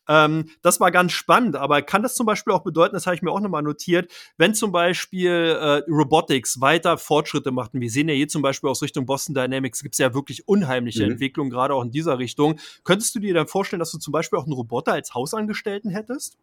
Ähm, 0.08 0.50
das 0.62 0.80
war 0.80 0.92
ganz 0.92 1.12
spannend, 1.12 1.56
aber 1.56 1.82
kann 1.82 2.04
das 2.04 2.16
zum 2.16 2.26
Beispiel 2.26 2.54
auch 2.54 2.64
bedeuten, 2.64 2.94
das 2.94 3.06
habe 3.06 3.16
ich 3.16 3.22
mir 3.22 3.32
auch 3.32 3.40
nochmal 3.40 3.64
notiert, 3.64 4.12
wenn 4.38 4.54
zum 4.54 4.72
Beispiel 4.72 5.32
äh, 5.32 5.84
Robotics 5.90 6.62
weiter 6.62 6.98
Fortschritte 6.98 7.52
macht, 7.52 7.74
und 7.74 7.82
wir 7.82 7.90
sehen 7.92 8.10
ja 8.10 8.16
hier 8.16 8.28
zum 8.28 8.42
Beispiel 8.42 8.70
aus 8.70 8.82
Richtung 8.82 9.06
Boston 9.06 9.36
Dynamics 9.36 9.82
gibt 9.82 9.96
es 9.96 10.00
ja 10.00 10.14
wirklich 10.14 10.48
unheimliche 10.48 11.06
mhm. 11.06 11.12
Entwicklungen, 11.12 11.50
gerade 11.50 11.74
auch 11.74 11.84
in 11.84 11.92
dieser 11.92 12.20
Richtung. 12.20 12.60
Könntest 12.84 13.16
du 13.16 13.20
dir 13.20 13.34
dann 13.34 13.48
vorstellen, 13.48 13.80
dass 13.80 13.92
du 13.92 13.98
zum 13.98 14.12
Beispiel 14.12 14.40
auch 14.40 14.46
einen 14.46 14.54
Roboter 14.54 14.94
als 14.94 15.14
Hausangestellten 15.14 15.92
hättest? 15.92 16.38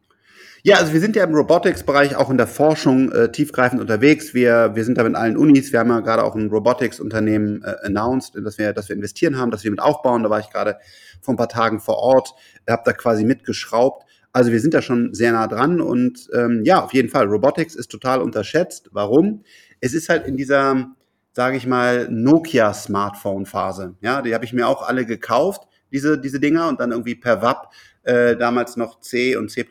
Ja, 0.63 0.77
also 0.77 0.93
wir 0.95 1.01
sind 1.01 1.15
ja 1.15 1.25
im 1.25 1.35
Robotics-Bereich 1.35 2.17
auch 2.17 2.31
in 2.31 2.39
der 2.39 2.47
Forschung 2.47 3.13
äh, 3.13 3.31
tiefgreifend 3.31 3.81
unterwegs. 3.81 4.33
Wir, 4.33 4.73
wir 4.75 4.85
sind 4.85 4.97
da 4.97 5.05
mit 5.05 5.15
allen 5.15 5.37
Unis. 5.37 5.73
Wir 5.73 5.81
haben 5.81 5.91
ja 5.91 6.01
gerade 6.01 6.25
auch 6.25 6.35
ein 6.35 6.49
Robotics-Unternehmen 6.49 7.63
äh, 7.63 7.75
announced, 7.83 8.35
dass 8.43 8.57
wir, 8.57 8.73
dass 8.73 8.89
wir 8.89 8.97
investieren 8.97 9.39
haben, 9.39 9.51
dass 9.51 9.63
wir 9.63 9.71
mit 9.71 9.81
aufbauen. 9.81 10.23
Da 10.23 10.31
war 10.31 10.41
ich 10.41 10.49
gerade 10.49 10.79
vor 11.21 11.35
ein 11.35 11.37
paar 11.37 11.51
Tagen 11.51 11.81
vor 11.81 11.99
Ort, 11.99 12.35
habe 12.69 12.83
da 12.85 12.93
quasi 12.93 13.25
mitgeschraubt. 13.25 14.05
Also 14.33 14.51
wir 14.51 14.61
sind 14.61 14.75
da 14.75 14.83
schon 14.83 15.15
sehr 15.15 15.33
nah 15.33 15.47
dran 15.47 15.81
und 15.81 16.29
ähm, 16.35 16.63
ja, 16.65 16.83
auf 16.83 16.93
jeden 16.93 17.09
Fall. 17.09 17.27
Robotics 17.27 17.75
ist 17.75 17.91
total 17.91 18.21
unterschätzt. 18.21 18.89
Warum? 18.91 19.45
Es 19.81 19.95
ist 19.95 20.09
halt 20.09 20.27
in 20.27 20.37
dieser, 20.37 20.89
sage 21.33 21.57
ich 21.57 21.67
mal, 21.67 22.09
Nokia-Smartphone-Phase. 22.11 23.95
Ja, 24.01 24.23
die 24.23 24.35
habe 24.35 24.45
ich 24.45 24.53
mir 24.53 24.67
auch 24.67 24.83
alle 24.89 25.07
gekauft, 25.07 25.69
diese, 25.93 26.19
diese 26.19 26.41
Dinger, 26.41 26.69
und 26.69 26.81
dann 26.81 26.91
irgendwie 26.91 27.15
per 27.15 27.43
WAP 27.43 27.71
äh, 28.05 28.37
damals 28.37 28.77
noch 28.77 29.01
C 29.01 29.37
und 29.37 29.51
C++ 29.51 29.67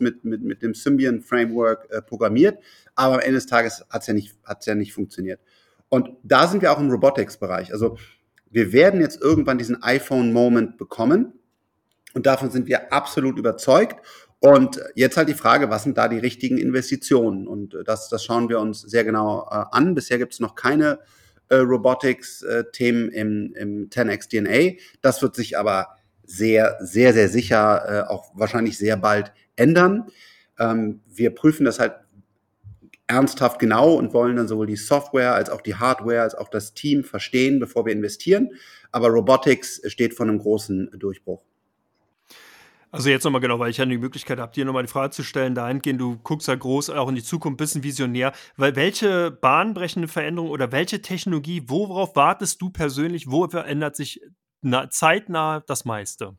mit, 0.00 0.24
mit, 0.24 0.42
mit 0.42 0.62
dem 0.62 0.74
Symbian 0.74 1.20
Framework 1.20 1.86
äh, 1.90 2.02
programmiert. 2.02 2.58
Aber 2.94 3.14
am 3.14 3.20
Ende 3.20 3.34
des 3.34 3.46
Tages 3.46 3.84
hat 3.90 4.02
es 4.02 4.06
ja, 4.06 4.14
nicht, 4.14 4.34
hat's 4.44 4.66
ja 4.66 4.74
nicht 4.74 4.92
funktioniert. 4.92 5.40
Und 5.88 6.10
da 6.22 6.46
sind 6.48 6.62
wir 6.62 6.72
auch 6.72 6.80
im 6.80 6.90
Robotics-Bereich. 6.90 7.72
Also 7.72 7.96
wir 8.50 8.72
werden 8.72 9.00
jetzt 9.00 9.20
irgendwann 9.20 9.58
diesen 9.58 9.82
iPhone-Moment 9.82 10.76
bekommen. 10.78 11.32
Und 12.14 12.26
davon 12.26 12.50
sind 12.50 12.68
wir 12.68 12.92
absolut 12.92 13.38
überzeugt. 13.38 14.04
Und 14.38 14.80
jetzt 14.94 15.16
halt 15.16 15.28
die 15.28 15.34
Frage, 15.34 15.70
was 15.70 15.84
sind 15.84 15.96
da 15.96 16.06
die 16.08 16.18
richtigen 16.18 16.58
Investitionen? 16.58 17.46
Und 17.46 17.74
äh, 17.74 17.84
das, 17.84 18.08
das 18.08 18.24
schauen 18.24 18.48
wir 18.48 18.60
uns 18.60 18.80
sehr 18.80 19.04
genau 19.04 19.48
äh, 19.50 19.64
an. 19.70 19.94
Bisher 19.94 20.18
gibt 20.18 20.34
es 20.34 20.40
noch 20.40 20.54
keine 20.54 21.00
äh, 21.48 21.56
Robotics-Themen 21.56 23.10
äh, 23.10 23.20
im, 23.20 23.52
im 23.54 23.90
10x 23.90 24.28
DNA. 24.28 24.80
Das 25.00 25.22
wird 25.22 25.34
sich 25.34 25.58
aber 25.58 25.88
sehr, 26.26 26.76
sehr, 26.80 27.12
sehr 27.12 27.28
sicher 27.28 27.84
äh, 28.06 28.08
auch 28.08 28.32
wahrscheinlich 28.34 28.78
sehr 28.78 28.96
bald 28.96 29.32
ändern. 29.56 30.08
Ähm, 30.58 31.00
wir 31.06 31.34
prüfen 31.34 31.64
das 31.64 31.78
halt 31.78 31.94
ernsthaft 33.06 33.58
genau 33.58 33.94
und 33.94 34.14
wollen 34.14 34.36
dann 34.36 34.48
sowohl 34.48 34.66
die 34.66 34.76
Software 34.76 35.34
als 35.34 35.50
auch 35.50 35.60
die 35.60 35.74
Hardware 35.74 36.22
als 36.22 36.34
auch 36.34 36.48
das 36.48 36.74
Team 36.74 37.04
verstehen, 37.04 37.60
bevor 37.60 37.84
wir 37.84 37.92
investieren. 37.92 38.50
Aber 38.92 39.08
Robotics 39.08 39.82
steht 39.86 40.14
vor 40.14 40.26
einem 40.26 40.38
großen 40.38 40.90
Durchbruch. 40.98 41.42
Also 42.94 43.10
jetzt 43.10 43.24
nochmal 43.24 43.40
genau, 43.40 43.58
weil 43.58 43.70
ich 43.70 43.78
ja 43.78 43.84
die 43.86 43.98
Möglichkeit 43.98 44.38
habe, 44.38 44.52
dir 44.52 44.64
nochmal 44.64 44.84
die 44.84 44.88
Frage 44.88 45.10
zu 45.10 45.24
stellen, 45.24 45.56
dahingehend, 45.56 46.00
du 46.00 46.16
guckst 46.18 46.46
ja 46.46 46.54
groß 46.54 46.90
auch 46.90 47.08
in 47.08 47.16
die 47.16 47.24
Zukunft, 47.24 47.58
bist 47.58 47.74
ein 47.74 47.82
Visionär, 47.82 48.32
weil 48.56 48.76
welche 48.76 49.32
bahnbrechende 49.32 50.06
Veränderung 50.06 50.50
oder 50.50 50.70
welche 50.70 51.02
Technologie, 51.02 51.64
worauf 51.66 52.14
wartest 52.14 52.62
du 52.62 52.70
persönlich, 52.70 53.28
wo 53.28 53.48
verändert 53.48 53.96
sich 53.96 54.20
na, 54.64 54.88
zeitnah 54.90 55.62
das 55.66 55.84
meiste? 55.84 56.34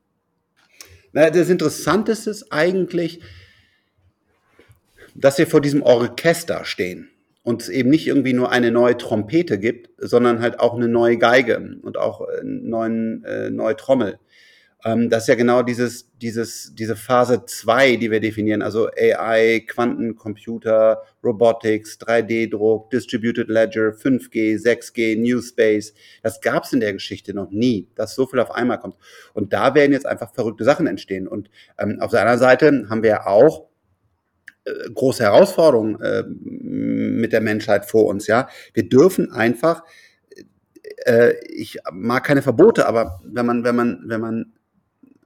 Na, 1.14 1.30
das 1.30 1.50
Interessanteste 1.50 2.30
ist 2.30 2.52
eigentlich, 2.52 3.22
dass 5.14 5.38
wir 5.38 5.48
vor 5.48 5.62
diesem 5.62 5.82
Orchester 5.82 6.66
stehen 6.66 7.10
und 7.44 7.62
es 7.62 7.70
eben 7.70 7.90
nicht 7.90 8.08
irgendwie 8.08 8.34
nur 8.34 8.52
eine 8.52 8.72
neue 8.72 8.98
Trompete 8.98 9.60
gibt, 9.60 9.90
sondern 9.98 10.42
halt 10.42 10.60
auch 10.60 10.76
eine 10.76 10.88
neue 10.88 11.18
Geige 11.18 11.78
und 11.84 11.98
auch 11.98 12.22
eine 12.22 12.50
neuen, 12.50 13.24
äh, 13.24 13.50
neue 13.52 13.76
Trommel. 13.78 14.20
Ähm, 14.86 15.10
das 15.10 15.24
ist 15.24 15.30
ja 15.30 15.36
genau 15.36 15.64
dieses, 15.64 16.12
dieses, 16.22 16.76
diese 16.76 16.96
Phase 16.96 17.44
2, 17.44 17.96
die 17.96 18.12
wir 18.12 18.20
definieren, 18.20 18.62
also 18.62 18.88
AI, 18.96 19.66
Quantencomputer, 19.68 21.02
Robotics, 21.24 22.00
3D-Druck, 22.00 22.92
Distributed 22.92 23.50
Ledger, 23.50 23.96
5G, 23.96 24.62
6G, 24.62 25.20
New 25.20 25.42
Space. 25.42 25.96
Das 26.22 26.40
gab 26.40 26.66
es 26.66 26.74
in 26.74 26.82
der 26.82 26.94
Geschichte 26.94 27.34
noch 27.34 27.50
nie, 27.50 27.90
dass 27.96 28.14
so 28.14 28.28
viel 28.28 28.40
auf 28.40 28.52
einmal 28.52 28.80
kommt. 28.80 28.96
Und 29.34 29.54
da 29.54 29.74
werden 29.74 29.92
jetzt 29.92 30.06
einfach 30.06 30.32
verrückte 30.36 30.64
Sachen 30.64 30.86
entstehen. 30.86 31.28
Und 31.28 31.50
ähm, 31.80 32.00
auf 32.00 32.12
der 32.12 32.22
anderen 32.22 32.40
Seite 32.40 32.86
haben 32.88 33.02
wir 33.02 33.10
ja 33.10 33.26
auch 33.26 33.66
äh, 34.66 34.72
große 34.94 35.24
Herausforderungen 35.24 36.00
äh, 36.00 36.24
mit 36.28 37.34
der 37.34 37.42
Menschheit 37.42 37.86
vor 37.86 38.06
uns. 38.06 38.28
Ja, 38.28 38.50
wir 38.76 38.88
dürfen 38.88 39.32
einfach 39.32 39.82
äh, 41.06 41.34
ich 41.48 41.78
mag 41.92 42.24
keine 42.24 42.42
Verbote, 42.42 42.88
aber 42.88 43.20
wenn 43.24 43.46
man, 43.46 43.64
wenn 43.64 43.76
man, 43.76 44.04
wenn 44.06 44.22
man 44.22 44.55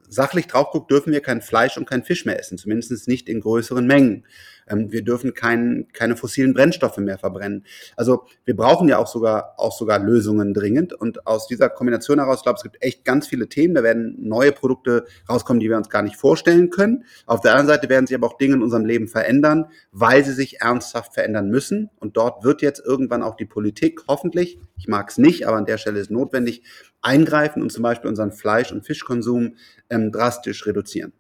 sachlich 0.10 0.48
drauf 0.48 0.72
guckt, 0.72 0.92
dürfen 0.92 1.14
wir 1.14 1.22
kein 1.22 1.42
Fleisch 1.42 1.78
und 1.78 1.88
kein 1.88 2.04
Fisch 2.04 2.26
mehr 2.26 2.40
essen, 2.40 2.58
zumindest 2.58 3.08
nicht 3.08 3.30
in 3.30 3.42
größeren 3.42 3.86
Mengen. 3.86 4.26
Ähm, 4.70 4.92
wir 4.92 5.04
dürfen 5.04 5.34
kein, 5.34 5.88
keine 5.94 6.16
fossilen 6.16 6.54
Brennstoffe 6.54 6.98
mehr 6.98 7.18
verbrennen. 7.18 7.66
Also 7.96 8.24
wir 8.46 8.56
brauchen 8.56 8.88
ja 8.88 8.98
auch 8.98 9.08
sogar, 9.08 9.56
auch 9.58 9.78
sogar 9.78 10.00
Lösungen 10.00 10.54
dringend. 10.54 10.94
Und 10.94 11.28
aus 11.28 11.48
dieser 11.48 11.70
Kombination 11.70 12.20
heraus, 12.20 12.38
ich 12.40 12.44
glaube, 12.44 12.58
es 12.58 12.64
gibt 12.64 12.82
echt 12.82 13.06
ganz 13.06 13.28
viele 13.28 13.48
Themen. 13.48 13.76
Da 13.76 13.84
werden 13.84 14.16
neue 14.20 14.52
Produkte 14.52 15.06
rauskommen, 15.30 15.60
die 15.60 15.70
wir 15.70 15.78
uns 15.78 15.90
gar 15.90 16.02
nicht 16.02 16.16
vorstellen 16.16 16.70
können. 16.70 17.06
Auf 17.26 17.42
der 17.42 17.52
anderen 17.52 17.68
Seite 17.68 17.90
werden 17.90 18.08
sich 18.08 18.16
aber 18.16 18.28
auch 18.28 18.38
Dinge 18.38 18.56
in 18.56 18.64
unserem 18.64 18.86
Leben 18.86 19.08
verändern, 19.08 19.66
weil 19.92 20.24
sie 20.24 20.34
sich 20.34 20.62
ernsthaft 20.62 21.14
verändern 21.14 21.50
müssen. 21.50 21.90
Und 22.00 22.18
dort 22.18 22.44
wird 22.44 22.62
jetzt 22.62 22.82
irgendwann 22.86 23.24
auch 23.24 23.36
die 23.36 23.46
Politik 23.46 24.02
hoffentlich, 24.08 24.60
ich 24.78 24.88
mag 24.88 25.10
es 25.10 25.18
nicht, 25.18 25.48
aber 25.48 25.58
an 25.58 25.66
der 25.66 25.78
Stelle 25.78 26.00
ist 26.00 26.12
notwendig, 26.12 26.64
eingreifen 27.02 27.62
und 27.62 27.72
zum 27.72 27.84
Beispiel 27.84 28.10
unseren 28.10 28.32
Fleisch- 28.32 28.72
und 28.72 28.86
Fischkonsum 28.86 29.56
ähm, 29.90 30.12
drastisch 30.12 30.66
reduzieren. 30.66 31.14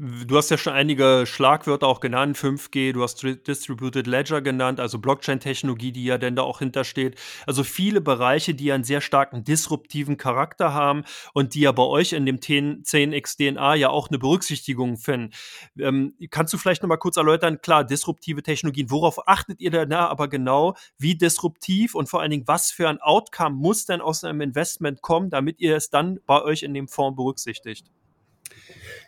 Du 0.00 0.36
hast 0.36 0.48
ja 0.48 0.56
schon 0.56 0.74
einige 0.74 1.24
Schlagwörter 1.26 1.88
auch 1.88 1.98
genannt, 1.98 2.36
5G, 2.38 2.92
du 2.92 3.02
hast 3.02 3.20
Distributed 3.24 4.06
Ledger 4.06 4.40
genannt, 4.40 4.78
also 4.78 5.00
Blockchain-Technologie, 5.00 5.90
die 5.90 6.04
ja 6.04 6.18
denn 6.18 6.36
da 6.36 6.42
auch 6.42 6.60
hintersteht. 6.60 7.18
Also 7.48 7.64
viele 7.64 8.00
Bereiche, 8.00 8.54
die 8.54 8.70
einen 8.70 8.84
sehr 8.84 9.00
starken 9.00 9.42
disruptiven 9.42 10.16
Charakter 10.16 10.72
haben 10.72 11.02
und 11.34 11.54
die 11.54 11.62
ja 11.62 11.72
bei 11.72 11.82
euch 11.82 12.12
in 12.12 12.26
dem 12.26 12.38
10x 12.38 13.36
DNA 13.38 13.74
ja 13.74 13.88
auch 13.88 14.08
eine 14.08 14.20
Berücksichtigung 14.20 14.98
finden. 14.98 15.32
Ähm, 15.80 16.14
kannst 16.30 16.52
du 16.52 16.58
vielleicht 16.58 16.84
nochmal 16.84 16.98
kurz 16.98 17.16
erläutern, 17.16 17.60
klar, 17.60 17.82
disruptive 17.82 18.44
Technologien, 18.44 18.92
worauf 18.92 19.26
achtet 19.26 19.60
ihr 19.60 19.72
denn 19.72 19.90
da 19.90 20.06
aber 20.06 20.28
genau, 20.28 20.76
wie 20.98 21.16
disruptiv 21.16 21.96
und 21.96 22.08
vor 22.08 22.20
allen 22.20 22.30
Dingen, 22.30 22.46
was 22.46 22.70
für 22.70 22.88
ein 22.88 23.00
Outcome 23.00 23.56
muss 23.56 23.84
denn 23.84 24.00
aus 24.00 24.22
einem 24.22 24.42
Investment 24.42 25.02
kommen, 25.02 25.28
damit 25.28 25.58
ihr 25.58 25.74
es 25.74 25.90
dann 25.90 26.20
bei 26.24 26.40
euch 26.40 26.62
in 26.62 26.72
dem 26.72 26.86
Fonds 26.86 27.16
berücksichtigt? 27.16 27.90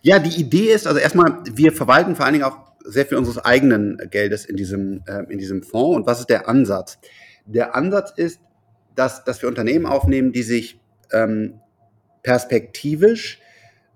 Ja, 0.03 0.19
die 0.19 0.41
Idee 0.41 0.73
ist, 0.73 0.87
also 0.87 0.99
erstmal, 0.99 1.43
wir 1.45 1.73
verwalten 1.73 2.17
vor 2.17 2.25
allen 2.25 2.35
Dingen 2.35 2.45
auch 2.45 2.59
sehr 2.85 3.07
viel 3.07 3.19
unseres 3.19 3.39
eigenen 3.39 3.99
Geldes 4.11 4.45
in 4.45 4.57
diesem, 4.57 5.03
äh, 5.07 5.25
in 5.31 5.39
diesem 5.39 5.63
Fonds. 5.63 5.97
Und 5.97 6.07
was 6.07 6.21
ist 6.21 6.31
der 6.31 6.49
Ansatz? 6.49 6.99
Der 7.45 7.75
Ansatz 7.75 8.13
ist, 8.17 8.41
dass, 8.95 9.25
dass 9.25 9.43
wir 9.43 9.49
Unternehmen 9.49 9.87
aufnehmen, 9.87 10.33
die 10.33 10.43
sich 10.43 10.81
ähm, 11.13 11.61
perspektivisch 12.23 13.41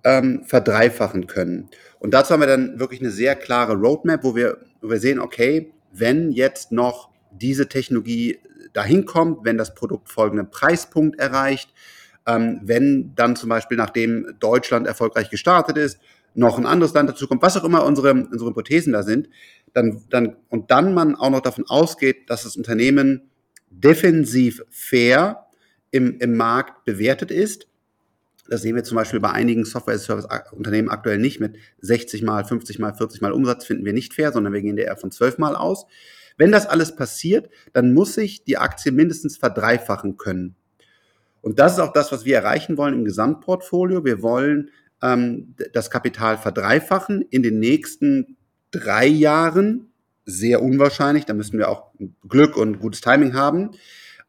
ähm, 0.04 0.44
verdreifachen 0.44 1.26
können. 1.26 1.70
Und 1.98 2.12
dazu 2.12 2.32
haben 2.32 2.40
wir 2.40 2.46
dann 2.46 2.78
wirklich 2.78 3.00
eine 3.00 3.10
sehr 3.10 3.34
klare 3.34 3.74
Roadmap, 3.74 4.22
wo 4.24 4.36
wir, 4.36 4.58
wo 4.82 4.90
wir 4.90 5.00
sehen, 5.00 5.18
okay, 5.18 5.72
wenn 5.92 6.32
jetzt 6.32 6.72
noch 6.72 7.10
diese 7.30 7.68
Technologie 7.68 8.38
dahin 8.72 9.06
kommt, 9.06 9.44
wenn 9.44 9.56
das 9.56 9.74
Produkt 9.74 10.10
folgenden 10.10 10.50
Preispunkt 10.50 11.18
erreicht, 11.18 11.72
ähm, 12.26 12.60
wenn 12.62 13.14
dann 13.14 13.36
zum 13.36 13.48
Beispiel, 13.48 13.76
nachdem 13.76 14.34
Deutschland 14.40 14.86
erfolgreich 14.86 15.30
gestartet 15.30 15.76
ist, 15.76 15.98
noch 16.34 16.58
ein 16.58 16.66
anderes 16.66 16.94
Land 16.94 17.08
dazu 17.08 17.28
kommt, 17.28 17.42
was 17.42 17.56
auch 17.56 17.64
immer 17.64 17.84
unsere, 17.84 18.12
unsere 18.12 18.50
Hypothesen 18.50 18.92
da 18.92 19.02
sind, 19.02 19.28
dann, 19.72 20.02
dann, 20.10 20.36
und 20.48 20.70
dann 20.70 20.94
man 20.94 21.14
auch 21.14 21.30
noch 21.30 21.40
davon 21.40 21.64
ausgeht, 21.68 22.28
dass 22.28 22.42
das 22.44 22.56
Unternehmen 22.56 23.30
defensiv 23.70 24.62
fair 24.70 25.46
im, 25.90 26.18
im 26.18 26.36
Markt 26.36 26.84
bewertet 26.84 27.30
ist. 27.30 27.68
Das 28.48 28.62
sehen 28.62 28.76
wir 28.76 28.84
zum 28.84 28.96
Beispiel 28.96 29.20
bei 29.20 29.30
einigen 29.30 29.64
Software-Service-Unternehmen 29.64 30.90
aktuell 30.90 31.18
nicht. 31.18 31.40
Mit 31.40 31.56
60 31.80 32.22
mal, 32.22 32.44
50 32.44 32.78
mal, 32.78 32.94
40 32.94 33.20
mal 33.20 33.32
Umsatz 33.32 33.64
finden 33.64 33.84
wir 33.84 33.92
nicht 33.92 34.12
fair, 34.12 34.32
sondern 34.32 34.52
wir 34.52 34.60
gehen 34.60 34.76
eher 34.76 34.96
von 34.96 35.10
12 35.10 35.38
mal 35.38 35.56
aus. 35.56 35.86
Wenn 36.36 36.52
das 36.52 36.66
alles 36.66 36.94
passiert, 36.96 37.48
dann 37.72 37.94
muss 37.94 38.14
sich 38.14 38.44
die 38.44 38.58
Aktie 38.58 38.92
mindestens 38.92 39.36
verdreifachen 39.36 40.16
können. 40.16 40.56
Und 41.44 41.58
das 41.58 41.74
ist 41.74 41.78
auch 41.78 41.92
das, 41.92 42.10
was 42.10 42.24
wir 42.24 42.36
erreichen 42.36 42.78
wollen 42.78 42.94
im 42.94 43.04
Gesamtportfolio. 43.04 44.02
Wir 44.02 44.22
wollen 44.22 44.70
ähm, 45.02 45.54
das 45.74 45.90
Kapital 45.90 46.38
verdreifachen 46.38 47.20
in 47.20 47.42
den 47.42 47.58
nächsten 47.58 48.38
drei 48.70 49.06
Jahren. 49.06 49.92
Sehr 50.24 50.62
unwahrscheinlich, 50.62 51.26
da 51.26 51.34
müssen 51.34 51.58
wir 51.58 51.68
auch 51.68 51.90
Glück 52.26 52.56
und 52.56 52.80
gutes 52.80 53.02
Timing 53.02 53.34
haben. 53.34 53.72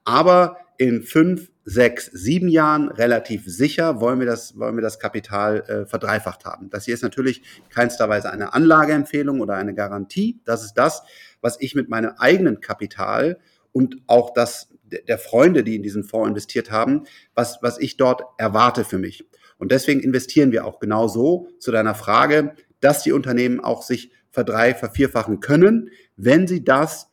Aber 0.03 0.57
in 0.77 1.03
fünf, 1.03 1.49
sechs, 1.63 2.07
sieben 2.07 2.49
Jahren 2.49 2.89
relativ 2.89 3.45
sicher 3.45 4.01
wollen 4.01 4.19
wir 4.19 4.27
das, 4.27 4.59
wollen 4.59 4.75
wir 4.75 4.81
das 4.81 4.99
Kapital 4.99 5.61
äh, 5.61 5.85
verdreifacht 5.85 6.43
haben. 6.43 6.69
Das 6.69 6.83
hier 6.83 6.95
ist 6.95 7.01
natürlich 7.01 7.43
keinster 7.69 8.09
Weise 8.09 8.29
eine 8.29 8.53
Anlageempfehlung 8.53 9.39
oder 9.39 9.55
eine 9.55 9.73
Garantie. 9.73 10.41
Das 10.43 10.65
ist 10.65 10.73
das, 10.73 11.03
was 11.39 11.55
ich 11.61 11.75
mit 11.75 11.87
meinem 11.87 12.11
eigenen 12.17 12.59
Kapital 12.59 13.39
und 13.71 14.01
auch 14.05 14.33
das 14.33 14.67
der 15.07 15.17
Freunde, 15.17 15.63
die 15.63 15.75
in 15.75 15.83
diesen 15.83 16.03
Fonds 16.03 16.29
investiert 16.29 16.71
haben, 16.71 17.03
was, 17.33 17.59
was 17.61 17.79
ich 17.79 17.97
dort 17.97 18.21
erwarte 18.37 18.85
für 18.85 18.97
mich. 18.97 19.25
Und 19.57 19.71
deswegen 19.71 20.01
investieren 20.01 20.51
wir 20.51 20.65
auch 20.65 20.79
genau 20.79 21.07
so 21.07 21.47
zu 21.59 21.71
deiner 21.71 21.95
Frage, 21.95 22.55
dass 22.79 23.03
die 23.03 23.11
Unternehmen 23.11 23.59
auch 23.59 23.83
sich 23.83 24.11
verdrei, 24.29 24.73
vervierfachen 24.73 25.39
können, 25.39 25.89
wenn 26.17 26.47
sie 26.47 26.63
das, 26.63 27.09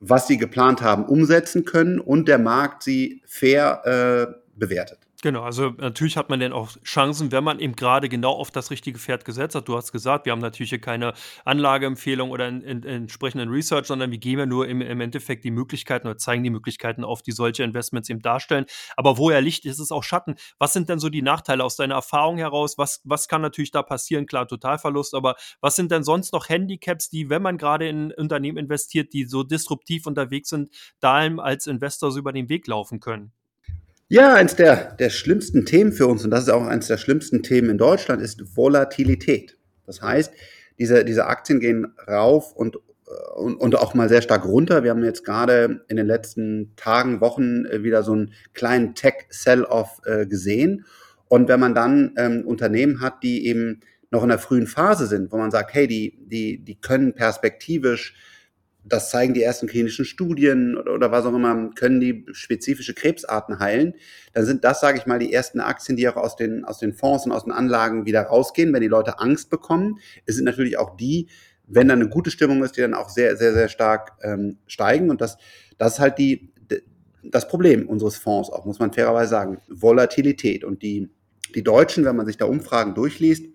was 0.00 0.26
sie 0.26 0.36
geplant 0.36 0.82
haben, 0.82 1.06
umsetzen 1.06 1.64
können 1.64 2.00
und 2.00 2.28
der 2.28 2.38
Markt 2.38 2.82
sie 2.82 3.22
fair 3.24 3.82
äh, 3.84 4.34
bewertet. 4.56 5.03
Genau, 5.24 5.42
also 5.42 5.70
natürlich 5.78 6.18
hat 6.18 6.28
man 6.28 6.38
dann 6.38 6.52
auch 6.52 6.72
Chancen, 6.84 7.32
wenn 7.32 7.42
man 7.42 7.58
eben 7.58 7.74
gerade 7.76 8.10
genau 8.10 8.32
auf 8.32 8.50
das 8.50 8.70
richtige 8.70 8.98
Pferd 8.98 9.24
gesetzt 9.24 9.54
hat. 9.54 9.66
Du 9.66 9.74
hast 9.74 9.90
gesagt, 9.90 10.26
wir 10.26 10.32
haben 10.32 10.40
natürlich 10.42 10.68
hier 10.68 10.82
keine 10.82 11.14
Anlageempfehlung 11.46 12.30
oder 12.30 12.46
in, 12.46 12.60
in, 12.60 12.84
entsprechenden 12.84 13.48
Research, 13.48 13.86
sondern 13.86 14.10
wir 14.10 14.18
geben 14.18 14.40
ja 14.40 14.44
nur 14.44 14.68
im, 14.68 14.82
im, 14.82 15.00
Endeffekt 15.00 15.46
die 15.46 15.50
Möglichkeiten 15.50 16.08
oder 16.08 16.18
zeigen 16.18 16.44
die 16.44 16.50
Möglichkeiten 16.50 17.04
auf, 17.04 17.22
die 17.22 17.32
solche 17.32 17.62
Investments 17.62 18.10
eben 18.10 18.20
darstellen. 18.20 18.66
Aber 18.98 19.16
wo 19.16 19.30
er 19.30 19.40
Licht 19.40 19.64
ist, 19.64 19.78
ist 19.78 19.92
auch 19.92 20.02
Schatten. 20.02 20.34
Was 20.58 20.74
sind 20.74 20.90
denn 20.90 20.98
so 20.98 21.08
die 21.08 21.22
Nachteile 21.22 21.64
aus 21.64 21.76
deiner 21.76 21.94
Erfahrung 21.94 22.36
heraus? 22.36 22.76
Was, 22.76 23.00
was 23.04 23.26
kann 23.26 23.40
natürlich 23.40 23.70
da 23.70 23.82
passieren? 23.82 24.26
Klar, 24.26 24.46
Totalverlust, 24.46 25.14
aber 25.14 25.36
was 25.62 25.74
sind 25.74 25.90
denn 25.90 26.04
sonst 26.04 26.34
noch 26.34 26.50
Handicaps, 26.50 27.08
die, 27.08 27.30
wenn 27.30 27.40
man 27.40 27.56
gerade 27.56 27.88
in 27.88 28.12
Unternehmen 28.12 28.58
investiert, 28.58 29.14
die 29.14 29.24
so 29.24 29.42
disruptiv 29.42 30.06
unterwegs 30.06 30.50
sind, 30.50 30.68
da 31.00 31.14
einem 31.14 31.40
als 31.40 31.66
Investor 31.66 32.12
so 32.12 32.18
über 32.18 32.34
den 32.34 32.50
Weg 32.50 32.66
laufen 32.66 33.00
können? 33.00 33.32
Ja, 34.14 34.32
eins 34.34 34.54
der, 34.54 34.94
der 34.94 35.10
schlimmsten 35.10 35.66
Themen 35.66 35.90
für 35.90 36.06
uns, 36.06 36.24
und 36.24 36.30
das 36.30 36.44
ist 36.44 36.48
auch 36.48 36.64
eines 36.68 36.86
der 36.86 36.98
schlimmsten 36.98 37.42
Themen 37.42 37.68
in 37.68 37.78
Deutschland, 37.78 38.22
ist 38.22 38.56
Volatilität. 38.56 39.58
Das 39.86 40.02
heißt, 40.02 40.32
diese, 40.78 41.04
diese 41.04 41.26
Aktien 41.26 41.58
gehen 41.58 41.92
rauf 42.06 42.52
und, 42.52 42.78
und, 43.34 43.56
und 43.56 43.74
auch 43.76 43.94
mal 43.94 44.08
sehr 44.08 44.22
stark 44.22 44.44
runter. 44.44 44.84
Wir 44.84 44.92
haben 44.92 45.02
jetzt 45.02 45.24
gerade 45.24 45.84
in 45.88 45.96
den 45.96 46.06
letzten 46.06 46.76
Tagen, 46.76 47.20
Wochen 47.20 47.64
äh, 47.66 47.82
wieder 47.82 48.04
so 48.04 48.12
einen 48.12 48.34
kleinen 48.52 48.94
Tech-Sell-Off 48.94 50.02
äh, 50.04 50.26
gesehen. 50.26 50.84
Und 51.26 51.48
wenn 51.48 51.58
man 51.58 51.74
dann 51.74 52.14
ähm, 52.16 52.46
Unternehmen 52.46 53.00
hat, 53.00 53.24
die 53.24 53.48
eben 53.48 53.80
noch 54.12 54.22
in 54.22 54.28
der 54.28 54.38
frühen 54.38 54.68
Phase 54.68 55.08
sind, 55.08 55.32
wo 55.32 55.38
man 55.38 55.50
sagt, 55.50 55.74
hey, 55.74 55.88
die, 55.88 56.20
die, 56.20 56.64
die 56.64 56.80
können 56.80 57.16
perspektivisch 57.16 58.14
das 58.84 59.10
zeigen 59.10 59.34
die 59.34 59.42
ersten 59.42 59.66
klinischen 59.66 60.04
Studien 60.04 60.76
oder, 60.76 60.94
oder, 60.94 61.10
was 61.10 61.24
auch 61.24 61.34
immer, 61.34 61.70
können 61.74 62.00
die 62.00 62.26
spezifische 62.32 62.94
Krebsarten 62.94 63.58
heilen, 63.58 63.94
dann 64.34 64.44
sind 64.44 64.64
das, 64.64 64.80
sage 64.80 64.98
ich 64.98 65.06
mal, 65.06 65.18
die 65.18 65.32
ersten 65.32 65.60
Aktien, 65.60 65.96
die 65.96 66.08
auch 66.08 66.16
aus 66.16 66.36
den, 66.36 66.64
aus 66.64 66.78
den 66.78 66.92
Fonds 66.92 67.24
und 67.24 67.32
aus 67.32 67.44
den 67.44 67.52
Anlagen 67.52 68.04
wieder 68.04 68.22
rausgehen, 68.22 68.72
wenn 68.72 68.82
die 68.82 68.88
Leute 68.88 69.18
Angst 69.20 69.50
bekommen. 69.50 69.98
Es 70.26 70.36
sind 70.36 70.44
natürlich 70.44 70.76
auch 70.76 70.96
die, 70.96 71.28
wenn 71.66 71.88
da 71.88 71.94
eine 71.94 72.08
gute 72.08 72.30
Stimmung 72.30 72.62
ist, 72.62 72.76
die 72.76 72.82
dann 72.82 72.94
auch 72.94 73.08
sehr, 73.08 73.36
sehr, 73.36 73.54
sehr 73.54 73.68
stark 73.68 74.12
ähm, 74.22 74.58
steigen. 74.66 75.08
Und 75.08 75.20
das, 75.22 75.38
das 75.78 75.94
ist 75.94 76.00
halt 76.00 76.18
die, 76.18 76.52
das 77.30 77.48
Problem 77.48 77.88
unseres 77.88 78.16
Fonds 78.16 78.50
auch, 78.50 78.64
muss 78.64 78.78
man 78.78 78.92
fairerweise 78.92 79.30
sagen. 79.30 79.58
Volatilität. 79.68 80.64
Und 80.64 80.82
die, 80.82 81.10
die 81.54 81.62
Deutschen, 81.62 82.04
wenn 82.04 82.16
man 82.16 82.26
sich 82.26 82.36
da 82.36 82.44
Umfragen 82.44 82.94
durchliest, 82.94 83.46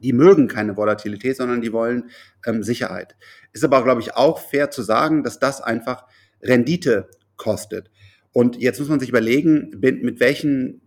die 0.00 0.12
mögen 0.12 0.48
keine 0.48 0.76
Volatilität, 0.76 1.36
sondern 1.36 1.60
die 1.60 1.72
wollen 1.72 2.10
ähm, 2.46 2.62
Sicherheit. 2.62 3.16
Ist 3.52 3.64
aber, 3.64 3.82
glaube 3.82 4.00
ich, 4.00 4.14
auch 4.14 4.38
fair 4.38 4.70
zu 4.70 4.82
sagen, 4.82 5.22
dass 5.22 5.38
das 5.38 5.60
einfach 5.60 6.04
Rendite 6.42 7.08
kostet. 7.36 7.90
Und 8.32 8.56
jetzt 8.56 8.78
muss 8.78 8.88
man 8.88 9.00
sich 9.00 9.08
überlegen, 9.08 9.70
bin, 9.80 10.02
mit 10.02 10.20
welchen 10.20 10.82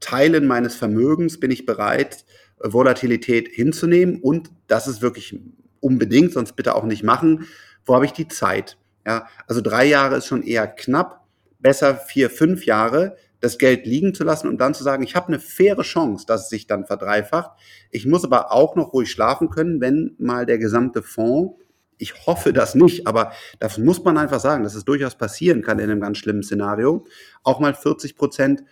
Teilen 0.00 0.46
meines 0.46 0.74
Vermögens 0.74 1.40
bin 1.40 1.50
ich 1.50 1.66
bereit, 1.66 2.24
Volatilität 2.58 3.48
hinzunehmen. 3.48 4.20
Und 4.20 4.50
das 4.68 4.86
ist 4.86 5.02
wirklich 5.02 5.40
unbedingt, 5.80 6.32
sonst 6.32 6.54
bitte 6.54 6.74
auch 6.74 6.84
nicht 6.84 7.02
machen. 7.02 7.46
Wo 7.84 7.94
habe 7.94 8.04
ich 8.04 8.12
die 8.12 8.28
Zeit? 8.28 8.78
Ja, 9.04 9.26
also 9.48 9.60
drei 9.60 9.84
Jahre 9.84 10.16
ist 10.16 10.26
schon 10.26 10.42
eher 10.42 10.66
knapp. 10.66 11.26
Besser 11.58 11.96
vier, 11.96 12.30
fünf 12.30 12.66
Jahre 12.66 13.16
das 13.42 13.58
Geld 13.58 13.86
liegen 13.86 14.14
zu 14.14 14.22
lassen 14.22 14.48
und 14.48 14.58
dann 14.58 14.72
zu 14.72 14.84
sagen, 14.84 15.02
ich 15.02 15.16
habe 15.16 15.28
eine 15.28 15.40
faire 15.40 15.82
Chance, 15.82 16.24
dass 16.26 16.44
es 16.44 16.48
sich 16.48 16.68
dann 16.68 16.86
verdreifacht. 16.86 17.50
Ich 17.90 18.06
muss 18.06 18.24
aber 18.24 18.52
auch 18.52 18.76
noch 18.76 18.92
ruhig 18.92 19.10
schlafen 19.10 19.50
können, 19.50 19.80
wenn 19.80 20.14
mal 20.18 20.46
der 20.46 20.58
gesamte 20.58 21.02
Fonds, 21.02 21.60
ich 21.98 22.26
hoffe 22.26 22.52
das 22.52 22.74
nicht, 22.74 23.06
aber 23.06 23.32
das 23.58 23.78
muss 23.78 24.02
man 24.04 24.16
einfach 24.16 24.40
sagen, 24.40 24.62
dass 24.62 24.74
es 24.74 24.84
durchaus 24.84 25.16
passieren 25.16 25.62
kann 25.62 25.80
in 25.80 25.90
einem 25.90 26.00
ganz 26.00 26.18
schlimmen 26.18 26.42
Szenario, 26.42 27.04
auch 27.42 27.58
mal 27.58 27.74
40 27.74 28.16
Prozent 28.16 28.64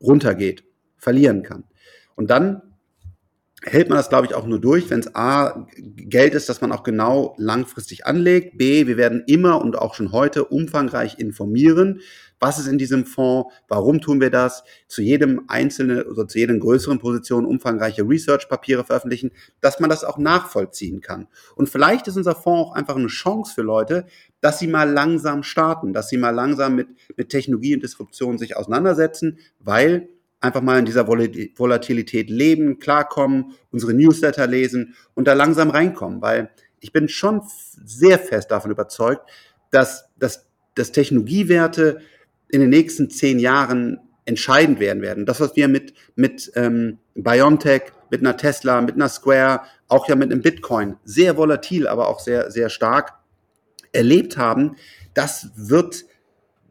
runtergeht, 0.00 0.64
verlieren 0.96 1.44
kann. 1.44 1.64
Und 2.16 2.28
dann 2.28 2.62
hält 3.62 3.88
man 3.88 3.98
das, 3.98 4.08
glaube 4.08 4.26
ich, 4.26 4.34
auch 4.34 4.46
nur 4.46 4.60
durch, 4.60 4.90
wenn 4.90 5.00
es 5.00 5.14
A, 5.14 5.66
Geld 5.76 6.34
ist, 6.34 6.48
das 6.48 6.60
man 6.60 6.72
auch 6.72 6.82
genau 6.82 7.34
langfristig 7.38 8.06
anlegt. 8.06 8.58
B, 8.58 8.86
wir 8.86 8.96
werden 8.96 9.24
immer 9.26 9.60
und 9.60 9.76
auch 9.76 9.94
schon 9.94 10.12
heute 10.12 10.44
umfangreich 10.44 11.18
informieren, 11.18 12.00
was 12.40 12.58
ist 12.58 12.66
in 12.66 12.78
diesem 12.78 13.04
Fonds, 13.04 13.52
warum 13.68 14.00
tun 14.00 14.20
wir 14.20 14.30
das, 14.30 14.64
zu 14.86 15.02
jedem 15.02 15.44
einzelnen 15.48 16.02
oder 16.02 16.26
zu 16.28 16.38
jedem 16.38 16.60
größeren 16.60 16.98
Position 16.98 17.44
umfangreiche 17.44 18.02
Research-Papiere 18.02 18.84
veröffentlichen, 18.84 19.32
dass 19.60 19.80
man 19.80 19.90
das 19.90 20.04
auch 20.04 20.18
nachvollziehen 20.18 21.00
kann. 21.00 21.28
Und 21.56 21.68
vielleicht 21.68 22.06
ist 22.06 22.16
unser 22.16 22.34
Fonds 22.34 22.70
auch 22.70 22.74
einfach 22.74 22.96
eine 22.96 23.08
Chance 23.08 23.52
für 23.54 23.62
Leute, 23.62 24.06
dass 24.40 24.58
sie 24.58 24.68
mal 24.68 24.90
langsam 24.90 25.42
starten, 25.42 25.92
dass 25.92 26.08
sie 26.08 26.18
mal 26.18 26.30
langsam 26.30 26.76
mit, 26.76 26.88
mit 27.16 27.28
Technologie 27.30 27.74
und 27.74 27.82
Disruption 27.82 28.38
sich 28.38 28.56
auseinandersetzen, 28.56 29.38
weil 29.58 30.08
einfach 30.40 30.62
mal 30.62 30.78
in 30.78 30.84
dieser 30.84 31.08
Volatilität 31.08 32.30
leben, 32.30 32.78
klarkommen, 32.78 33.54
unsere 33.70 33.92
Newsletter 33.92 34.46
lesen 34.46 34.94
und 35.14 35.26
da 35.26 35.32
langsam 35.32 35.70
reinkommen, 35.70 36.22
weil 36.22 36.50
ich 36.80 36.92
bin 36.92 37.08
schon 37.08 37.42
sehr 37.84 38.18
fest 38.18 38.50
davon 38.50 38.70
überzeugt, 38.70 39.28
dass, 39.70 40.08
dass, 40.16 40.46
dass 40.74 40.92
Technologiewerte 40.92 42.00
in 42.50 42.60
den 42.60 42.70
nächsten 42.70 43.10
zehn 43.10 43.38
Jahren 43.38 43.98
entscheidend 44.24 44.78
werden 44.78 45.02
werden. 45.02 45.26
Das, 45.26 45.40
was 45.40 45.56
wir 45.56 45.68
mit, 45.68 45.94
mit 46.14 46.52
ähm, 46.54 46.98
BioNTech, 47.14 47.82
mit 48.10 48.20
einer 48.20 48.36
Tesla, 48.36 48.80
mit 48.80 48.94
einer 48.94 49.08
Square, 49.08 49.62
auch 49.88 50.08
ja 50.08 50.16
mit 50.16 50.30
einem 50.30 50.42
Bitcoin, 50.42 50.96
sehr 51.04 51.36
volatil, 51.36 51.88
aber 51.88 52.08
auch 52.08 52.20
sehr, 52.20 52.50
sehr 52.50 52.68
stark 52.68 53.14
erlebt 53.92 54.36
haben, 54.36 54.76
das 55.14 55.50
wird 55.56 56.04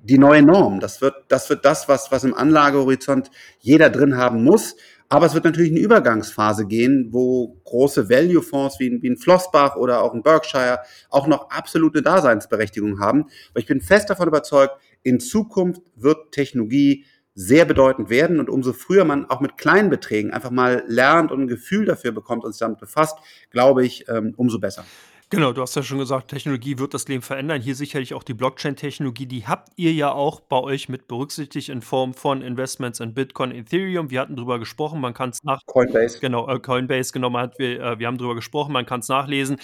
die 0.04 0.18
neue 0.18 0.44
Norm. 0.44 0.80
Das 0.80 1.02
wird, 1.02 1.16
das 1.28 1.50
wird 1.50 1.66
das, 1.66 1.90
was, 1.90 2.12
was 2.12 2.24
im 2.24 2.34
Anlagehorizont 2.34 3.30
jeder 3.60 3.90
drin 3.90 4.18
haben 4.18 4.44
muss. 4.44 4.76
Aber 5.10 5.26
es 5.26 5.34
wird 5.34 5.46
natürlich 5.46 5.72
eine 5.72 5.80
Übergangsphase 5.80 6.66
gehen, 6.66 7.10
wo 7.12 7.58
große 7.64 8.10
Value-Fonds 8.10 8.80
wie, 8.80 9.02
wie 9.02 9.10
ein 9.10 9.18
Flossbach 9.18 9.78
oder 9.78 10.02
auch 10.02 10.14
ein 10.14 10.22
Berkshire 10.22 10.80
auch 11.10 11.28
noch 11.28 11.50
absolute 11.50 12.02
Daseinsberechtigung 12.02 13.00
haben. 13.00 13.26
Aber 13.52 13.60
ich 13.60 13.66
bin 13.66 13.80
fest 13.80 14.10
davon 14.10 14.28
überzeugt, 14.28 14.76
in 15.04 15.20
Zukunft 15.20 15.82
wird 15.96 16.32
Technologie 16.32 17.06
sehr 17.34 17.66
bedeutend 17.66 18.10
werden 18.10 18.40
und 18.40 18.50
umso 18.50 18.74
früher 18.74 19.06
man 19.06 19.26
auch 19.26 19.42
mit 19.42 19.58
kleinen 19.58 19.92
Beträgen 19.92 20.32
einfach 20.32 20.50
mal 20.50 20.84
lernt 20.88 21.32
und 21.32 21.42
ein 21.42 21.48
Gefühl 21.48 21.86
dafür 21.86 22.12
bekommt 22.12 22.44
und 22.44 22.52
sich 22.52 22.60
damit 22.60 22.80
befasst, 22.80 23.18
glaube 23.52 23.86
ich, 23.86 24.10
ähm, 24.10 24.34
umso 24.38 24.60
besser. 24.60 24.86
Genau, 25.30 25.52
du 25.52 25.62
hast 25.62 25.76
ja 25.76 25.84
schon 25.84 25.98
gesagt, 25.98 26.30
Technologie 26.30 26.80
wird 26.80 26.94
das 26.94 27.06
Leben 27.10 27.22
verändern. 27.22 27.62
Hier 27.62 27.76
sicherlich 27.76 28.14
auch 28.14 28.24
die 28.24 28.34
Blockchain-Technologie, 28.34 29.26
die 29.26 29.46
habt 29.46 29.74
ihr 29.76 29.92
ja 29.92 30.10
auch 30.14 30.40
bei 30.40 30.58
euch 30.58 30.88
mit 30.88 31.10
berücksichtigt 31.10 31.68
in 31.68 31.82
Form 31.82 32.14
von 32.14 32.42
Investments 32.42 33.02
in 33.02 33.14
Bitcoin, 33.14 33.52
Ethereum. 33.52 34.10
Wir 34.10 34.22
hatten 34.22 34.38
drüber 34.38 34.58
gesprochen, 34.58 35.02
man 35.02 35.14
kann 35.14 35.32
es 35.32 35.44
nach 35.44 35.60
Coinbase. 35.66 36.22
Genau, 36.22 36.48
äh, 36.48 36.62
Coinbase, 36.62 37.12
genau, 37.12 37.30
man 37.30 37.44
hat, 37.44 37.60
wir, 37.60 37.78
äh, 37.78 38.00
wir 38.00 38.08
haben 38.08 38.18
drüber 38.18 38.36
gesprochen, 38.36 38.72
man 38.72 38.86
kann 38.86 39.02
es 39.02 39.10
nachlesen. 39.10 39.58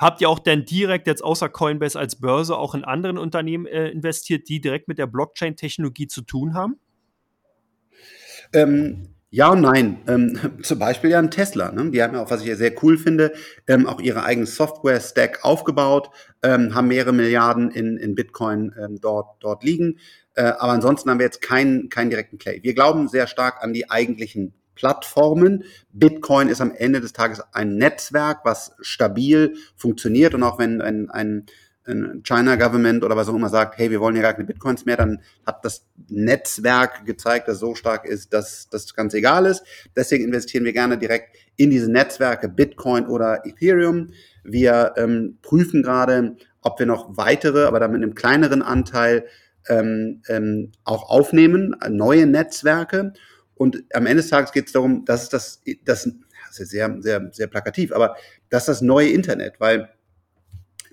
Habt 0.00 0.20
ihr 0.20 0.28
auch 0.28 0.40
denn 0.40 0.64
direkt 0.64 1.06
jetzt 1.06 1.22
außer 1.22 1.48
Coinbase 1.48 1.96
als 1.96 2.16
Börse 2.16 2.56
auch 2.56 2.74
in 2.74 2.82
anderen 2.82 3.16
Unternehmen 3.16 3.66
äh, 3.66 3.90
investiert, 3.90 4.48
die 4.48 4.60
direkt 4.60 4.88
mit 4.88 4.98
der 4.98 5.06
Blockchain-Technologie 5.06 6.08
zu 6.08 6.22
tun 6.22 6.54
haben? 6.54 6.80
Ähm, 8.52 9.13
ja 9.34 9.48
und 9.48 9.62
nein. 9.62 10.00
Ähm, 10.06 10.38
zum 10.62 10.78
Beispiel 10.78 11.10
ja 11.10 11.18
ein 11.18 11.30
Tesla. 11.30 11.72
Ne? 11.72 11.90
Die 11.90 12.00
haben 12.00 12.14
ja 12.14 12.22
auch, 12.22 12.30
was 12.30 12.42
ich 12.42 12.46
ja 12.46 12.54
sehr 12.54 12.72
cool 12.84 12.96
finde, 12.96 13.32
ähm, 13.66 13.86
auch 13.86 14.00
ihre 14.00 14.22
eigenen 14.22 14.46
Software-Stack 14.46 15.44
aufgebaut, 15.44 16.10
ähm, 16.44 16.74
haben 16.74 16.86
mehrere 16.86 17.12
Milliarden 17.12 17.72
in, 17.72 17.96
in 17.96 18.14
Bitcoin 18.14 18.72
ähm, 18.80 19.00
dort, 19.00 19.42
dort 19.42 19.64
liegen. 19.64 19.98
Äh, 20.34 20.44
aber 20.44 20.72
ansonsten 20.72 21.10
haben 21.10 21.18
wir 21.18 21.26
jetzt 21.26 21.42
keinen, 21.42 21.88
keinen 21.88 22.10
direkten 22.10 22.38
Play. 22.38 22.60
Wir 22.62 22.74
glauben 22.74 23.08
sehr 23.08 23.26
stark 23.26 23.60
an 23.60 23.72
die 23.72 23.90
eigentlichen 23.90 24.54
Plattformen. 24.76 25.64
Bitcoin 25.92 26.48
ist 26.48 26.60
am 26.60 26.70
Ende 26.70 27.00
des 27.00 27.12
Tages 27.12 27.42
ein 27.52 27.76
Netzwerk, 27.76 28.40
was 28.44 28.76
stabil 28.82 29.56
funktioniert 29.74 30.34
und 30.34 30.44
auch 30.44 30.60
wenn 30.60 30.80
ein, 30.80 31.10
ein 31.10 31.46
China 31.86 32.56
Government 32.56 33.04
oder 33.04 33.16
was 33.16 33.28
auch 33.28 33.34
immer 33.34 33.50
sagt, 33.50 33.76
hey, 33.76 33.90
wir 33.90 34.00
wollen 34.00 34.16
ja 34.16 34.22
gar 34.22 34.32
keine 34.32 34.46
Bitcoins 34.46 34.86
mehr, 34.86 34.96
dann 34.96 35.20
hat 35.44 35.64
das 35.64 35.86
Netzwerk 36.08 37.04
gezeigt, 37.04 37.46
dass 37.48 37.58
so 37.58 37.74
stark 37.74 38.06
ist, 38.06 38.32
dass 38.32 38.68
das 38.70 38.94
ganz 38.94 39.12
egal 39.12 39.44
ist. 39.44 39.62
Deswegen 39.94 40.24
investieren 40.24 40.64
wir 40.64 40.72
gerne 40.72 40.96
direkt 40.96 41.36
in 41.56 41.70
diese 41.70 41.90
Netzwerke 41.90 42.48
Bitcoin 42.48 43.06
oder 43.06 43.44
Ethereum. 43.44 44.10
Wir 44.44 44.94
ähm, 44.96 45.38
prüfen 45.42 45.82
gerade, 45.82 46.36
ob 46.62 46.78
wir 46.78 46.86
noch 46.86 47.16
weitere, 47.18 47.64
aber 47.64 47.80
dann 47.80 47.92
mit 47.92 48.02
einem 48.02 48.14
kleineren 48.14 48.62
Anteil 48.62 49.26
ähm, 49.68 50.22
ähm, 50.28 50.72
auch 50.84 51.10
aufnehmen, 51.10 51.76
neue 51.90 52.26
Netzwerke. 52.26 53.12
Und 53.54 53.84
am 53.92 54.06
Ende 54.06 54.22
des 54.22 54.30
Tages 54.30 54.52
geht 54.52 54.66
es 54.66 54.72
darum, 54.72 55.04
dass 55.04 55.28
das, 55.28 55.62
das, 55.84 56.10
das 56.48 56.58
ist 56.58 56.70
sehr, 56.70 56.96
sehr, 57.00 57.28
sehr 57.32 57.46
plakativ, 57.46 57.92
aber 57.92 58.16
das 58.48 58.62
ist 58.62 58.68
das 58.68 58.80
neue 58.80 59.10
Internet, 59.10 59.60
weil 59.60 59.90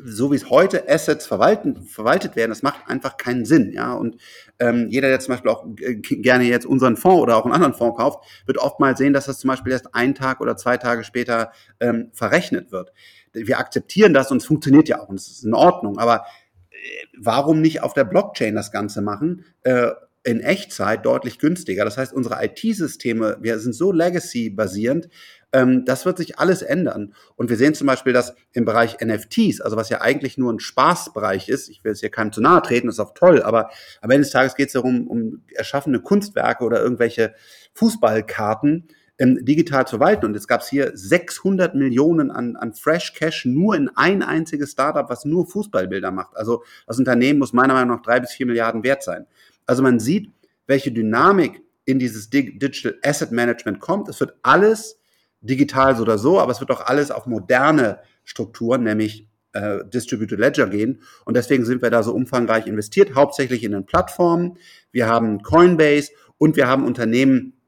so 0.03 0.31
wie 0.31 0.35
es 0.35 0.49
heute 0.49 0.89
Assets 0.89 1.25
verwalten, 1.25 1.83
verwaltet 1.83 2.35
werden, 2.35 2.51
das 2.51 2.63
macht 2.63 2.87
einfach 2.87 3.17
keinen 3.17 3.45
Sinn. 3.45 3.71
Ja? 3.73 3.93
Und 3.93 4.17
ähm, 4.59 4.87
jeder, 4.89 5.09
der 5.09 5.19
zum 5.19 5.33
Beispiel 5.33 5.51
auch 5.51 5.65
äh, 5.79 5.95
gerne 5.95 6.45
jetzt 6.45 6.65
unseren 6.65 6.97
Fonds 6.97 7.21
oder 7.21 7.37
auch 7.37 7.45
einen 7.45 7.53
anderen 7.53 7.73
Fonds 7.73 7.97
kauft, 7.97 8.23
wird 8.45 8.57
oft 8.57 8.79
mal 8.79 8.97
sehen, 8.97 9.13
dass 9.13 9.25
das 9.25 9.39
zum 9.39 9.49
Beispiel 9.49 9.71
erst 9.71 9.93
einen 9.93 10.15
Tag 10.15 10.41
oder 10.41 10.57
zwei 10.57 10.77
Tage 10.77 11.03
später 11.03 11.51
ähm, 11.79 12.09
verrechnet 12.13 12.71
wird. 12.71 12.91
Wir 13.33 13.59
akzeptieren 13.59 14.13
das 14.13 14.31
und 14.31 14.37
es 14.37 14.45
funktioniert 14.45 14.89
ja 14.89 15.01
auch 15.01 15.09
und 15.09 15.19
es 15.19 15.27
ist 15.27 15.43
in 15.43 15.53
Ordnung. 15.53 15.97
Aber 15.97 16.25
äh, 16.69 16.75
warum 17.17 17.61
nicht 17.61 17.83
auf 17.83 17.93
der 17.93 18.03
Blockchain 18.05 18.55
das 18.55 18.71
Ganze 18.71 19.01
machen? 19.01 19.45
Äh, 19.63 19.91
in 20.23 20.39
Echtzeit 20.39 21.05
deutlich 21.05 21.39
günstiger. 21.39 21.83
Das 21.83 21.97
heißt, 21.97 22.13
unsere 22.13 22.43
IT-Systeme, 22.45 23.37
wir 23.41 23.59
sind 23.59 23.73
so 23.73 23.91
legacy-basierend, 23.91 25.09
ähm, 25.53 25.85
das 25.85 26.05
wird 26.05 26.17
sich 26.17 26.39
alles 26.39 26.61
ändern. 26.61 27.13
Und 27.35 27.49
wir 27.49 27.57
sehen 27.57 27.73
zum 27.73 27.87
Beispiel, 27.87 28.13
dass 28.13 28.33
im 28.53 28.65
Bereich 28.65 28.97
NFTs, 29.03 29.61
also 29.61 29.75
was 29.75 29.89
ja 29.89 30.01
eigentlich 30.01 30.37
nur 30.37 30.51
ein 30.51 30.59
Spaßbereich 30.59 31.49
ist, 31.49 31.69
ich 31.69 31.83
will 31.83 31.91
es 31.91 31.99
hier 31.99 32.09
keinem 32.09 32.31
zu 32.31 32.41
nahe 32.41 32.61
treten, 32.61 32.89
ist 32.89 32.99
auch 32.99 33.13
toll, 33.13 33.41
aber 33.43 33.69
am 34.01 34.11
Ende 34.11 34.23
des 34.23 34.31
Tages 34.31 34.55
geht 34.55 34.67
es 34.67 34.73
darum, 34.73 35.07
um 35.07 35.43
erschaffene 35.53 35.99
Kunstwerke 35.99 36.63
oder 36.63 36.81
irgendwelche 36.81 37.33
Fußballkarten, 37.73 38.87
ähm, 39.17 39.45
digital 39.45 39.85
zu 39.85 39.97
verwalten. 39.97 40.25
Und 40.25 40.33
jetzt 40.33 40.47
gab 40.47 40.61
es 40.61 40.69
hier 40.69 40.91
600 40.93 41.75
Millionen 41.75 42.31
an, 42.31 42.55
an 42.55 42.73
Fresh 42.73 43.13
Cash 43.13 43.45
nur 43.45 43.75
in 43.75 43.89
ein 43.95 44.23
einziges 44.23 44.71
Startup, 44.71 45.09
was 45.09 45.25
nur 45.25 45.45
Fußballbilder 45.45 46.11
macht. 46.11 46.35
Also 46.35 46.63
das 46.87 46.97
Unternehmen 46.97 47.39
muss 47.39 47.53
meiner 47.53 47.73
Meinung 47.73 47.97
nach 47.97 48.03
drei 48.03 48.19
bis 48.19 48.31
vier 48.31 48.45
Milliarden 48.45 48.83
wert 48.83 49.03
sein. 49.03 49.27
Also 49.65 49.83
man 49.83 49.99
sieht, 49.99 50.31
welche 50.65 50.91
Dynamik 50.91 51.61
in 51.85 51.99
dieses 51.99 52.29
Digital 52.29 52.97
Asset 53.03 53.31
Management 53.31 53.79
kommt. 53.79 54.07
Es 54.09 54.19
wird 54.19 54.35
alles 54.41 55.00
digital 55.41 55.95
so 55.95 56.03
oder 56.03 56.17
so, 56.17 56.39
aber 56.39 56.51
es 56.51 56.59
wird 56.59 56.71
auch 56.71 56.85
alles 56.85 57.11
auf 57.11 57.25
moderne 57.25 57.99
Strukturen, 58.23 58.83
nämlich 58.83 59.27
äh, 59.53 59.79
Distributed 59.85 60.39
Ledger 60.39 60.67
gehen. 60.67 61.01
Und 61.25 61.35
deswegen 61.35 61.65
sind 61.65 61.81
wir 61.81 61.89
da 61.89 62.03
so 62.03 62.13
umfangreich 62.13 62.67
investiert, 62.67 63.15
hauptsächlich 63.15 63.63
in 63.63 63.71
den 63.71 63.85
Plattformen. 63.85 64.57
Wir 64.91 65.07
haben 65.07 65.41
Coinbase 65.41 66.11
und 66.37 66.55
wir 66.55 66.67
haben 66.67 66.85
Unternehmen, 66.85 67.60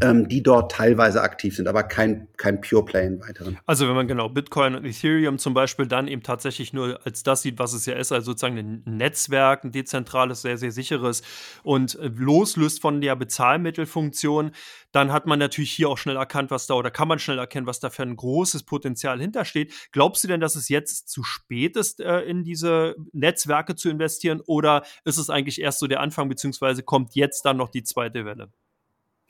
ähm, 0.00 0.28
die 0.28 0.42
dort 0.42 0.72
teilweise 0.72 1.22
aktiv 1.22 1.56
sind, 1.56 1.68
aber 1.68 1.82
kein, 1.82 2.28
kein 2.36 2.60
Pure 2.60 2.84
Play 2.84 3.06
in 3.06 3.20
weiteren. 3.20 3.58
Also 3.66 3.88
wenn 3.88 3.94
man 3.94 4.08
genau 4.08 4.28
Bitcoin 4.28 4.74
und 4.74 4.84
Ethereum 4.84 5.38
zum 5.38 5.54
Beispiel 5.54 5.86
dann 5.86 6.08
eben 6.08 6.22
tatsächlich 6.22 6.72
nur 6.72 7.00
als 7.04 7.22
das 7.22 7.42
sieht, 7.42 7.58
was 7.58 7.72
es 7.72 7.86
ja 7.86 7.94
ist, 7.94 8.12
also 8.12 8.32
sozusagen 8.32 8.58
ein 8.58 8.82
Netzwerk, 8.84 9.64
ein 9.64 9.72
dezentrales, 9.72 10.42
sehr, 10.42 10.58
sehr 10.58 10.72
sicheres 10.72 11.22
und 11.62 11.98
äh, 11.98 12.10
loslöst 12.14 12.80
von 12.80 13.00
der 13.00 13.16
Bezahlmittelfunktion, 13.16 14.52
dann 14.92 15.12
hat 15.12 15.26
man 15.26 15.38
natürlich 15.38 15.72
hier 15.72 15.88
auch 15.88 15.98
schnell 15.98 16.16
erkannt, 16.16 16.50
was 16.50 16.66
da 16.66 16.74
oder 16.74 16.90
kann 16.90 17.08
man 17.08 17.18
schnell 17.18 17.38
erkennen, 17.38 17.66
was 17.66 17.80
da 17.80 17.90
für 17.90 18.02
ein 18.02 18.16
großes 18.16 18.62
Potenzial 18.62 19.20
hintersteht. 19.20 19.72
Glaubst 19.92 20.22
du 20.22 20.28
denn, 20.28 20.40
dass 20.40 20.56
es 20.56 20.68
jetzt 20.68 21.08
zu 21.08 21.22
spät 21.24 21.76
ist, 21.76 22.00
äh, 22.00 22.20
in 22.20 22.44
diese 22.44 22.94
Netzwerke 23.12 23.74
zu 23.74 23.88
investieren 23.90 24.40
oder 24.46 24.84
ist 25.04 25.18
es 25.18 25.30
eigentlich 25.30 25.60
erst 25.60 25.80
so 25.80 25.86
der 25.86 26.00
Anfang, 26.00 26.28
beziehungsweise 26.28 26.82
kommt 26.82 27.14
jetzt 27.14 27.42
dann 27.44 27.56
noch 27.56 27.68
die 27.68 27.82
zweite 27.82 28.24
Welle? 28.24 28.50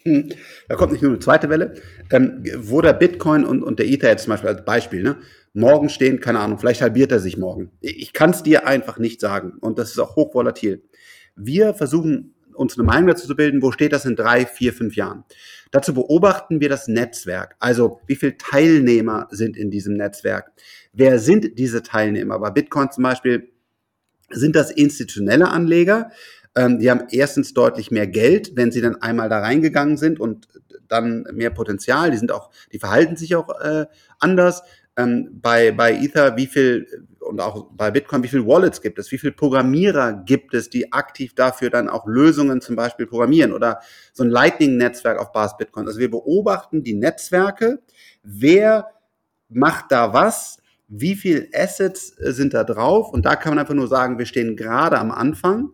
Hm. 0.06 0.30
Da 0.68 0.74
kommt 0.76 0.92
nicht 0.92 1.02
nur 1.02 1.10
eine 1.10 1.20
zweite 1.20 1.48
Welle. 1.48 1.74
Ähm, 2.10 2.44
wo 2.58 2.80
der 2.80 2.92
Bitcoin 2.92 3.44
und, 3.44 3.62
und 3.62 3.78
der 3.78 3.86
Ether 3.86 4.10
jetzt 4.10 4.24
zum 4.24 4.32
Beispiel 4.32 4.50
als 4.50 4.64
Beispiel, 4.64 5.02
ne, 5.02 5.16
morgen 5.54 5.88
stehen, 5.88 6.20
keine 6.20 6.40
Ahnung, 6.40 6.58
vielleicht 6.58 6.82
halbiert 6.82 7.12
er 7.12 7.20
sich 7.20 7.38
morgen. 7.38 7.70
Ich 7.80 8.12
kann 8.12 8.30
es 8.30 8.42
dir 8.42 8.66
einfach 8.66 8.98
nicht 8.98 9.20
sagen. 9.20 9.54
Und 9.60 9.78
das 9.78 9.90
ist 9.90 9.98
auch 9.98 10.16
hochvolatil. 10.16 10.82
Wir 11.36 11.74
versuchen 11.74 12.34
uns 12.54 12.78
eine 12.78 12.86
Meinung 12.86 13.08
dazu 13.08 13.26
zu 13.26 13.34
bilden, 13.34 13.62
wo 13.62 13.72
steht 13.72 13.92
das 13.92 14.04
in 14.04 14.16
drei, 14.16 14.46
vier, 14.46 14.72
fünf 14.72 14.94
Jahren. 14.94 15.24
Dazu 15.70 15.94
beobachten 15.94 16.60
wir 16.60 16.68
das 16.68 16.86
Netzwerk. 16.86 17.56
Also 17.58 18.00
wie 18.06 18.14
viele 18.14 18.36
Teilnehmer 18.36 19.26
sind 19.30 19.56
in 19.56 19.70
diesem 19.70 19.94
Netzwerk? 19.94 20.52
Wer 20.92 21.18
sind 21.18 21.58
diese 21.58 21.82
Teilnehmer? 21.82 22.38
Bei 22.38 22.50
Bitcoin 22.50 22.92
zum 22.92 23.02
Beispiel 23.04 23.50
sind 24.30 24.54
das 24.54 24.70
institutionelle 24.70 25.48
Anleger, 25.48 26.10
ähm, 26.56 26.78
die 26.78 26.90
haben 26.90 27.06
erstens 27.10 27.54
deutlich 27.54 27.90
mehr 27.90 28.06
Geld, 28.06 28.56
wenn 28.56 28.70
sie 28.70 28.80
dann 28.80 29.00
einmal 29.02 29.28
da 29.28 29.40
reingegangen 29.40 29.96
sind 29.96 30.20
und 30.20 30.48
dann 30.88 31.26
mehr 31.32 31.50
Potenzial. 31.50 32.10
Die 32.10 32.16
sind 32.16 32.32
auch, 32.32 32.50
die 32.72 32.78
verhalten 32.78 33.16
sich 33.16 33.34
auch 33.36 33.48
äh, 33.60 33.86
anders. 34.18 34.62
Ähm, 34.96 35.40
bei, 35.42 35.72
bei 35.72 35.92
Ether, 35.92 36.36
wie 36.36 36.46
viel 36.46 36.86
und 37.24 37.40
auch 37.40 37.66
bei 37.72 37.90
Bitcoin, 37.90 38.22
wie 38.22 38.28
viel 38.28 38.46
Wallets 38.46 38.80
gibt 38.80 38.98
es, 38.98 39.10
wie 39.10 39.18
viel 39.18 39.32
Programmierer 39.32 40.12
gibt 40.12 40.54
es, 40.54 40.70
die 40.70 40.92
aktiv 40.92 41.34
dafür 41.34 41.70
dann 41.70 41.88
auch 41.88 42.06
Lösungen 42.06 42.60
zum 42.60 42.76
Beispiel 42.76 43.06
programmieren 43.06 43.52
oder 43.52 43.80
so 44.12 44.22
ein 44.22 44.30
Lightning-Netzwerk 44.30 45.18
auf 45.18 45.32
Basis 45.32 45.56
Bitcoin. 45.56 45.86
Also 45.86 45.98
wir 45.98 46.10
beobachten 46.10 46.82
die 46.82 46.94
Netzwerke, 46.94 47.80
wer 48.22 48.88
macht 49.48 49.90
da 49.90 50.12
was, 50.12 50.58
wie 50.88 51.16
viel 51.16 51.48
Assets 51.54 52.16
äh, 52.18 52.32
sind 52.32 52.54
da 52.54 52.62
drauf 52.62 53.12
und 53.12 53.24
da 53.24 53.36
kann 53.36 53.52
man 53.52 53.58
einfach 53.60 53.74
nur 53.74 53.88
sagen, 53.88 54.18
wir 54.18 54.26
stehen 54.26 54.56
gerade 54.56 54.98
am 54.98 55.10
Anfang. 55.10 55.70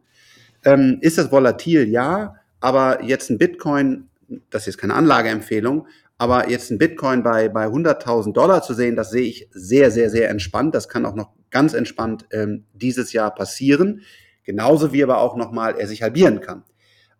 Ähm, 0.64 0.98
ist 1.00 1.18
das 1.18 1.32
volatil? 1.32 1.88
Ja, 1.88 2.36
aber 2.60 3.02
jetzt 3.02 3.30
ein 3.30 3.38
Bitcoin, 3.38 4.08
das 4.50 4.62
ist 4.62 4.66
jetzt 4.66 4.78
keine 4.78 4.94
Anlageempfehlung, 4.94 5.86
aber 6.18 6.50
jetzt 6.50 6.70
ein 6.70 6.78
Bitcoin 6.78 7.22
bei, 7.22 7.48
bei 7.48 7.66
100.000 7.66 8.34
Dollar 8.34 8.62
zu 8.62 8.74
sehen, 8.74 8.94
das 8.94 9.10
sehe 9.10 9.22
ich 9.22 9.48
sehr, 9.52 9.90
sehr, 9.90 10.10
sehr 10.10 10.28
entspannt. 10.28 10.74
Das 10.74 10.88
kann 10.88 11.06
auch 11.06 11.14
noch 11.14 11.30
ganz 11.50 11.72
entspannt 11.72 12.26
ähm, 12.30 12.66
dieses 12.74 13.12
Jahr 13.12 13.34
passieren. 13.34 14.02
Genauso 14.44 14.92
wie 14.92 15.02
aber 15.02 15.18
auch 15.18 15.36
nochmal 15.36 15.76
er 15.78 15.86
sich 15.86 16.02
halbieren 16.02 16.40
kann. 16.40 16.64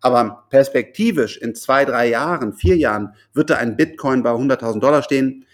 Aber 0.01 0.45
perspektivisch 0.49 1.37
in 1.37 1.55
zwei, 1.55 1.85
drei 1.85 2.09
Jahren, 2.09 2.53
vier 2.53 2.75
Jahren 2.75 3.13
wird 3.33 3.49
da 3.49 3.57
ein 3.57 3.77
Bitcoin 3.77 4.23
bei 4.23 4.31
100.000 4.31 4.79
Dollar 4.79 5.03
stehen. 5.03 5.45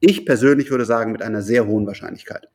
Ich 0.00 0.24
persönlich 0.24 0.70
würde 0.70 0.84
sagen, 0.84 1.12
mit 1.12 1.22
einer 1.22 1.42
sehr 1.42 1.66
hohen 1.66 1.86
Wahrscheinlichkeit. 1.86 2.48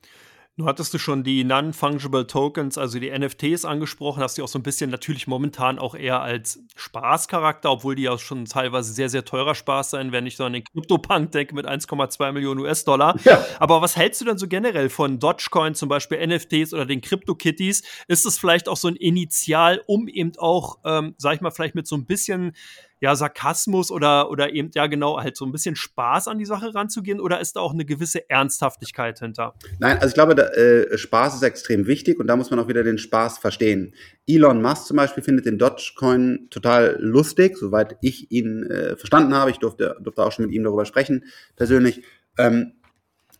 Du 0.57 0.65
hattest 0.65 0.93
du 0.93 0.97
schon 0.97 1.23
die 1.23 1.45
Non-Fungible 1.45 2.27
Tokens, 2.27 2.77
also 2.77 2.99
die 2.99 3.09
NFTs 3.09 3.63
angesprochen, 3.63 4.21
hast 4.21 4.37
die 4.37 4.41
auch 4.41 4.49
so 4.49 4.59
ein 4.59 4.63
bisschen 4.63 4.89
natürlich 4.89 5.25
momentan 5.25 5.79
auch 5.79 5.95
eher 5.95 6.21
als 6.21 6.59
Spaßcharakter, 6.75 7.71
obwohl 7.71 7.95
die 7.95 8.03
ja 8.03 8.17
schon 8.17 8.43
teilweise 8.43 8.91
sehr, 8.91 9.09
sehr 9.09 9.23
teurer 9.23 9.55
Spaß 9.55 9.91
sein, 9.91 10.11
wenn 10.11 10.25
ich 10.25 10.35
so 10.35 10.43
an 10.43 10.51
den 10.51 10.65
Crypto-Punk 10.65 11.31
denke 11.31 11.55
mit 11.55 11.65
1,2 11.65 12.33
Millionen 12.33 12.59
US-Dollar. 12.59 13.17
Ja. 13.23 13.45
Aber 13.59 13.81
was 13.81 13.95
hältst 13.95 14.19
du 14.19 14.25
denn 14.25 14.37
so 14.37 14.47
generell 14.47 14.89
von 14.89 15.19
Dogecoin, 15.19 15.73
zum 15.73 15.87
Beispiel 15.87 16.25
NFTs 16.27 16.73
oder 16.73 16.85
den 16.85 16.99
Crypto-Kitties? 16.99 17.83
Ist 18.09 18.25
es 18.25 18.37
vielleicht 18.37 18.67
auch 18.67 18.77
so 18.77 18.89
ein 18.89 18.97
Initial, 18.97 19.81
um 19.87 20.09
eben 20.09 20.33
auch, 20.37 20.79
ähm, 20.83 21.15
sag 21.17 21.35
ich 21.35 21.41
mal, 21.41 21.51
vielleicht 21.51 21.75
mit 21.75 21.87
so 21.87 21.95
ein 21.95 22.05
bisschen 22.05 22.53
ja, 23.01 23.15
Sarkasmus 23.15 23.89
oder, 23.89 24.29
oder 24.29 24.53
eben, 24.53 24.69
ja, 24.75 24.85
genau, 24.85 25.19
halt 25.19 25.35
so 25.35 25.43
ein 25.43 25.51
bisschen 25.51 25.75
Spaß 25.75 26.27
an 26.27 26.37
die 26.37 26.45
Sache 26.45 26.73
ranzugehen 26.73 27.19
oder 27.19 27.41
ist 27.41 27.55
da 27.55 27.59
auch 27.59 27.73
eine 27.73 27.83
gewisse 27.83 28.29
Ernsthaftigkeit 28.29 29.17
hinter? 29.17 29.55
Nein, 29.79 29.97
also 29.97 30.09
ich 30.09 30.13
glaube, 30.13 30.35
da, 30.35 30.43
äh, 30.49 30.95
Spaß 30.95 31.35
ist 31.35 31.41
extrem 31.41 31.87
wichtig 31.87 32.19
und 32.19 32.27
da 32.27 32.35
muss 32.35 32.51
man 32.51 32.59
auch 32.59 32.67
wieder 32.67 32.83
den 32.83 32.99
Spaß 32.99 33.39
verstehen. 33.39 33.95
Elon 34.27 34.61
Musk 34.61 34.85
zum 34.85 34.97
Beispiel 34.97 35.23
findet 35.23 35.47
den 35.47 35.57
Dogecoin 35.57 36.47
total 36.51 36.97
lustig, 36.99 37.57
soweit 37.57 37.97
ich 38.01 38.31
ihn 38.31 38.63
äh, 38.69 38.95
verstanden 38.95 39.33
habe. 39.33 39.49
Ich 39.49 39.57
durfte, 39.57 39.97
durfte 39.99 40.23
auch 40.23 40.31
schon 40.31 40.45
mit 40.45 40.53
ihm 40.53 40.63
darüber 40.63 40.85
sprechen, 40.85 41.25
persönlich. 41.55 42.03
Ähm, 42.37 42.73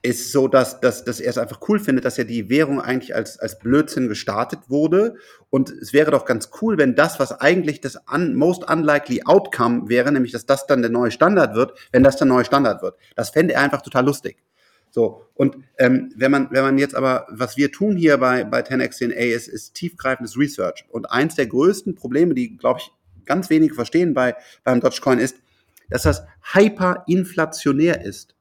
ist 0.04 0.32
so, 0.32 0.48
dass, 0.48 0.80
dass, 0.80 1.04
dass 1.04 1.20
er 1.20 1.30
es 1.30 1.38
einfach 1.38 1.60
cool 1.68 1.80
findet, 1.80 2.06
dass 2.06 2.18
ja 2.18 2.24
die 2.24 2.50
Währung 2.50 2.82
eigentlich 2.82 3.14
als, 3.14 3.38
als 3.40 3.60
Blödsinn 3.60 4.08
gestartet 4.08 4.62
wurde. 4.68 5.16
Und 5.50 5.70
es 5.70 5.94
wäre 5.94 6.10
doch 6.10 6.26
ganz 6.26 6.50
cool, 6.62 6.78
wenn 6.78 6.96
das, 6.96 7.20
was 7.20 7.40
eigentlich 7.40 7.82
das 7.82 8.00
un, 8.12 8.36
most 8.36 8.68
unlikely 8.70 9.22
outcome 9.26 9.90
wäre, 9.90 10.12
nämlich 10.12 10.32
dass 10.32 10.46
das 10.46 10.66
dann 10.66 10.82
der 10.82 10.90
neue 10.90 11.12
Standard 11.12 11.56
wird, 11.56 11.78
wenn 11.92 12.04
das 12.04 12.18
der 12.18 12.28
neue 12.28 12.46
Standard 12.46 12.82
wird. 12.82 12.96
Das 13.16 13.30
fände 13.30 13.54
er 13.54 13.62
einfach 13.62 13.84
total 13.84 14.06
lustig. 14.06 14.38
So, 14.90 15.28
und 15.36 15.56
ähm, 15.78 16.12
wenn 16.18 16.32
man, 16.32 16.50
wenn 16.52 16.64
man 16.64 16.78
jetzt 16.78 16.96
aber, 16.96 17.28
was 17.30 17.56
wir 17.56 17.72
tun 17.72 17.96
hier 17.96 18.18
bei, 18.18 18.44
bei 18.44 18.62
10xDNA 18.62 19.14
ist, 19.14 19.48
ist 19.48 19.76
tiefgreifendes 19.76 20.38
Research. 20.38 20.86
Und 20.90 21.10
eins 21.12 21.36
der 21.36 21.48
größten 21.48 21.96
Probleme, 21.96 22.34
die, 22.34 22.58
glaube 22.58 22.82
ich, 22.82 22.92
ganz 23.26 23.50
wenige 23.50 23.74
verstehen 23.74 24.14
bei, 24.14 24.36
beim 24.64 24.82
Dogecoin 24.82 25.20
ist, 25.20 25.38
dass 25.90 26.04
das 26.04 26.24
hyperinflationär 26.54 28.04
ist. 28.04 28.36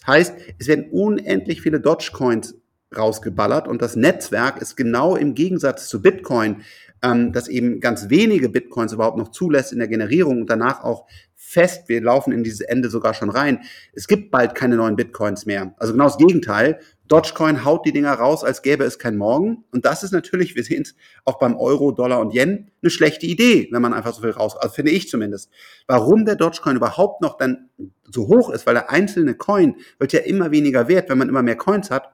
Das 0.00 0.08
heißt, 0.08 0.34
es 0.58 0.68
werden 0.68 0.90
unendlich 0.90 1.60
viele 1.60 1.80
Dogecoins 1.80 2.54
rausgeballert 2.96 3.68
und 3.68 3.82
das 3.82 3.96
Netzwerk 3.96 4.60
ist 4.60 4.76
genau 4.76 5.14
im 5.14 5.34
Gegensatz 5.34 5.88
zu 5.88 6.02
Bitcoin, 6.02 6.62
ähm, 7.02 7.32
das 7.32 7.48
eben 7.48 7.80
ganz 7.80 8.10
wenige 8.10 8.48
Bitcoins 8.48 8.92
überhaupt 8.92 9.16
noch 9.16 9.30
zulässt 9.30 9.72
in 9.72 9.78
der 9.78 9.88
Generierung 9.88 10.40
und 10.42 10.50
danach 10.50 10.82
auch 10.82 11.06
fest, 11.36 11.88
wir 11.88 12.02
laufen 12.02 12.32
in 12.32 12.44
dieses 12.44 12.60
Ende 12.60 12.90
sogar 12.90 13.14
schon 13.14 13.30
rein. 13.30 13.60
Es 13.92 14.06
gibt 14.06 14.30
bald 14.30 14.54
keine 14.54 14.76
neuen 14.76 14.96
Bitcoins 14.96 15.46
mehr. 15.46 15.74
Also 15.78 15.92
genau 15.92 16.04
das 16.04 16.18
Gegenteil. 16.18 16.80
Dogecoin 17.10 17.64
haut 17.64 17.84
die 17.84 17.92
Dinger 17.92 18.12
raus, 18.12 18.44
als 18.44 18.62
gäbe 18.62 18.84
es 18.84 19.00
kein 19.00 19.16
Morgen. 19.16 19.64
Und 19.72 19.84
das 19.84 20.04
ist 20.04 20.12
natürlich, 20.12 20.54
wir 20.54 20.62
sehen 20.62 20.82
es 20.82 20.94
auch 21.24 21.40
beim 21.40 21.56
Euro, 21.56 21.90
Dollar 21.90 22.20
und 22.20 22.32
Yen, 22.32 22.70
eine 22.82 22.90
schlechte 22.90 23.26
Idee, 23.26 23.68
wenn 23.72 23.82
man 23.82 23.92
einfach 23.92 24.14
so 24.14 24.22
viel 24.22 24.30
raus, 24.30 24.56
also 24.56 24.72
finde 24.72 24.92
ich 24.92 25.08
zumindest. 25.08 25.50
Warum 25.88 26.24
der 26.24 26.36
Dogecoin 26.36 26.76
überhaupt 26.76 27.20
noch 27.20 27.36
dann 27.36 27.68
so 28.04 28.28
hoch 28.28 28.50
ist, 28.50 28.64
weil 28.64 28.74
der 28.74 28.90
einzelne 28.90 29.34
Coin 29.34 29.74
wird 29.98 30.12
ja 30.12 30.20
immer 30.20 30.52
weniger 30.52 30.86
wert, 30.86 31.10
wenn 31.10 31.18
man 31.18 31.28
immer 31.28 31.42
mehr 31.42 31.56
Coins 31.56 31.90
hat. 31.90 32.12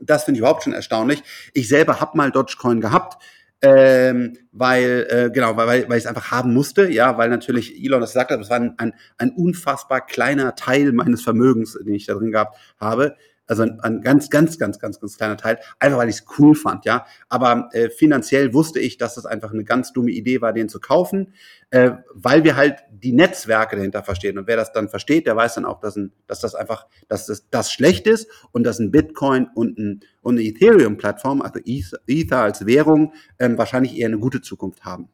Das 0.00 0.22
finde 0.22 0.38
ich 0.38 0.40
überhaupt 0.40 0.62
schon 0.62 0.72
erstaunlich. 0.72 1.24
Ich 1.52 1.68
selber 1.68 2.00
habe 2.00 2.16
mal 2.16 2.30
Dogecoin 2.30 2.80
gehabt 2.80 3.20
ähm, 3.64 4.36
weil 4.50 5.06
äh, 5.08 5.30
genau, 5.32 5.56
weil, 5.56 5.88
weil 5.88 5.96
ich 5.96 6.04
es 6.04 6.06
einfach 6.06 6.32
haben 6.32 6.52
musste, 6.52 6.90
ja, 6.90 7.16
weil 7.16 7.28
natürlich 7.28 7.80
Elon 7.80 8.00
das 8.00 8.10
gesagt 8.10 8.32
hat, 8.32 8.40
das 8.40 8.50
war 8.50 8.58
ein, 8.58 8.74
ein, 8.76 8.92
ein 9.18 9.30
unfassbar 9.30 10.04
kleiner 10.04 10.56
Teil 10.56 10.90
meines 10.92 11.22
Vermögens, 11.22 11.78
den 11.80 11.94
ich 11.94 12.06
da 12.06 12.14
drin 12.14 12.32
gehabt 12.32 12.58
habe. 12.80 13.16
Also 13.52 13.64
ein, 13.64 13.80
ein 13.80 14.00
ganz, 14.00 14.30
ganz, 14.30 14.58
ganz, 14.58 14.78
ganz, 14.78 14.98
ganz 14.98 15.18
kleiner 15.18 15.36
Teil, 15.36 15.58
einfach 15.78 15.98
weil 15.98 16.08
ich 16.08 16.16
es 16.16 16.24
cool 16.38 16.54
fand, 16.54 16.86
ja. 16.86 17.04
Aber 17.28 17.68
äh, 17.72 17.90
finanziell 17.90 18.54
wusste 18.54 18.80
ich, 18.80 18.96
dass 18.96 19.16
das 19.16 19.26
einfach 19.26 19.52
eine 19.52 19.62
ganz 19.62 19.92
dumme 19.92 20.10
Idee 20.10 20.40
war, 20.40 20.54
den 20.54 20.70
zu 20.70 20.80
kaufen, 20.80 21.34
äh, 21.68 21.90
weil 22.14 22.44
wir 22.44 22.56
halt 22.56 22.78
die 22.90 23.12
Netzwerke 23.12 23.76
dahinter 23.76 24.02
verstehen. 24.02 24.38
Und 24.38 24.46
wer 24.46 24.56
das 24.56 24.72
dann 24.72 24.88
versteht, 24.88 25.26
der 25.26 25.36
weiß 25.36 25.56
dann 25.56 25.66
auch, 25.66 25.80
dass, 25.80 25.96
ein, 25.96 26.12
dass 26.26 26.40
das 26.40 26.54
einfach, 26.54 26.86
dass 27.08 27.26
das, 27.26 27.50
das 27.50 27.70
schlecht 27.70 28.06
ist 28.06 28.26
und 28.52 28.64
dass 28.64 28.78
ein 28.78 28.90
Bitcoin 28.90 29.48
und, 29.54 29.76
ein, 29.76 30.00
und 30.22 30.36
eine 30.36 30.44
Ethereum-Plattform, 30.44 31.42
also 31.42 31.60
Ether 32.06 32.38
als 32.40 32.64
Währung, 32.64 33.12
ähm, 33.38 33.58
wahrscheinlich 33.58 33.98
eher 33.98 34.06
eine 34.06 34.18
gute 34.18 34.40
Zukunft 34.40 34.82
haben. 34.86 35.10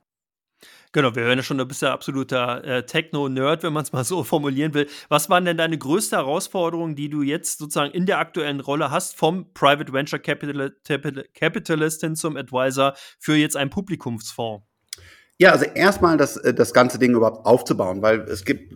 Genau, 0.93 1.15
wir 1.15 1.25
hören 1.25 1.39
ja 1.39 1.45
schon, 1.45 1.59
du 1.59 1.67
bist 1.67 1.83
ja 1.83 1.93
absoluter 1.93 2.65
äh, 2.65 2.87
Techno-Nerd, 2.87 3.63
wenn 3.63 3.73
man 3.73 3.83
es 3.83 3.93
mal 3.93 4.05
so 4.05 4.25
formulieren 4.25 4.75
will. 4.75 4.87
Was 5.09 5.29
waren 5.29 5.45
denn 5.45 5.57
deine 5.57 5.77
größte 5.77 6.17
Herausforderung, 6.17 6.97
die 6.97 7.11
du 7.11 7.23
jetzt 7.23 7.59
sozusagen 7.59 7.93
in 7.93 8.07
der 8.07 8.19
aktuellen 8.19 8.61
Rolle 8.61 8.91
hast, 8.91 9.17
vom 9.17 9.53
Private 9.53 9.93
Venture 9.93 10.19
Capital, 10.19 10.73
Capitalist 11.35 12.01
hin 12.01 12.17
zum 12.17 12.37
Advisor 12.37 12.95
für 13.19 13.35
jetzt 13.35 13.57
einen 13.57 13.71
Publikumsfonds? 13.71 14.65
Ja, 15.41 15.53
also 15.53 15.67
erstmal 15.67 16.17
das, 16.17 16.37
äh, 16.39 16.55
das 16.55 16.73
ganze 16.73 16.99
Ding 16.99 17.15
überhaupt 17.15 17.47
aufzubauen, 17.47 18.03
weil 18.03 18.21
es 18.21 18.45
gibt 18.45 18.75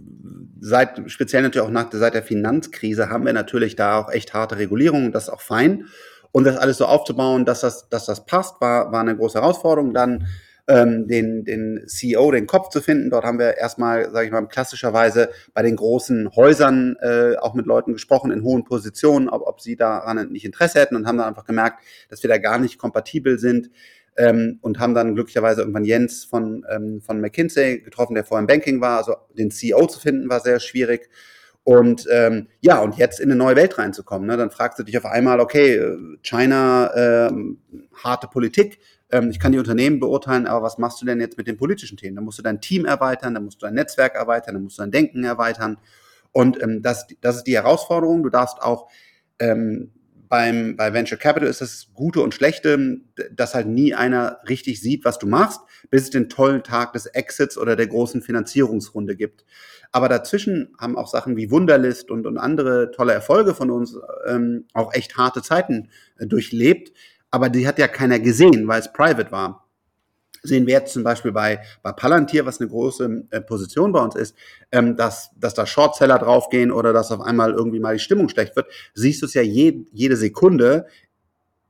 seit, 0.60 1.10
speziell 1.10 1.42
natürlich 1.42 1.66
auch 1.66 1.72
nach, 1.72 1.88
seit 1.90 2.14
der 2.14 2.22
Finanzkrise 2.22 3.10
haben 3.10 3.26
wir 3.26 3.32
natürlich 3.32 3.74
da 3.74 3.98
auch 3.98 4.10
echt 4.10 4.32
harte 4.32 4.58
Regulierungen, 4.58 5.12
das 5.12 5.24
ist 5.24 5.30
auch 5.30 5.40
fein. 5.40 5.86
Und 6.30 6.44
das 6.44 6.56
alles 6.56 6.78
so 6.78 6.86
aufzubauen, 6.86 7.44
dass 7.44 7.60
das, 7.60 7.88
dass 7.90 8.06
das 8.06 8.24
passt, 8.24 8.60
war, 8.60 8.90
war 8.90 9.00
eine 9.00 9.16
große 9.16 9.38
Herausforderung. 9.38 9.92
Dann 9.92 10.26
ähm, 10.72 11.06
den, 11.06 11.44
den 11.44 11.84
CEO, 11.86 12.30
den 12.30 12.46
Kopf 12.46 12.70
zu 12.70 12.80
finden. 12.80 13.10
Dort 13.10 13.24
haben 13.24 13.38
wir 13.38 13.58
erstmal, 13.58 14.10
sage 14.10 14.26
ich 14.26 14.32
mal, 14.32 14.46
klassischerweise 14.46 15.28
bei 15.52 15.62
den 15.62 15.76
großen 15.76 16.34
Häusern 16.34 16.96
äh, 17.00 17.36
auch 17.36 17.52
mit 17.52 17.66
Leuten 17.66 17.92
gesprochen 17.92 18.30
in 18.30 18.42
hohen 18.42 18.64
Positionen, 18.64 19.28
ob, 19.28 19.46
ob 19.46 19.60
sie 19.60 19.76
daran 19.76 20.30
nicht 20.30 20.46
Interesse 20.46 20.80
hätten 20.80 20.96
und 20.96 21.06
haben 21.06 21.18
dann 21.18 21.28
einfach 21.28 21.44
gemerkt, 21.44 21.82
dass 22.08 22.22
wir 22.22 22.28
da 22.28 22.38
gar 22.38 22.58
nicht 22.58 22.78
kompatibel 22.78 23.38
sind. 23.38 23.70
Ähm, 24.14 24.58
und 24.60 24.78
haben 24.78 24.92
dann 24.92 25.14
glücklicherweise 25.14 25.62
irgendwann 25.62 25.86
Jens 25.86 26.26
von, 26.26 26.66
ähm, 26.70 27.00
von 27.00 27.18
McKinsey 27.18 27.80
getroffen, 27.80 28.14
der 28.14 28.24
vorher 28.24 28.42
im 28.42 28.46
Banking 28.46 28.82
war. 28.82 28.98
Also 28.98 29.14
den 29.38 29.50
CEO 29.50 29.86
zu 29.86 30.00
finden 30.00 30.28
war 30.28 30.40
sehr 30.40 30.60
schwierig. 30.60 31.08
Und 31.64 32.06
ähm, 32.10 32.48
ja, 32.60 32.80
und 32.80 32.96
jetzt 32.96 33.20
in 33.20 33.30
eine 33.30 33.36
neue 33.36 33.56
Welt 33.56 33.78
reinzukommen. 33.78 34.26
Ne? 34.26 34.36
Dann 34.36 34.50
fragst 34.50 34.78
du 34.78 34.82
dich 34.82 34.98
auf 34.98 35.06
einmal, 35.06 35.40
okay, 35.40 35.76
äh, 35.76 35.96
China, 36.22 37.28
äh, 37.28 37.32
harte 38.02 38.26
Politik, 38.26 38.80
ähm, 39.12 39.30
ich 39.30 39.38
kann 39.38 39.52
die 39.52 39.58
Unternehmen 39.58 40.00
beurteilen, 40.00 40.46
aber 40.46 40.64
was 40.64 40.78
machst 40.78 41.00
du 41.00 41.06
denn 41.06 41.20
jetzt 41.20 41.38
mit 41.38 41.46
den 41.46 41.56
politischen 41.56 41.96
Themen? 41.96 42.16
Da 42.16 42.22
musst 42.22 42.38
du 42.38 42.42
dein 42.42 42.60
Team 42.60 42.84
erweitern, 42.84 43.34
da 43.34 43.40
musst 43.40 43.62
du 43.62 43.66
dein 43.66 43.74
Netzwerk 43.74 44.14
erweitern, 44.14 44.54
da 44.54 44.60
musst 44.60 44.78
du 44.78 44.82
dein 44.82 44.90
Denken 44.90 45.22
erweitern. 45.22 45.78
Und 46.32 46.60
ähm, 46.62 46.82
das, 46.82 47.06
das 47.20 47.36
ist 47.36 47.46
die 47.46 47.54
Herausforderung. 47.54 48.22
Du 48.22 48.30
darfst 48.30 48.60
auch 48.60 48.90
ähm, 49.38 49.92
beim, 50.32 50.76
bei 50.76 50.94
Venture 50.94 51.18
Capital 51.18 51.46
ist 51.46 51.60
das 51.60 51.88
Gute 51.92 52.22
und 52.22 52.34
Schlechte, 52.34 53.02
dass 53.32 53.54
halt 53.54 53.66
nie 53.66 53.94
einer 53.94 54.38
richtig 54.48 54.80
sieht, 54.80 55.04
was 55.04 55.18
du 55.18 55.26
machst, 55.26 55.60
bis 55.90 56.04
es 56.04 56.10
den 56.10 56.30
tollen 56.30 56.62
Tag 56.62 56.94
des 56.94 57.04
Exits 57.04 57.58
oder 57.58 57.76
der 57.76 57.86
großen 57.86 58.22
Finanzierungsrunde 58.22 59.14
gibt. 59.14 59.44
Aber 59.90 60.08
dazwischen 60.08 60.74
haben 60.78 60.96
auch 60.96 61.08
Sachen 61.08 61.36
wie 61.36 61.50
Wunderlist 61.50 62.10
und, 62.10 62.26
und 62.26 62.38
andere 62.38 62.92
tolle 62.92 63.12
Erfolge 63.12 63.54
von 63.54 63.70
uns 63.70 63.94
ähm, 64.26 64.64
auch 64.72 64.94
echt 64.94 65.18
harte 65.18 65.42
Zeiten 65.42 65.90
äh, 66.18 66.26
durchlebt, 66.26 66.94
aber 67.32 67.48
die 67.48 67.66
hat 67.66 67.78
ja 67.78 67.88
keiner 67.88 68.20
gesehen, 68.20 68.68
weil 68.68 68.78
es 68.78 68.92
private 68.92 69.32
war. 69.32 69.68
Sehen 70.44 70.66
wir 70.66 70.74
jetzt 70.74 70.92
zum 70.92 71.02
Beispiel 71.02 71.32
bei, 71.32 71.60
bei 71.82 71.92
Palantir, 71.92 72.44
was 72.46 72.60
eine 72.60 72.68
große 72.68 73.24
äh, 73.30 73.40
Position 73.40 73.92
bei 73.92 74.00
uns 74.00 74.14
ist, 74.14 74.36
ähm, 74.70 74.96
dass, 74.96 75.30
dass 75.36 75.54
da 75.54 75.66
Shortseller 75.66 76.18
draufgehen 76.18 76.70
oder 76.70 76.92
dass 76.92 77.10
auf 77.10 77.20
einmal 77.20 77.52
irgendwie 77.52 77.80
mal 77.80 77.94
die 77.94 78.00
Stimmung 78.00 78.28
schlecht 78.28 78.54
wird, 78.54 78.66
siehst 78.94 79.22
du 79.22 79.26
es 79.26 79.34
ja 79.34 79.42
je, 79.42 79.86
jede 79.92 80.16
Sekunde 80.16 80.86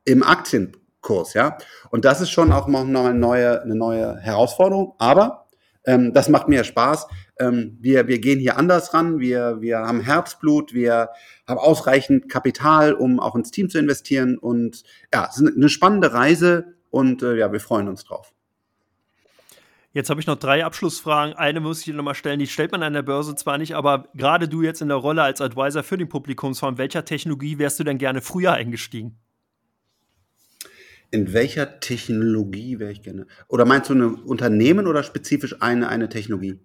im 0.05 0.23
Aktienkurs, 0.23 1.35
ja. 1.35 1.59
Und 1.91 2.05
das 2.05 2.21
ist 2.21 2.31
schon 2.31 2.51
auch 2.51 2.67
noch 2.67 2.81
eine 2.81 3.15
neue, 3.15 3.63
eine 3.63 3.77
neue 3.77 4.17
Herausforderung. 4.17 4.95
Aber 4.99 5.47
ähm, 5.85 6.13
das 6.13 6.29
macht 6.29 6.49
mir 6.49 6.65
Spaß. 6.65 7.07
Ähm, 7.43 7.76
wir, 7.80 8.07
wir 8.07 8.18
gehen 8.18 8.38
hier 8.38 8.57
anders 8.57 8.95
ran. 8.95 9.18
Wir, 9.18 9.61
wir 9.61 9.78
haben 9.78 10.01
Herzblut. 10.01 10.72
Wir 10.72 11.11
haben 11.47 11.59
ausreichend 11.59 12.28
Kapital, 12.28 12.93
um 12.93 13.18
auch 13.18 13.34
ins 13.34 13.51
Team 13.51 13.68
zu 13.68 13.78
investieren. 13.78 14.38
Und 14.38 14.84
ja, 15.12 15.28
es 15.28 15.40
ist 15.40 15.57
eine 15.57 15.68
spannende 15.68 16.12
Reise 16.12 16.74
und 16.90 17.22
äh, 17.22 17.36
ja, 17.36 17.53
wir 17.53 17.61
freuen 17.61 17.88
uns 17.88 18.05
drauf. 18.05 18.32
Jetzt 19.95 20.09
habe 20.09 20.20
ich 20.20 20.26
noch 20.26 20.38
drei 20.38 20.64
Abschlussfragen. 20.64 21.34
Eine 21.34 21.61
muss 21.61 21.80
ich 21.80 21.84
dir 21.86 21.95
nochmal 21.95 22.14
stellen, 22.14 22.38
die 22.38 22.47
stellt 22.47 22.72
man 22.72 22.82
an 22.82 22.95
der 22.95 23.03
Börse 23.03 23.34
zwar 23.34 23.59
nicht, 23.59 23.74
aber 23.74 24.09
gerade 24.14 24.49
du 24.49 24.62
jetzt 24.62 24.80
in 24.80 24.88
der 24.88 24.97
Rolle 24.97 25.22
als 25.22 25.40
Advisor 25.43 25.82
für 25.82 25.99
den 25.99 26.09
Publikumsfonds, 26.09 26.78
welcher 26.78 27.05
Technologie 27.05 27.59
wärst 27.59 27.78
du 27.78 27.84
denn 27.84 27.99
gerne 27.99 28.22
früher 28.22 28.53
eingestiegen? 28.53 29.18
In 31.11 31.34
welcher 31.34 31.80
Technologie 31.80 32.78
wäre 32.78 32.90
ich 32.90 33.03
gerne? 33.03 33.26
Oder 33.49 33.66
meinst 33.66 33.90
du 33.90 33.95
ein 33.95 34.14
Unternehmen 34.14 34.86
oder 34.86 35.03
spezifisch 35.03 35.61
eine, 35.61 35.88
eine 35.88 36.09
Technologie? 36.09 36.59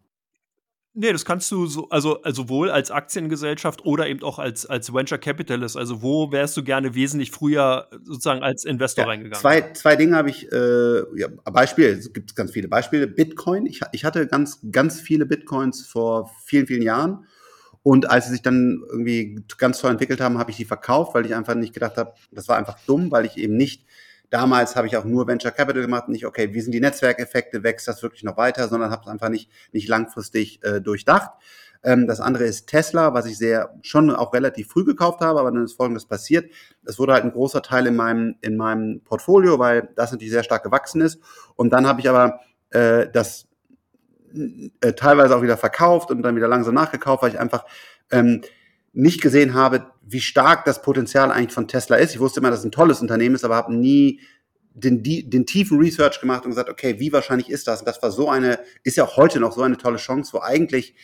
Nee, 1.00 1.12
das 1.12 1.26
kannst 1.26 1.52
du 1.52 1.68
so, 1.68 1.88
also, 1.89 2.24
also 2.24 2.41
sowohl 2.41 2.72
als 2.72 2.89
Aktiengesellschaft 2.89 3.86
oder 3.86 4.08
eben 4.08 4.24
auch 4.24 4.39
als, 4.39 4.66
als 4.66 4.91
Venture 4.91 5.20
Capitalist. 5.20 5.78
Also 5.78 6.02
wo 6.02 6.32
wärst 6.32 6.58
du 6.58 6.64
gerne 6.64 6.95
wesentlich 6.95 7.30
früher 7.30 7.88
sozusagen 8.04 8.41
als 8.41 8.66
Investor 8.66 9.04
ja, 9.04 9.10
reingegangen? 9.10 9.39
Zwei, 9.39 9.74
zwei 9.74 9.95
Dinge 9.95 10.16
habe 10.16 10.32
ich, 10.32 10.52
äh, 10.52 10.98
ja, 11.16 11.28
Beispiele, 11.52 11.89
es 11.89 12.12
gibt 12.14 12.36
ganz 12.36 12.52
viele 12.52 12.68
Beispiele. 12.68 13.06
Bitcoin, 13.06 13.68
ich, 13.68 13.82
ich 13.91 14.06
hatte 14.06 14.26
ganz, 14.26 14.60
ganz 14.72 15.00
viele 15.00 15.28
Bitcoins 15.28 15.86
vor 15.86 16.32
vielen, 16.45 16.66
vielen 16.66 16.82
Jahren. 16.82 17.28
Und 17.84 18.10
als 18.10 18.26
sie 18.26 18.32
sich 18.32 18.41
dann 18.41 18.82
irgendwie 18.89 19.43
ganz 19.60 19.80
toll 19.80 19.91
entwickelt 19.91 20.20
haben, 20.20 20.39
habe 20.39 20.50
ich 20.50 20.58
die 20.58 20.66
verkauft, 20.66 21.14
weil 21.14 21.28
ich 21.28 21.36
einfach 21.36 21.54
nicht 21.54 21.76
gedacht 21.76 21.98
habe, 21.98 22.14
das 22.32 22.48
war 22.48 22.58
einfach 22.58 22.80
dumm, 22.88 23.12
weil 23.12 23.28
ich 23.28 23.38
eben 23.38 23.56
nicht 23.56 23.86
Damals 24.30 24.75
habe 24.75 24.88
ich 24.88 24.97
auch 24.97 25.05
nur 25.05 25.28
Venture 25.28 25.51
Capital 25.51 25.82
gemacht, 25.82 26.09
nicht, 26.09 26.25
okay, 26.25 26.53
wie 26.53 26.61
sind 26.61 26.73
die 26.73 26.82
Netzwerkeffekte, 26.82 27.63
wächst 27.63 27.88
das 27.88 28.03
wirklich 28.03 28.23
noch 28.23 28.38
weiter, 28.38 28.67
sondern 28.67 28.91
habe 28.91 29.03
es 29.03 29.07
einfach 29.07 29.30
nicht, 29.30 29.49
nicht 29.71 29.88
langfristig 29.88 30.61
äh, 30.63 30.82
durchdacht. 30.82 31.32
Ähm, 31.84 32.07
das 32.07 32.19
andere 32.19 32.43
ist 32.43 32.67
Tesla, 32.67 33.13
was 33.13 33.25
ich 33.25 33.38
sehr 33.38 33.73
schon 33.82 34.09
auch 34.09 34.34
relativ 34.34 34.69
früh 34.69 34.84
gekauft 34.84 35.21
habe, 35.21 35.39
aber 35.39 35.51
dann 35.51 35.63
ist 35.63 35.73
Folgendes 35.73 36.05
passiert. 36.05 36.51
Es 36.84 36.99
wurde 36.99 37.13
halt 37.13 37.23
ein 37.23 37.32
großer 37.32 37.61
Teil 37.61 37.88
in 37.88 37.95
meinem, 37.95 38.36
in 38.41 38.57
meinem 38.57 39.01
Portfolio, 39.03 39.59
weil 39.59 39.89
das 39.95 40.11
natürlich 40.11 40.34
sehr 40.34 40.43
stark 40.43 40.63
gewachsen 40.63 41.01
ist. 41.01 41.19
Und 41.55 41.71
dann 41.71 41.88
habe 41.88 42.01
ich 42.01 42.09
aber 42.09 42.41
äh, 42.71 43.07
das 43.11 43.47
äh, 44.82 44.93
teilweise 44.93 45.36
auch 45.36 45.41
wieder 45.41 45.57
verkauft 45.57 46.11
und 46.11 46.21
dann 46.21 46.36
wieder 46.36 46.47
langsam 46.47 46.73
nachgekauft, 46.73 47.23
weil 47.23 47.32
ich 47.32 47.39
einfach 47.39 47.65
ähm, 48.11 48.41
nicht 48.98 49.22
gesehen 49.22 49.54
habe, 49.54 49.91
wie 50.02 50.22
stark 50.22 50.66
das 50.66 50.82
Potenzial 50.82 51.32
eigentlich 51.32 51.54
von 51.54 51.68
Tesla 51.68 51.98
ist. 51.98 52.16
Ich 52.16 52.20
wusste 52.20 52.39
immer, 52.39 52.50
dass 52.50 52.60
es 52.60 52.66
ein 52.66 52.72
tolles 52.72 53.00
Unternehmen 53.00 53.36
ist, 53.36 53.45
aber 53.45 53.56
habe 53.56 53.76
nie 53.76 54.22
den, 54.74 55.04
den 55.04 55.45
tiefen 55.45 55.78
Research 55.78 56.20
gemacht 56.20 56.45
und 56.45 56.52
gesagt, 56.52 56.70
okay, 56.70 57.00
wie 57.00 57.14
wahrscheinlich 57.14 57.50
ist 57.50 57.68
das? 57.68 57.82
Und 57.82 57.88
das 57.88 58.02
war 58.02 58.12
so 58.12 58.28
eine, 58.30 58.60
ist 58.84 58.98
ja 58.98 59.04
auch 59.04 59.16
heute 59.16 59.39
noch 59.39 59.52
so 59.52 59.62
eine 59.62 59.78
tolle 59.78 59.98
Chance, 59.98 60.34
wo 60.34 60.39
eigentlich, 60.39 60.95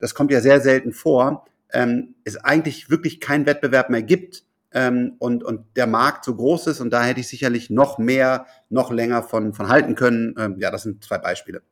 das 0.00 0.14
kommt 0.14 0.32
ja 0.32 0.40
sehr 0.40 0.60
selten 0.60 0.92
vor, 0.92 1.46
ähm, 1.72 2.16
es 2.24 2.36
eigentlich 2.36 2.90
wirklich 2.90 3.20
keinen 3.20 3.46
Wettbewerb 3.46 3.88
mehr 3.88 4.02
gibt 4.02 4.44
ähm, 4.72 5.14
und, 5.18 5.44
und 5.44 5.76
der 5.76 5.86
Markt 5.86 6.24
so 6.24 6.34
groß 6.34 6.66
ist 6.68 6.80
und 6.80 6.90
da 6.90 7.04
hätte 7.04 7.20
ich 7.20 7.28
sicherlich 7.28 7.70
noch 7.70 7.98
mehr, 7.98 8.46
noch 8.68 8.90
länger 8.90 9.22
von, 9.22 9.52
von 9.52 9.68
halten 9.68 9.94
können. 9.94 10.34
Ähm, 10.38 10.56
ja, 10.58 10.72
das 10.72 10.82
sind 10.82 11.04
zwei 11.04 11.18
Beispiele. 11.18 11.62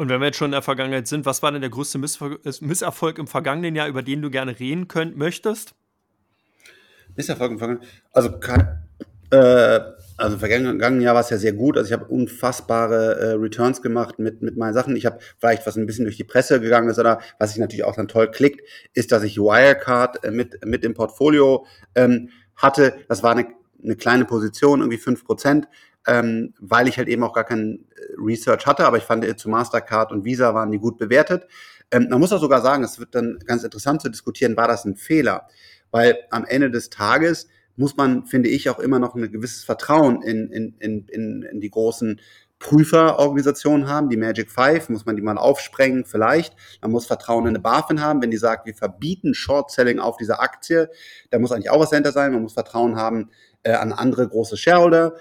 Und 0.00 0.08
wenn 0.08 0.18
wir 0.18 0.28
jetzt 0.28 0.38
schon 0.38 0.46
in 0.46 0.52
der 0.52 0.62
Vergangenheit 0.62 1.06
sind, 1.08 1.26
was 1.26 1.42
war 1.42 1.52
denn 1.52 1.60
der 1.60 1.68
größte 1.68 1.98
Missver 1.98 2.38
Misserfolg 2.62 3.18
im 3.18 3.26
vergangenen 3.26 3.76
Jahr, 3.76 3.86
über 3.86 4.02
den 4.02 4.22
du 4.22 4.30
gerne 4.30 4.58
reden 4.58 4.88
könnt, 4.88 5.14
möchtest? 5.18 5.74
Misserfolg 7.16 7.52
im 7.52 7.58
vergangenen 7.58 7.86
Also, 8.10 8.30
äh, 9.30 9.80
also 10.16 10.36
im 10.36 10.38
vergangenen 10.38 11.02
Jahr 11.02 11.14
war 11.14 11.20
es 11.20 11.28
ja 11.28 11.36
sehr 11.36 11.52
gut. 11.52 11.76
Also 11.76 11.88
ich 11.88 11.92
habe 11.92 12.06
unfassbare 12.06 13.20
äh, 13.20 13.32
Returns 13.32 13.82
gemacht 13.82 14.18
mit, 14.18 14.40
mit 14.40 14.56
meinen 14.56 14.72
Sachen. 14.72 14.96
Ich 14.96 15.04
habe 15.04 15.18
vielleicht, 15.38 15.66
was 15.66 15.76
ein 15.76 15.84
bisschen 15.84 16.06
durch 16.06 16.16
die 16.16 16.24
Presse 16.24 16.62
gegangen 16.62 16.88
ist 16.88 16.98
oder 16.98 17.20
was 17.38 17.50
sich 17.50 17.58
natürlich 17.58 17.84
auch 17.84 17.96
dann 17.96 18.08
toll 18.08 18.30
klickt, 18.30 18.66
ist, 18.94 19.12
dass 19.12 19.22
ich 19.22 19.36
Wirecard 19.36 20.24
äh, 20.24 20.30
mit, 20.30 20.64
mit 20.64 20.82
im 20.82 20.94
Portfolio 20.94 21.66
ähm, 21.94 22.30
hatte. 22.56 22.94
Das 23.08 23.22
war 23.22 23.32
eine, 23.32 23.48
eine 23.84 23.96
kleine 23.96 24.24
Position, 24.24 24.80
irgendwie 24.80 24.96
fünf 24.96 25.26
Prozent 25.26 25.68
ähm, 26.06 26.54
weil 26.58 26.88
ich 26.88 26.98
halt 26.98 27.08
eben 27.08 27.22
auch 27.22 27.32
gar 27.32 27.44
kein 27.44 27.86
äh, 27.96 27.99
Research 28.18 28.66
hatte, 28.66 28.86
aber 28.86 28.96
ich 28.96 29.04
fand 29.04 29.24
äh, 29.24 29.36
zu 29.36 29.48
Mastercard 29.48 30.12
und 30.12 30.24
Visa 30.24 30.54
waren 30.54 30.70
die 30.70 30.78
gut 30.78 30.98
bewertet. 30.98 31.46
Ähm, 31.90 32.08
man 32.10 32.20
muss 32.20 32.32
auch 32.32 32.40
sogar 32.40 32.62
sagen, 32.62 32.84
es 32.84 32.98
wird 32.98 33.14
dann 33.14 33.38
ganz 33.44 33.64
interessant 33.64 34.02
zu 34.02 34.08
diskutieren, 34.08 34.56
war 34.56 34.68
das 34.68 34.84
ein 34.84 34.96
Fehler? 34.96 35.48
Weil 35.90 36.18
am 36.30 36.44
Ende 36.44 36.70
des 36.70 36.90
Tages 36.90 37.48
muss 37.76 37.96
man, 37.96 38.26
finde 38.26 38.48
ich, 38.48 38.68
auch 38.70 38.78
immer 38.78 38.98
noch 38.98 39.14
ein 39.14 39.30
gewisses 39.30 39.64
Vertrauen 39.64 40.22
in, 40.22 40.50
in, 40.50 40.74
in, 40.78 41.06
in, 41.08 41.42
in 41.42 41.60
die 41.60 41.70
großen 41.70 42.20
Prüferorganisationen 42.60 43.88
haben, 43.88 44.10
die 44.10 44.18
Magic 44.18 44.50
Five, 44.50 44.90
muss 44.90 45.06
man 45.06 45.16
die 45.16 45.22
mal 45.22 45.38
aufsprengen, 45.38 46.04
vielleicht. 46.04 46.54
Man 46.82 46.90
muss 46.90 47.06
Vertrauen 47.06 47.44
in 47.44 47.48
eine 47.48 47.58
BaFin 47.58 48.02
haben, 48.02 48.20
wenn 48.20 48.30
die 48.30 48.36
sagt, 48.36 48.66
wir 48.66 48.74
verbieten 48.74 49.32
Short-Selling 49.32 49.98
auf 49.98 50.18
dieser 50.18 50.42
Aktie, 50.42 50.90
da 51.30 51.38
muss 51.38 51.52
eigentlich 51.52 51.70
auch 51.70 51.80
was 51.80 51.90
dahinter 51.90 52.12
sein. 52.12 52.32
Man 52.32 52.42
muss 52.42 52.52
Vertrauen 52.52 52.96
haben 52.96 53.30
äh, 53.62 53.72
an 53.72 53.92
andere 53.92 54.28
große 54.28 54.58
Shareholder 54.58 55.14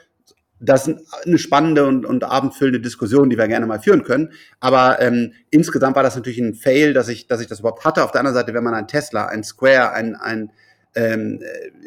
das 0.60 0.88
ist 0.88 1.00
eine 1.26 1.38
spannende 1.38 1.86
und, 1.86 2.06
und 2.06 2.24
abendfüllende 2.24 2.80
Diskussion, 2.80 3.30
die 3.30 3.38
wir 3.38 3.48
gerne 3.48 3.66
mal 3.66 3.80
führen 3.80 4.04
können. 4.04 4.32
Aber 4.60 5.02
ähm, 5.02 5.34
insgesamt 5.50 5.96
war 5.96 6.04
das 6.04 6.16
natürlich 6.16 6.40
ein 6.40 6.54
Fail, 6.54 6.94
dass 6.94 7.08
ich, 7.08 7.28
dass 7.28 7.42
ich 7.42 7.48
das 7.48 7.60
überhaupt 7.60 7.86
hatte. 7.86 8.04
Auf 8.04 8.12
der 8.12 8.20
anderen 8.20 8.36
Seite, 8.36 8.54
wenn 8.54 8.64
man 8.64 8.74
ein 8.74 8.88
Tesla, 8.88 9.28
ein 9.28 9.44
Square, 9.44 9.92
ein, 9.92 10.16
ein, 10.16 10.52
ähm, 10.96 11.42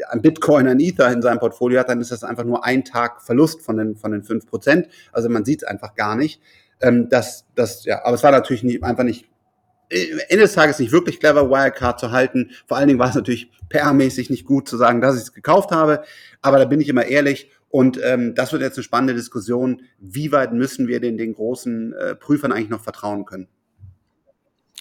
ein 0.09 0.23
Bitcoin, 0.23 0.69
ein 0.69 0.81
Ether 0.81 1.11
in 1.13 1.23
seinem 1.23 1.39
Portfolio 1.39 1.81
hat, 1.81 1.89
dann 1.89 2.01
ist 2.01 2.13
das 2.13 2.25
einfach 2.25 2.45
nur 2.45 2.65
ein 2.65 2.85
Tag 2.85 3.23
Verlust 3.23 3.63
von 3.63 3.77
den, 3.77 3.97
von 3.97 4.13
den 4.13 4.23
fünf 4.23 4.47
Prozent. 4.47 4.89
Also 5.13 5.29
man 5.29 5.45
sieht 5.45 5.63
es 5.63 5.69
einfach 5.69 5.95
gar 5.95 6.17
nicht. 6.17 6.41
Ähm, 6.81 7.09
das, 7.11 7.45
das, 7.55 7.85
ja, 7.85 8.05
aber 8.05 8.15
es 8.15 8.23
war 8.23 8.33
natürlich 8.33 8.63
nie, 8.63 8.83
einfach 8.83 9.05
nicht 9.05 9.27
Ende 9.93 10.45
des 10.45 10.55
Tages 10.55 10.79
nicht 10.79 10.93
wirklich 10.93 11.21
clever, 11.21 11.51
Wirecard 11.51 12.01
zu 12.01 12.11
halten. 12.13 12.51
Vor 12.67 12.79
allen 12.79 12.89
Dingen 12.89 12.99
war 12.99 13.11
es 13.11 13.15
natürlich 13.15 13.51
PR-mäßig 13.69 14.31
nicht 14.31 14.47
gut 14.47 14.67
zu 14.67 14.77
sagen, 14.79 15.03
dass 15.03 15.17
ich 15.17 15.23
es 15.23 15.33
gekauft 15.35 15.71
habe. 15.71 16.03
Aber 16.41 16.59
da 16.59 16.65
bin 16.65 16.81
ich 16.81 16.89
immer 16.89 17.05
ehrlich 17.05 17.51
und 17.73 17.99
ähm, 18.05 18.35
das 18.35 18.53
wird 18.53 18.61
jetzt 18.61 18.77
eine 18.77 18.85
spannende 18.85 19.15
Diskussion. 19.15 19.81
Wie 19.99 20.31
weit 20.31 20.53
müssen 20.53 20.89
wir 20.89 21.01
den, 21.01 21.17
den 21.17 21.33
großen 21.33 21.95
äh, 21.95 22.15
Prüfern 22.15 22.53
eigentlich 22.53 22.69
noch 22.69 22.83
vertrauen 22.83 23.25
können? 23.25 23.49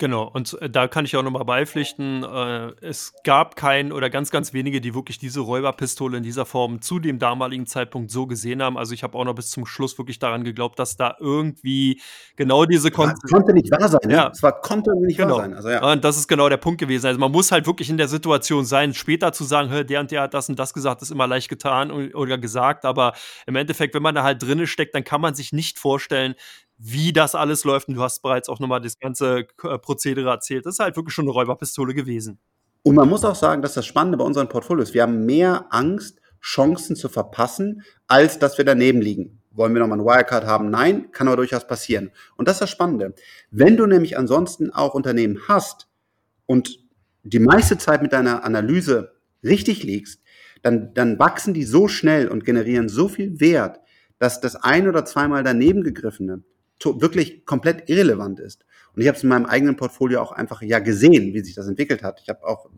Genau, 0.01 0.23
und 0.23 0.59
äh, 0.59 0.67
da 0.67 0.87
kann 0.87 1.05
ich 1.05 1.15
auch 1.15 1.21
nochmal 1.21 1.45
beipflichten, 1.45 2.23
äh, 2.23 2.71
es 2.81 3.13
gab 3.23 3.55
keinen 3.55 3.91
oder 3.91 4.09
ganz, 4.09 4.31
ganz 4.31 4.51
wenige, 4.51 4.81
die 4.81 4.95
wirklich 4.95 5.19
diese 5.19 5.41
Räuberpistole 5.41 6.17
in 6.17 6.23
dieser 6.23 6.47
Form 6.47 6.81
zu 6.81 6.97
dem 6.97 7.19
damaligen 7.19 7.67
Zeitpunkt 7.67 8.09
so 8.09 8.25
gesehen 8.25 8.63
haben. 8.63 8.79
Also 8.79 8.95
ich 8.95 9.03
habe 9.03 9.15
auch 9.15 9.25
noch 9.25 9.35
bis 9.35 9.51
zum 9.51 9.67
Schluss 9.67 9.95
wirklich 9.99 10.17
daran 10.17 10.43
geglaubt, 10.43 10.79
dass 10.79 10.97
da 10.97 11.15
irgendwie 11.19 12.01
genau 12.35 12.65
diese 12.65 12.89
Kon 12.89 13.13
konnte 13.29 13.53
nicht 13.53 13.69
wahr 13.69 13.87
sein. 13.89 13.99
Ne? 14.05 14.13
Ja. 14.13 14.31
Es 14.33 14.41
war 14.41 14.59
konnte 14.59 14.89
nicht 15.05 15.17
genau. 15.17 15.35
wahr 15.35 15.41
sein. 15.41 15.53
Also, 15.53 15.69
ja. 15.69 15.91
Und 15.91 16.03
das 16.03 16.17
ist 16.17 16.27
genau 16.27 16.49
der 16.49 16.57
Punkt 16.57 16.79
gewesen. 16.79 17.05
Also 17.05 17.19
man 17.19 17.31
muss 17.31 17.51
halt 17.51 17.67
wirklich 17.67 17.91
in 17.91 17.97
der 17.97 18.07
Situation 18.07 18.65
sein, 18.65 18.95
später 18.95 19.33
zu 19.33 19.43
sagen, 19.43 19.85
der 19.85 19.99
und 19.99 20.09
der 20.09 20.23
hat 20.23 20.33
das 20.33 20.49
und 20.49 20.57
das 20.57 20.73
gesagt, 20.73 21.03
ist 21.03 21.11
immer 21.11 21.27
leicht 21.27 21.47
getan 21.47 21.91
oder 21.91 22.39
gesagt. 22.39 22.85
Aber 22.85 23.13
im 23.45 23.55
Endeffekt, 23.55 23.93
wenn 23.93 24.01
man 24.01 24.15
da 24.15 24.23
halt 24.23 24.41
drinne 24.41 24.65
steckt, 24.65 24.95
dann 24.95 25.03
kann 25.03 25.21
man 25.21 25.35
sich 25.35 25.53
nicht 25.53 25.77
vorstellen, 25.77 26.33
wie 26.83 27.13
das 27.13 27.35
alles 27.35 27.63
läuft. 27.63 27.87
Und 27.87 27.95
du 27.95 28.01
hast 28.01 28.21
bereits 28.21 28.49
auch 28.49 28.59
nochmal 28.59 28.81
das 28.81 28.97
ganze 28.97 29.45
äh, 29.63 29.77
Prozedere 29.77 30.29
erzählt. 30.29 30.65
Das 30.65 30.75
ist 30.75 30.79
halt 30.79 30.95
wirklich 30.95 31.13
schon 31.13 31.25
eine 31.25 31.31
Räuberpistole 31.31 31.93
gewesen. 31.93 32.39
Und 32.83 32.95
man 32.95 33.07
muss 33.07 33.23
auch 33.23 33.35
sagen, 33.35 33.61
dass 33.61 33.75
das 33.75 33.85
Spannende 33.85 34.17
bei 34.17 34.23
unseren 34.23 34.49
Portfolios, 34.49 34.93
wir 34.93 35.03
haben 35.03 35.25
mehr 35.25 35.67
Angst, 35.69 36.19
Chancen 36.41 36.95
zu 36.95 37.07
verpassen, 37.07 37.83
als 38.07 38.39
dass 38.39 38.57
wir 38.57 38.65
daneben 38.65 38.99
liegen. 38.99 39.39
Wollen 39.51 39.75
wir 39.75 39.81
nochmal 39.81 39.99
eine 39.99 40.07
Wirecard 40.07 40.45
haben? 40.45 40.71
Nein, 40.71 41.11
kann 41.11 41.27
aber 41.27 41.37
durchaus 41.37 41.67
passieren. 41.67 42.09
Und 42.35 42.47
das 42.47 42.55
ist 42.55 42.61
das 42.61 42.69
Spannende. 42.71 43.13
Wenn 43.51 43.77
du 43.77 43.85
nämlich 43.85 44.17
ansonsten 44.17 44.71
auch 44.71 44.95
Unternehmen 44.95 45.39
hast 45.47 45.87
und 46.47 46.79
die 47.21 47.39
meiste 47.39 47.77
Zeit 47.77 48.01
mit 48.01 48.13
deiner 48.13 48.43
Analyse 48.43 49.13
richtig 49.43 49.83
liegst, 49.83 50.21
dann, 50.63 50.95
dann 50.95 51.19
wachsen 51.19 51.53
die 51.53 51.63
so 51.63 51.87
schnell 51.87 52.27
und 52.27 52.45
generieren 52.45 52.89
so 52.89 53.07
viel 53.07 53.39
Wert, 53.39 53.79
dass 54.17 54.41
das 54.41 54.55
ein 54.55 54.87
oder 54.87 55.05
zweimal 55.05 55.43
daneben 55.43 55.83
gegriffene 55.83 56.43
wirklich 56.85 57.45
komplett 57.45 57.89
irrelevant 57.89 58.39
ist. 58.39 58.65
Und 58.93 59.01
ich 59.01 59.07
habe 59.07 59.17
es 59.17 59.23
in 59.23 59.29
meinem 59.29 59.45
eigenen 59.45 59.75
Portfolio 59.75 60.21
auch 60.21 60.31
einfach 60.31 60.61
ja 60.61 60.79
gesehen, 60.79 61.33
wie 61.33 61.41
sich 61.41 61.55
das 61.55 61.67
entwickelt 61.67 62.03
hat. 62.03 62.19
Ich 62.21 62.29
habe 62.29 62.45
auch 62.45 62.69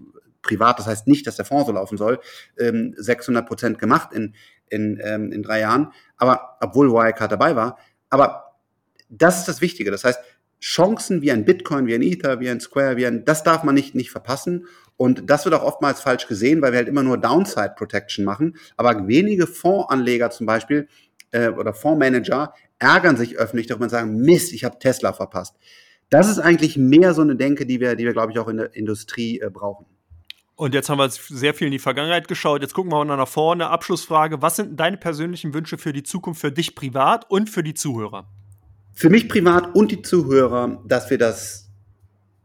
privat, 0.42 0.78
das 0.78 0.88
heißt 0.88 1.08
nicht, 1.08 1.26
dass 1.26 1.38
der 1.38 1.46
Fonds 1.46 1.68
so 1.68 1.74
laufen 1.74 1.98
soll, 1.98 2.20
600 2.58 3.42
ähm, 3.42 3.48
Prozent 3.48 3.80
gemacht 3.80 4.14
in, 4.14 4.36
in, 4.70 5.00
ähm, 5.02 5.32
in 5.32 5.42
drei 5.42 5.62
Jahren, 5.62 5.92
aber 6.18 6.58
obwohl 6.62 6.92
Wirecard 6.92 7.32
dabei 7.32 7.56
war. 7.56 7.78
Aber 8.10 8.58
das 9.10 9.40
ist 9.40 9.48
das 9.48 9.62
Wichtige. 9.62 9.90
Das 9.90 10.04
heißt, 10.04 10.20
Chancen 10.60 11.22
wie 11.22 11.32
ein 11.32 11.44
Bitcoin, 11.46 11.88
wie 11.88 11.96
ein 11.96 12.02
Ether, 12.02 12.40
wie 12.40 12.50
ein 12.50 12.62
Square, 12.62 12.96
wie 12.96 13.06
ein, 13.06 13.26
das 13.26 13.44
darf 13.44 13.64
man 13.64 13.76
nicht, 13.76 13.96
nicht 13.96 14.12
verpassen. 14.12 14.66
Und 14.96 15.30
das 15.30 15.44
wird 15.46 15.56
auch 15.56 15.64
oftmals 15.64 16.00
falsch 16.00 16.28
gesehen, 16.28 16.62
weil 16.62 16.72
wir 16.72 16.78
halt 16.78 16.88
immer 16.88 17.04
nur 17.04 17.18
Downside 17.18 17.74
Protection 17.76 18.24
machen. 18.24 18.56
Aber 18.78 19.08
wenige 19.08 19.48
Fondsanleger 19.48 20.30
zum 20.30 20.46
Beispiel 20.46 20.88
äh, 21.32 21.50
oder 21.50 21.74
Fondsmanager 21.74 22.54
ärgern 22.84 23.16
sich 23.16 23.38
öffentlich 23.38 23.68
darüber 23.68 23.86
und 23.86 23.90
sagen, 23.90 24.18
Mist, 24.18 24.52
ich 24.52 24.66
habe 24.66 24.78
Tesla 24.78 25.14
verpasst. 25.14 25.56
Das 26.10 26.30
ist 26.30 26.40
eigentlich 26.40 26.78
mehr 26.78 27.14
so 27.14 27.22
eine 27.22 27.38
Denke, 27.38 27.66
die 27.66 27.80
wir, 27.80 27.96
die 27.96 28.04
wir 28.04 28.12
glaube 28.12 28.34
ich, 28.34 28.40
auch 28.40 28.50
in 28.50 28.58
der 28.58 28.76
Industrie 28.76 29.40
äh, 29.40 29.50
brauchen. 29.50 29.86
Und 30.56 30.74
jetzt 30.76 30.90
haben 30.90 31.00
wir 31.00 31.10
sehr 31.10 31.54
viel 31.54 31.68
in 31.68 31.72
die 31.72 31.80
Vergangenheit 31.80 32.28
geschaut. 32.28 32.62
Jetzt 32.62 32.74
gucken 32.74 32.92
wir 32.92 33.04
mal 33.04 33.18
nach 33.18 33.28
vorne. 33.28 33.70
Abschlussfrage: 33.70 34.42
Was 34.42 34.58
sind 34.58 34.80
deine 34.80 34.98
persönlichen 34.98 35.54
Wünsche 35.54 35.78
für 35.78 35.94
die 35.94 36.04
Zukunft, 36.04 36.42
für 36.42 36.52
dich 36.52 36.76
privat 36.76 37.30
und 37.32 37.50
für 37.50 37.64
die 37.64 37.74
Zuhörer? 37.74 38.28
Für 38.94 39.10
mich 39.10 39.30
privat 39.30 39.74
und 39.74 39.92
die 39.92 40.02
Zuhörer, 40.02 40.84
dass 40.86 41.10
wir 41.10 41.18
das, 41.18 41.72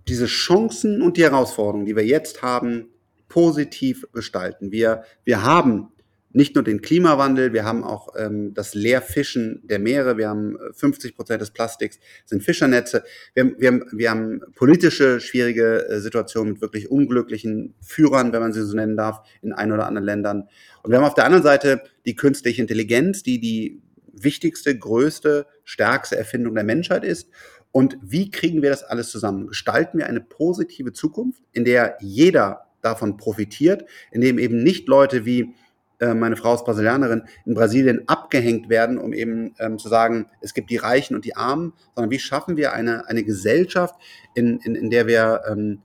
diese 0.07 0.27
Chancen 0.27 1.03
und 1.03 1.19
die 1.19 1.25
Herausforderungen, 1.25 1.85
die 1.85 1.97
wir 1.97 2.07
jetzt 2.07 2.41
haben, 2.43 2.87
positiv 3.29 4.07
gestalten. 4.13 4.73
Wir, 4.73 5.03
wir 5.25 5.43
haben 5.43 5.89
nicht 6.33 6.55
nur 6.55 6.65
den 6.65 6.83
Klimawandel, 6.83 7.53
wir 7.53 7.65
haben 7.65 7.85
auch 7.85 8.15
ähm, 8.17 8.53
das 8.53 8.75
Leerfischen 8.75 9.63
der 9.65 9.79
Meere, 9.79 10.19
wir 10.19 10.29
haben 10.29 10.59
50 10.75 11.11
äh, 11.11 11.15
Prozent 11.15 11.41
des 11.41 11.51
Plastiks 11.51 11.99
sind 12.27 12.43
Fischernetze, 12.43 13.03
wir 13.35 13.45
haben, 13.45 13.55
wir 13.59 13.69
haben, 13.69 13.85
wir 13.93 14.11
haben 14.11 14.41
politische 14.55 15.21
schwierige 15.21 15.89
äh, 15.89 16.01
Situationen 16.01 16.53
mit 16.53 16.63
wirklich 16.63 16.91
unglücklichen 16.91 17.75
Führern, 17.81 18.33
wenn 18.33 18.41
man 18.41 18.53
sie 18.53 18.63
so 18.65 18.77
nennen 18.77 18.97
darf, 18.97 19.21
in 19.41 19.53
ein 19.53 19.73
oder 19.73 19.87
anderen 19.87 20.05
Ländern. 20.05 20.49
Und 20.83 20.91
wir 20.91 20.99
haben 20.99 21.07
auf 21.07 21.15
der 21.15 21.25
anderen 21.25 21.45
Seite 21.45 21.83
die 22.05 22.15
künstliche 22.15 22.61
Intelligenz, 22.61 23.23
die 23.23 23.41
die 23.41 23.81
wichtigste, 24.13 24.77
größte, 24.77 25.47
stärkste 25.65 26.17
Erfindung 26.17 26.55
der 26.55 26.65
Menschheit 26.65 27.05
ist. 27.05 27.29
Und 27.73 27.97
wie 28.03 28.31
kriegen 28.31 28.63
wir 28.63 28.71
das 28.71 28.83
alles 28.83 29.11
zusammen? 29.11 29.47
Gestalten 29.47 29.99
wir 29.99 30.07
eine 30.07 30.21
positive 30.21 30.93
Zukunft, 30.93 31.43
in 31.53 31.65
der 31.65 31.97
jeder 32.01 32.67
davon 32.81 33.17
profitiert, 33.17 33.85
in 34.11 34.21
dem 34.21 34.39
eben 34.39 34.63
nicht 34.63 34.89
Leute 34.89 35.25
wie 35.25 35.55
äh, 36.01 36.15
meine 36.15 36.37
Frau 36.37 36.55
ist 36.55 36.65
Brasilianerin, 36.65 37.25
in 37.45 37.55
Brasilien 37.55 38.03
abgehängt 38.07 38.69
werden, 38.69 38.99
um 38.99 39.13
eben 39.13 39.55
ähm, 39.59 39.79
zu 39.79 39.89
sagen, 39.89 40.27
es 40.41 40.55
gibt 40.55 40.71
die 40.71 40.77
Reichen 40.77 41.15
und 41.15 41.25
die 41.25 41.37
Armen, 41.37 41.73
sondern 41.95 42.11
wie 42.11 42.19
schaffen 42.19 42.57
wir 42.57 42.73
eine, 42.73 43.09
eine 43.09 43.25
Gesellschaft, 43.25 43.95
in, 44.35 44.59
in, 44.61 44.75
in 44.75 44.91
der 44.91 45.07
wir 45.07 45.43
ähm, 45.51 45.81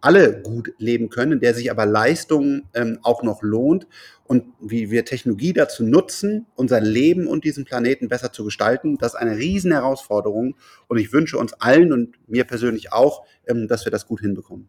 alle 0.00 0.40
gut 0.40 0.72
leben 0.78 1.10
können, 1.10 1.32
in 1.32 1.40
der 1.40 1.54
sich 1.54 1.70
aber 1.70 1.86
Leistung 1.86 2.62
ähm, 2.74 2.98
auch 3.02 3.22
noch 3.22 3.42
lohnt 3.42 3.86
und 4.24 4.44
wie 4.60 4.90
wir 4.90 5.04
Technologie 5.04 5.52
dazu 5.52 5.84
nutzen, 5.84 6.46
unser 6.54 6.80
Leben 6.80 7.26
und 7.26 7.44
diesen 7.44 7.64
Planeten 7.64 8.08
besser 8.08 8.32
zu 8.32 8.44
gestalten, 8.44 8.96
das 8.96 9.14
ist 9.14 9.20
eine 9.20 9.36
riesen 9.36 9.72
Herausforderung 9.72 10.54
und 10.88 10.98
ich 10.98 11.12
wünsche 11.12 11.36
uns 11.36 11.52
allen 11.54 11.92
und 11.92 12.14
mir 12.28 12.44
persönlich 12.44 12.92
auch, 12.92 13.24
ähm, 13.46 13.68
dass 13.68 13.84
wir 13.84 13.92
das 13.92 14.06
gut 14.06 14.20
hinbekommen. 14.20 14.68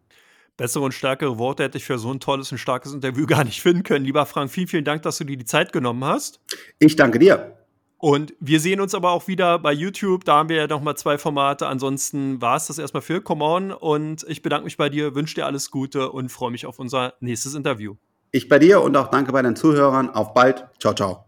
Bessere 0.58 0.84
und 0.84 0.94
stärkere 0.94 1.38
Worte 1.38 1.64
hätte 1.64 1.78
ich 1.78 1.86
für 1.86 1.98
so 1.98 2.12
ein 2.12 2.20
tolles 2.20 2.52
und 2.52 2.58
starkes 2.58 2.94
Interview 2.94 3.26
gar 3.28 3.44
nicht 3.44 3.62
finden 3.62 3.84
können. 3.84 4.06
Lieber 4.06 4.26
Frank, 4.26 4.52
vielen, 4.52 4.68
vielen 4.68 4.86
Dank, 4.86 5.02
dass 5.04 5.18
du 5.18 5.24
dir 5.24 5.38
die 5.38 5.46
Zeit 5.46 5.74
genommen 5.74 6.04
hast. 6.06 6.40
Ich 6.80 6.96
danke 6.96 7.20
dir. 7.20 7.58
Und 8.02 8.34
wir 8.40 8.60
sehen 8.60 8.82
uns 8.82 8.96
aber 8.96 9.12
auch 9.12 9.28
wieder 9.28 9.60
bei 9.60 9.72
YouTube. 9.72 10.26
Da 10.26 10.38
haben 10.38 10.50
wir 10.50 10.56
ja 10.58 10.68
nochmal 10.68 10.98
zwei 10.98 11.20
Formate. 11.20 11.68
Ansonsten 11.68 12.42
war 12.42 12.58
es 12.58 12.66
das 12.66 12.80
erstmal 12.80 13.02
für 13.02 13.22
Come 13.22 13.46
On. 13.46 13.72
Und 13.72 14.26
ich 14.28 14.42
bedanke 14.42 14.64
mich 14.66 14.76
bei 14.76 14.90
dir, 14.90 15.14
wünsche 15.14 15.36
dir 15.36 15.46
alles 15.46 15.70
Gute 15.70 16.12
und 16.12 16.30
freue 16.30 16.50
mich 16.50 16.66
auf 16.66 16.80
unser 16.80 17.14
nächstes 17.20 17.54
Interview. 17.54 17.96
Ich 18.32 18.50
bei 18.50 18.58
dir 18.58 18.82
und 18.82 18.98
auch 18.98 19.12
danke 19.12 19.32
bei 19.32 19.44
den 19.44 19.56
Zuhörern. 19.56 20.10
Auf 20.10 20.34
bald. 20.34 20.66
Ciao, 20.80 20.96
ciao. 20.96 21.26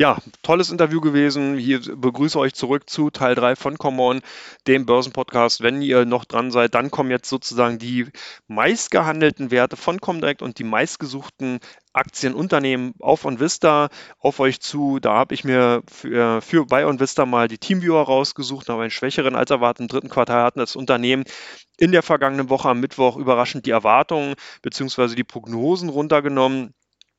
Ja, 0.00 0.16
tolles 0.42 0.70
Interview 0.70 1.02
gewesen. 1.02 1.58
Hier 1.58 1.78
begrüße 1.94 2.38
euch 2.38 2.54
zurück 2.54 2.88
zu 2.88 3.10
Teil 3.10 3.34
3 3.34 3.54
von 3.54 3.76
Common, 3.76 4.22
dem 4.66 4.86
Börsenpodcast. 4.86 5.60
Wenn 5.60 5.82
ihr 5.82 6.06
noch 6.06 6.24
dran 6.24 6.50
seid, 6.50 6.74
dann 6.74 6.90
kommen 6.90 7.10
jetzt 7.10 7.28
sozusagen 7.28 7.78
die 7.78 8.06
meistgehandelten 8.48 9.50
Werte 9.50 9.76
von 9.76 10.00
Comdirect 10.00 10.40
und 10.40 10.58
die 10.58 10.64
meistgesuchten 10.64 11.60
Aktienunternehmen 11.92 12.94
auf 12.98 13.26
OnVista 13.26 13.90
auf 14.18 14.40
euch 14.40 14.60
zu. 14.60 15.00
Da 15.00 15.12
habe 15.12 15.34
ich 15.34 15.44
mir 15.44 15.82
für, 15.92 16.40
für 16.40 16.64
bei 16.64 16.86
OnVista 16.86 17.26
mal 17.26 17.48
die 17.48 17.58
Teamviewer 17.58 18.00
rausgesucht, 18.00 18.70
aber 18.70 18.80
einen 18.80 18.90
schwächeren 18.90 19.36
als 19.36 19.50
erwartet. 19.50 19.82
Im 19.82 19.88
dritten 19.88 20.08
Quartal 20.08 20.44
hatten 20.44 20.60
das 20.60 20.76
Unternehmen 20.76 21.24
in 21.76 21.92
der 21.92 22.02
vergangenen 22.02 22.48
Woche 22.48 22.70
am 22.70 22.80
Mittwoch 22.80 23.18
überraschend 23.18 23.66
die 23.66 23.70
Erwartungen 23.70 24.34
bzw. 24.62 25.14
die 25.14 25.24
Prognosen 25.24 25.90
runtergenommen. 25.90 26.72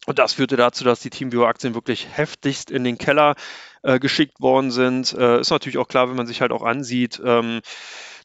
Und 0.07 0.17
das 0.17 0.33
führte 0.33 0.57
dazu, 0.57 0.83
dass 0.83 0.99
die 0.99 1.11
TeamViewer-Aktien 1.11 1.75
wirklich 1.75 2.07
heftigst 2.11 2.71
in 2.71 2.83
den 2.83 2.97
Keller 2.97 3.35
äh, 3.83 3.99
geschickt 3.99 4.41
worden 4.41 4.71
sind. 4.71 5.13
Äh, 5.13 5.41
ist 5.41 5.51
natürlich 5.51 5.77
auch 5.77 5.87
klar, 5.87 6.09
wenn 6.09 6.15
man 6.15 6.27
sich 6.27 6.41
halt 6.41 6.51
auch 6.51 6.63
ansieht, 6.63 7.21
ähm, 7.23 7.61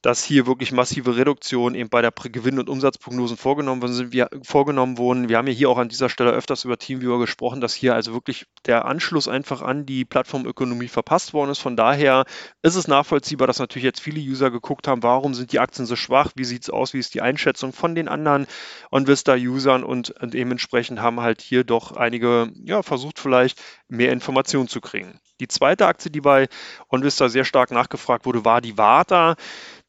dass 0.03 0.25
hier 0.25 0.47
wirklich 0.47 0.73
massive 0.73 1.17
Reduktionen 1.17 1.75
eben 1.75 1.89
bei 1.89 2.03
der 2.03 2.13
Gewinn- 2.13 2.59
und 2.59 2.69
Umsatzprognosen 2.69 3.37
vorgenommen 3.37 3.93
sind. 3.93 4.13
Wir, 4.13 4.29
vorgenommen 4.43 4.99
wurden. 4.99 5.29
Wir 5.29 5.39
haben 5.39 5.47
ja 5.47 5.53
hier 5.53 5.71
auch 5.71 5.79
an 5.79 5.89
dieser 5.89 6.09
Stelle 6.09 6.31
öfters 6.31 6.65
über 6.65 6.79
TeamViewer 6.79 7.19
gesprochen, 7.19 7.61
dass 7.61 7.75
hier 7.75 7.95
also 7.95 8.13
wirklich 8.13 8.47
der 8.67 8.85
Anschluss 8.85 9.29
einfach 9.29 9.63
an 9.63 9.87
die 9.87 10.05
Plattformökonomie 10.05 10.89
verpasst 10.89 11.33
worden 11.33 11.51
ist. 11.51 11.59
Von 11.59 11.77
daher 11.77 12.25
ist 12.63 12.77
es 12.77 12.89
nachvollziehbar, 12.89 13.47
dass 13.47 13.59
natürlich 13.59 13.85
jetzt 13.85 14.01
viele 14.01 14.21
User 14.21 14.51
geguckt 14.51 14.89
haben, 14.89 15.03
warum 15.03 15.35
sind 15.35 15.53
die 15.53 15.61
Aktien 15.61 15.87
so 15.87 15.97
schwach, 15.97 16.33
wie 16.35 16.45
sieht 16.45 16.63
es 16.63 16.71
aus, 16.71 16.95
wie 16.95 16.99
ist 16.99 17.15
die 17.15 17.23
Einschätzung 17.23 17.73
von 17.73 17.95
den 17.95 18.09
anderen 18.09 18.47
OnVista-Usern 18.91 19.85
und 19.85 20.15
dementsprechend 20.23 21.01
haben 21.01 21.21
halt 21.21 21.41
hier 21.41 21.65
doch 21.65 21.93
einige 21.93 22.51
ja, 22.65 22.83
versucht 22.83 23.19
vielleicht 23.19 23.61
mehr 23.89 24.13
Informationen 24.13 24.69
zu 24.69 24.81
kriegen. 24.81 25.21
Die 25.41 25.49
zweite 25.49 25.87
Aktie, 25.87 26.11
die 26.11 26.21
bei 26.21 26.49
OnVista 26.89 27.29
sehr 27.29 27.45
stark 27.45 27.71
nachgefragt 27.71 28.25
wurde, 28.25 28.45
war 28.45 28.61
die 28.61 28.79
Warta 28.79 29.37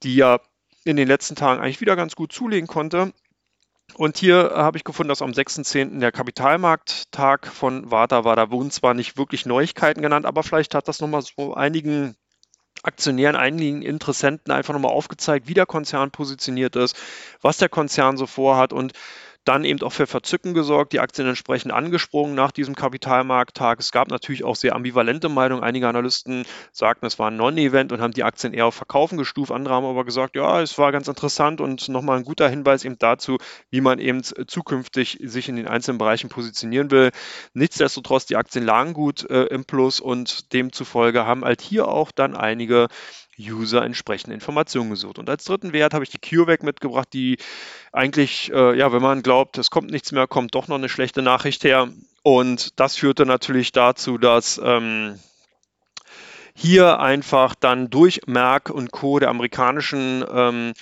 die 0.03 0.15
ja 0.15 0.39
in 0.83 0.95
den 0.95 1.07
letzten 1.07 1.35
Tagen 1.35 1.61
eigentlich 1.61 1.81
wieder 1.81 1.95
ganz 1.95 2.15
gut 2.15 2.31
zulegen 2.31 2.67
konnte. 2.67 3.13
Und 3.95 4.17
hier 4.17 4.51
habe 4.53 4.77
ich 4.77 4.83
gefunden, 4.83 5.09
dass 5.09 5.21
am 5.21 5.31
6.10. 5.31 5.99
der 5.99 6.11
Kapitalmarkttag 6.11 7.47
von 7.47 7.89
Warta 7.89 8.25
war. 8.25 8.35
Da 8.35 8.51
wurden 8.51 8.69
zwar 8.69 8.93
nicht 8.93 9.17
wirklich 9.17 9.45
Neuigkeiten 9.45 10.01
genannt, 10.01 10.25
aber 10.25 10.43
vielleicht 10.43 10.75
hat 10.75 10.87
das 10.87 10.99
nochmal 10.99 11.21
so 11.21 11.53
einigen 11.53 12.15
Aktionären, 12.83 13.35
einigen 13.35 13.81
Interessenten 13.81 14.53
einfach 14.53 14.73
nochmal 14.73 14.91
aufgezeigt, 14.91 15.47
wie 15.47 15.53
der 15.53 15.65
Konzern 15.65 16.11
positioniert 16.11 16.75
ist, 16.75 16.95
was 17.41 17.57
der 17.57 17.69
Konzern 17.69 18.17
so 18.17 18.27
vorhat 18.27 18.71
und 18.71 18.93
dann 19.47 19.63
eben 19.63 19.81
auch 19.81 19.93
für 19.93 20.07
Verzücken 20.07 20.53
gesorgt, 20.53 20.93
die 20.93 20.99
Aktien 20.99 21.27
entsprechend 21.27 21.71
angesprungen 21.71 22.35
nach 22.35 22.51
diesem 22.51 22.75
Kapitalmarkttag. 22.75 23.79
Es 23.79 23.91
gab 23.91 24.09
natürlich 24.09 24.43
auch 24.43 24.55
sehr 24.55 24.75
ambivalente 24.75 25.29
Meinungen. 25.29 25.63
Einige 25.63 25.87
Analysten 25.87 26.45
sagten, 26.71 27.05
es 27.05 27.17
war 27.17 27.31
ein 27.31 27.37
Non-Event 27.37 27.91
und 27.91 28.01
haben 28.01 28.13
die 28.13 28.23
Aktien 28.23 28.53
eher 28.53 28.65
auf 28.65 28.75
Verkaufen 28.75 29.17
gestuft. 29.17 29.51
Andere 29.51 29.73
haben 29.75 29.85
aber 29.85 30.03
gesagt, 30.03 30.35
ja, 30.35 30.61
es 30.61 30.77
war 30.77 30.91
ganz 30.91 31.07
interessant 31.07 31.61
und 31.61 31.87
nochmal 31.87 32.17
ein 32.17 32.25
guter 32.25 32.49
Hinweis 32.49 32.83
eben 32.83 32.97
dazu, 32.99 33.37
wie 33.69 33.81
man 33.81 33.99
eben 33.99 34.21
zukünftig 34.23 35.19
sich 35.23 35.47
in 35.47 35.55
den 35.55 35.67
einzelnen 35.67 35.97
Bereichen 35.97 36.29
positionieren 36.29 36.91
will. 36.91 37.11
Nichtsdestotrotz, 37.53 38.25
die 38.25 38.35
Aktien 38.35 38.65
lagen 38.65 38.93
gut 38.93 39.29
äh, 39.29 39.45
im 39.45 39.65
Plus 39.65 39.99
und 39.99 40.53
demzufolge 40.53 41.25
haben 41.25 41.45
halt 41.45 41.61
hier 41.61 41.87
auch 41.87 42.11
dann 42.11 42.35
einige 42.35 42.87
User 43.39 43.83
entsprechende 43.83 44.33
Informationen 44.33 44.89
gesucht. 44.89 45.19
Und 45.19 45.29
als 45.29 45.43
dritten 45.43 45.73
Wert 45.73 45.93
habe 45.93 46.03
ich 46.03 46.09
die 46.09 46.19
CureVac 46.19 46.63
mitgebracht, 46.63 47.09
die 47.13 47.37
eigentlich, 47.91 48.51
äh, 48.51 48.77
ja, 48.77 48.91
wenn 48.91 49.01
man 49.01 49.23
glaubt, 49.23 49.57
es 49.57 49.69
kommt 49.69 49.91
nichts 49.91 50.11
mehr, 50.11 50.27
kommt 50.27 50.55
doch 50.55 50.67
noch 50.67 50.77
eine 50.77 50.89
schlechte 50.89 51.21
Nachricht 51.21 51.63
her. 51.63 51.89
Und 52.23 52.79
das 52.79 52.97
führte 52.97 53.25
natürlich 53.25 53.71
dazu, 53.71 54.17
dass 54.17 54.59
ähm, 54.63 55.19
hier 56.53 56.99
einfach 56.99 57.53
dann 57.55 57.89
durch 57.89 58.21
Merck 58.25 58.69
und 58.69 58.91
Co. 58.91 59.19
der 59.19 59.29
amerikanischen 59.29 60.25
ähm, 60.29 60.73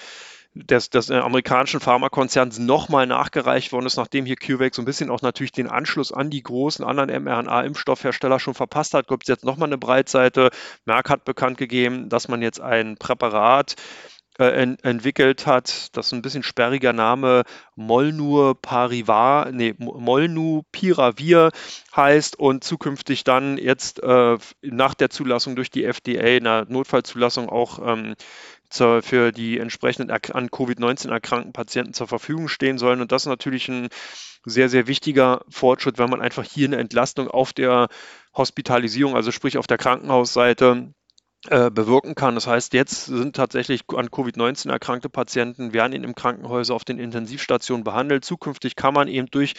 des, 0.56 0.90
des 0.90 1.10
äh, 1.10 1.16
amerikanischen 1.16 1.82
Pharmakonzerns 1.82 2.60
nochmal 2.60 3.06
nachgereicht 3.06 3.74
worden 3.74 3.86
ist, 3.86 3.98
nachdem 3.98 4.26
hier 4.26 4.38
CureVac 4.38 4.74
so 4.74 4.82
ein 4.82 4.86
bisschen 4.86 5.10
auch 5.10 5.22
natürlich 5.22 5.52
den 5.52 5.68
Anschluss 5.68 6.14
an 6.14 6.30
die 6.30 6.42
großen 6.42 6.84
anderen 6.84 7.10
mRNA-Impfstoffhersteller 7.24 8.40
schon 8.40 8.54
verpasst 8.54 8.94
hat, 8.94 9.08
gibt 9.08 9.24
es 9.24 9.28
jetzt 9.28 9.44
nochmal 9.44 9.70
eine 9.70 9.78
Breitseite. 9.78 10.50
Merck 10.86 11.10
hat 11.10 11.26
bekannt 11.26 11.58
gegeben, 11.58 12.08
dass 12.10 12.30
man 12.30 12.42
jetzt 12.42 12.62
ein 12.62 12.96
Präparat 12.98 13.76
äh, 14.38 14.48
en, 14.48 14.78
entwickelt 14.80 15.46
hat, 15.46 15.96
das 15.96 16.08
ist 16.08 16.14
ein 16.14 16.22
bisschen 16.22 16.44
sperriger 16.44 16.94
Name, 16.94 17.44
Molnuparivar, 17.76 19.52
nee, 19.52 19.74
Molnupiravir 19.78 21.52
heißt 21.96 22.38
und 22.38 22.64
zukünftig 22.64 23.24
dann 23.24 23.58
jetzt 23.58 24.04
äh, 24.04 24.38
nach 24.62 24.94
der 24.94 25.10
Zulassung 25.10 25.56
durch 25.56 25.70
die 25.70 25.86
FDA, 25.86 26.38
einer 26.38 26.66
Notfallzulassung 26.66 27.50
auch 27.50 27.80
ähm, 27.86 28.16
zur, 28.70 29.02
für 29.02 29.32
die 29.32 29.60
entsprechenden 29.60 30.12
an 30.12 30.50
Covid-19 30.50 31.10
erkrankten 31.10 31.54
Patienten 31.54 31.94
zur 31.94 32.08
Verfügung 32.08 32.48
stehen 32.48 32.78
sollen. 32.78 33.02
Und 33.02 33.12
das 33.12 33.24
ist 33.24 33.28
natürlich 33.28 33.68
ein 33.70 33.90
sehr, 34.46 34.70
sehr 34.70 34.88
wichtiger 34.88 35.44
Fortschritt, 35.50 35.98
weil 35.98 36.08
man 36.08 36.22
einfach 36.22 36.44
hier 36.44 36.68
eine 36.68 36.78
Entlastung 36.78 37.28
auf 37.28 37.54
der 37.54 37.88
Hospitalisierung, 38.36 39.16
also 39.16 39.32
sprich 39.32 39.58
auf 39.58 39.68
der 39.68 39.78
Krankenhausseite, 39.78 40.94
äh, 41.50 41.70
bewirken 41.70 42.16
kann. 42.16 42.36
Das 42.36 42.48
heißt, 42.48 42.74
jetzt 42.74 43.06
sind 43.06 43.36
tatsächlich 43.36 43.82
an 43.96 44.08
Covid-19 44.08 44.70
erkrankte 44.72 45.10
Patienten, 45.10 45.74
werden 45.74 45.94
in 45.94 46.02
den 46.02 46.16
Krankenhäusern 46.16 46.76
auf 46.76 46.84
den 46.84 46.98
Intensivstationen 46.98 47.84
behandelt. 47.84 48.26
Zukünftig 48.26 48.76
kann 48.76 48.94
man 48.94 49.08
eben 49.08 49.28
durch 49.28 49.54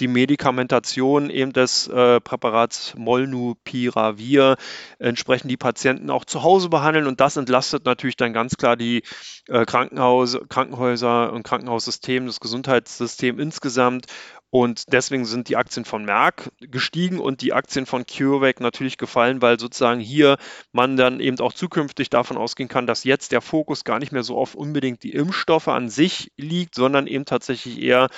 die 0.00 0.08
Medikamentation 0.08 1.30
eben 1.30 1.52
des 1.52 1.88
äh, 1.88 2.20
Präparats 2.20 2.94
Molnupiravir 2.96 4.56
entsprechend 4.98 5.50
die 5.50 5.56
Patienten 5.56 6.10
auch 6.10 6.24
zu 6.24 6.42
Hause 6.42 6.68
behandeln 6.68 7.06
und 7.06 7.20
das 7.20 7.36
entlastet 7.36 7.84
natürlich 7.84 8.16
dann 8.16 8.32
ganz 8.32 8.56
klar 8.56 8.76
die 8.76 9.02
äh, 9.48 9.64
Krankenhaus, 9.64 10.38
Krankenhäuser 10.48 11.32
und 11.32 11.42
Krankenhaussystem, 11.42 12.26
das 12.26 12.40
Gesundheitssystem 12.40 13.38
insgesamt 13.38 14.06
und 14.50 14.92
deswegen 14.92 15.24
sind 15.24 15.48
die 15.48 15.56
Aktien 15.56 15.84
von 15.84 16.04
Merck 16.04 16.50
gestiegen 16.60 17.18
und 17.18 17.40
die 17.40 17.52
Aktien 17.52 17.84
von 17.84 18.06
CureVac 18.06 18.60
natürlich 18.60 18.96
gefallen, 18.96 19.42
weil 19.42 19.58
sozusagen 19.58 20.00
hier 20.00 20.38
man 20.72 20.96
dann 20.96 21.20
eben 21.20 21.38
auch 21.40 21.52
zukünftig 21.52 22.10
davon 22.10 22.36
ausgehen 22.36 22.68
kann, 22.68 22.86
dass 22.86 23.04
jetzt 23.04 23.32
der 23.32 23.40
Fokus 23.40 23.84
gar 23.84 23.98
nicht 23.98 24.12
mehr 24.12 24.22
so 24.22 24.38
auf 24.38 24.54
unbedingt 24.54 25.02
die 25.02 25.12
Impfstoffe 25.12 25.68
an 25.68 25.88
sich 25.88 26.32
liegt, 26.36 26.74
sondern 26.74 27.06
eben 27.06 27.24
tatsächlich 27.24 27.82
eher 27.82 28.08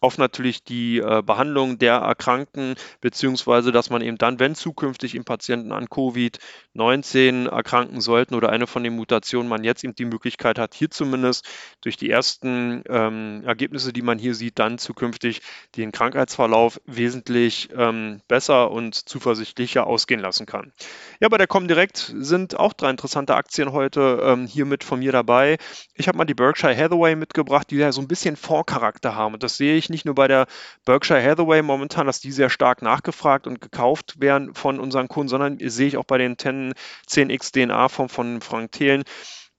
auf 0.00 0.18
natürlich 0.18 0.64
die 0.64 0.98
äh, 0.98 1.22
Behandlung 1.22 1.78
der 1.78 1.94
Erkrankten, 1.94 2.74
beziehungsweise 3.00 3.72
dass 3.72 3.90
man 3.90 4.02
eben 4.02 4.18
dann, 4.18 4.38
wenn 4.38 4.54
zukünftig 4.54 5.14
im 5.14 5.24
Patienten 5.24 5.72
an 5.72 5.86
Covid-19 5.86 7.48
erkranken 7.48 8.00
sollten 8.00 8.34
oder 8.34 8.50
eine 8.50 8.66
von 8.66 8.84
den 8.84 8.94
Mutationen, 8.94 9.48
man 9.48 9.64
jetzt 9.64 9.84
eben 9.84 9.94
die 9.94 10.04
Möglichkeit 10.04 10.58
hat, 10.58 10.74
hier 10.74 10.90
zumindest 10.90 11.46
durch 11.80 11.96
die 11.96 12.10
ersten 12.10 12.82
ähm, 12.88 13.42
Ergebnisse, 13.44 13.92
die 13.92 14.02
man 14.02 14.18
hier 14.18 14.34
sieht, 14.34 14.58
dann 14.58 14.78
zukünftig 14.78 15.40
den 15.76 15.92
Krankheitsverlauf 15.92 16.80
wesentlich 16.86 17.68
ähm, 17.76 18.20
besser 18.28 18.70
und 18.70 18.94
zuversichtlicher 18.94 19.86
ausgehen 19.86 20.20
lassen 20.20 20.46
kann. 20.46 20.72
Ja, 21.20 21.28
bei 21.28 21.38
der 21.38 21.46
Comdirect 21.46 22.14
sind 22.16 22.58
auch 22.58 22.72
drei 22.72 22.90
interessante 22.90 23.34
Aktien 23.34 23.72
heute 23.72 24.20
ähm, 24.22 24.46
hier 24.46 24.64
mit 24.64 24.84
von 24.84 24.98
mir 24.98 25.12
dabei. 25.12 25.58
Ich 25.94 26.08
habe 26.08 26.18
mal 26.18 26.24
die 26.24 26.34
Berkshire 26.34 26.76
Hathaway 26.76 27.16
mitgebracht, 27.16 27.70
die 27.70 27.76
ja 27.76 27.92
so 27.92 28.00
ein 28.00 28.08
bisschen 28.08 28.36
Vorcharakter 28.36 29.14
haben 29.14 29.34
und 29.34 29.42
das 29.42 29.56
sehe 29.56 29.76
ich 29.76 29.90
nicht 29.90 30.04
nur 30.04 30.14
bei 30.14 30.28
der 30.28 30.46
Berkshire 30.84 31.22
Hathaway 31.22 31.62
momentan, 31.62 32.06
dass 32.06 32.20
die 32.20 32.32
sehr 32.32 32.50
stark 32.50 32.82
nachgefragt 32.82 33.46
und 33.46 33.60
gekauft 33.60 34.20
werden 34.20 34.54
von 34.54 34.80
unseren 34.80 35.08
Kunden, 35.08 35.28
sondern 35.28 35.58
sehe 35.60 35.88
ich 35.88 35.96
auch 35.96 36.04
bei 36.04 36.18
den 36.18 36.38
10, 36.38 36.74
10x 37.08 37.52
DNA 37.52 37.88
von, 37.88 38.08
von 38.08 38.40
Frank 38.40 38.72
Thelen, 38.72 39.04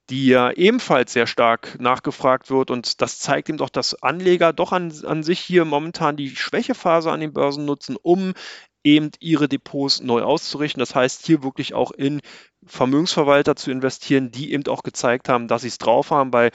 die 0.10 0.28
ja 0.28 0.52
ebenfalls 0.52 1.14
sehr 1.14 1.28
stark 1.28 1.78
nachgefragt 1.80 2.50
wird. 2.50 2.72
Und 2.72 3.02
das 3.02 3.20
zeigt 3.20 3.50
eben 3.50 3.58
doch, 3.58 3.70
dass 3.70 4.02
Anleger 4.02 4.54
doch 4.54 4.72
an, 4.72 4.94
an 5.06 5.24
sich 5.24 5.40
hier 5.40 5.66
momentan 5.66 6.16
die 6.16 6.36
Schwächephase 6.36 7.12
an 7.12 7.20
den 7.20 7.34
Börsen 7.34 7.66
nutzen, 7.66 7.98
um 8.02 8.34
eben 8.84 9.12
ihre 9.20 9.50
Depots 9.50 10.02
neu 10.02 10.22
auszurichten. 10.22 10.80
Das 10.80 10.96
heißt, 10.96 11.26
hier 11.26 11.44
wirklich 11.44 11.74
auch 11.74 11.92
in 11.92 12.22
Vermögensverwalter 12.66 13.56
zu 13.56 13.72
investieren, 13.72 14.32
die 14.32 14.52
eben 14.54 14.68
auch 14.68 14.84
gezeigt 14.84 15.30
haben, 15.30 15.48
dass 15.48 15.62
sie 15.62 15.68
es 15.68 15.78
drauf 15.78 16.12
haben. 16.12 16.32
Bei 16.32 16.52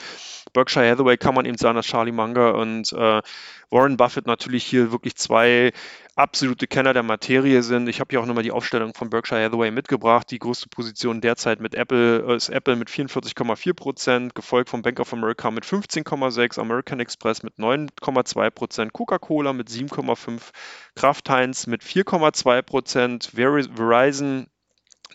Berkshire 0.53 0.91
Hathaway 0.91 1.17
kann 1.17 1.35
man 1.35 1.47
eben 1.47 1.57
sagen, 1.57 1.77
dass 1.77 1.87
Charlie 1.87 2.13
Munger 2.13 2.55
und 2.55 2.93
äh, 2.93 3.23
Warren 3.71 3.97
Buffett 3.97 4.27
natürlich 4.27 4.65
hier 4.65 4.93
wirklich 4.93 5.17
zwei 5.17 5.73
absolute 6.15 6.67
Kenner 6.67 6.93
der 6.93 7.03
Materie 7.03 7.63
sind. 7.63 7.89
Ich 7.89 8.01
habe 8.01 8.09
hier 8.11 8.21
auch 8.21 8.27
nochmal 8.27 8.43
die 8.43 8.51
Aufstellung 8.51 8.93
von 8.93 9.09
Berkshire 9.09 9.43
Hathaway 9.43 9.71
mitgebracht. 9.71 10.31
Die 10.31 10.39
größte 10.39 10.69
Position 10.69 11.23
derzeit 11.23 11.61
mit 11.61 11.75
Apple 11.75 12.27
äh, 12.29 12.37
ist 12.37 12.51
Apple 12.51 12.77
mit 12.77 12.91
44,4 12.91 13.73
Prozent, 13.73 14.35
gefolgt 14.35 14.69
von 14.69 14.83
Bank 14.83 15.01
of 15.01 15.13
America 15.15 15.51
mit 15.51 15.65
15,6, 15.65 16.61
American 16.61 17.01
Express 17.01 17.43
mit 17.43 17.57
9,2 17.57 18.51
Prozent, 18.51 18.93
Coca-Cola 18.93 19.55
mit 19.55 19.69
7,5%, 19.69 20.51
Kraft 20.95 21.31
Heinz 21.31 21.67
mit 21.67 21.83
4,2 21.83 22.61
Prozent, 22.61 23.31
Verizon 23.35 24.49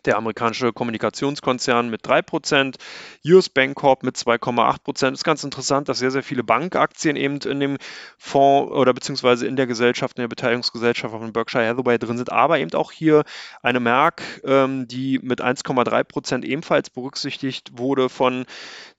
der 0.05 0.17
amerikanische 0.17 0.73
Kommunikationskonzern 0.73 1.89
mit 1.89 2.05
3%, 2.05 2.75
US 3.25 3.49
Bank 3.49 3.75
Corp 3.75 4.03
mit 4.03 4.15
2,8%. 4.15 5.13
Ist 5.13 5.23
ganz 5.23 5.43
interessant, 5.43 5.89
dass 5.89 5.99
sehr, 5.99 6.11
sehr 6.11 6.23
viele 6.23 6.43
Bankaktien 6.43 7.15
eben 7.15 7.37
in 7.37 7.59
dem 7.59 7.77
Fonds 8.17 8.71
oder 8.71 8.93
beziehungsweise 8.93 9.47
in 9.47 9.55
der 9.55 9.67
Gesellschaft, 9.67 10.17
in 10.17 10.23
der 10.23 10.27
Beteiligungsgesellschaft 10.27 11.13
von 11.13 11.33
Berkshire 11.33 11.67
Hathaway 11.67 11.97
drin 11.97 12.17
sind, 12.17 12.31
aber 12.31 12.59
eben 12.59 12.73
auch 12.73 12.91
hier 12.91 13.23
eine 13.61 13.79
Merck, 13.79 14.21
ähm, 14.43 14.87
die 14.87 15.19
mit 15.19 15.41
1,3% 15.41 16.43
ebenfalls 16.43 16.89
berücksichtigt 16.89 17.77
wurde 17.77 18.09
von 18.09 18.45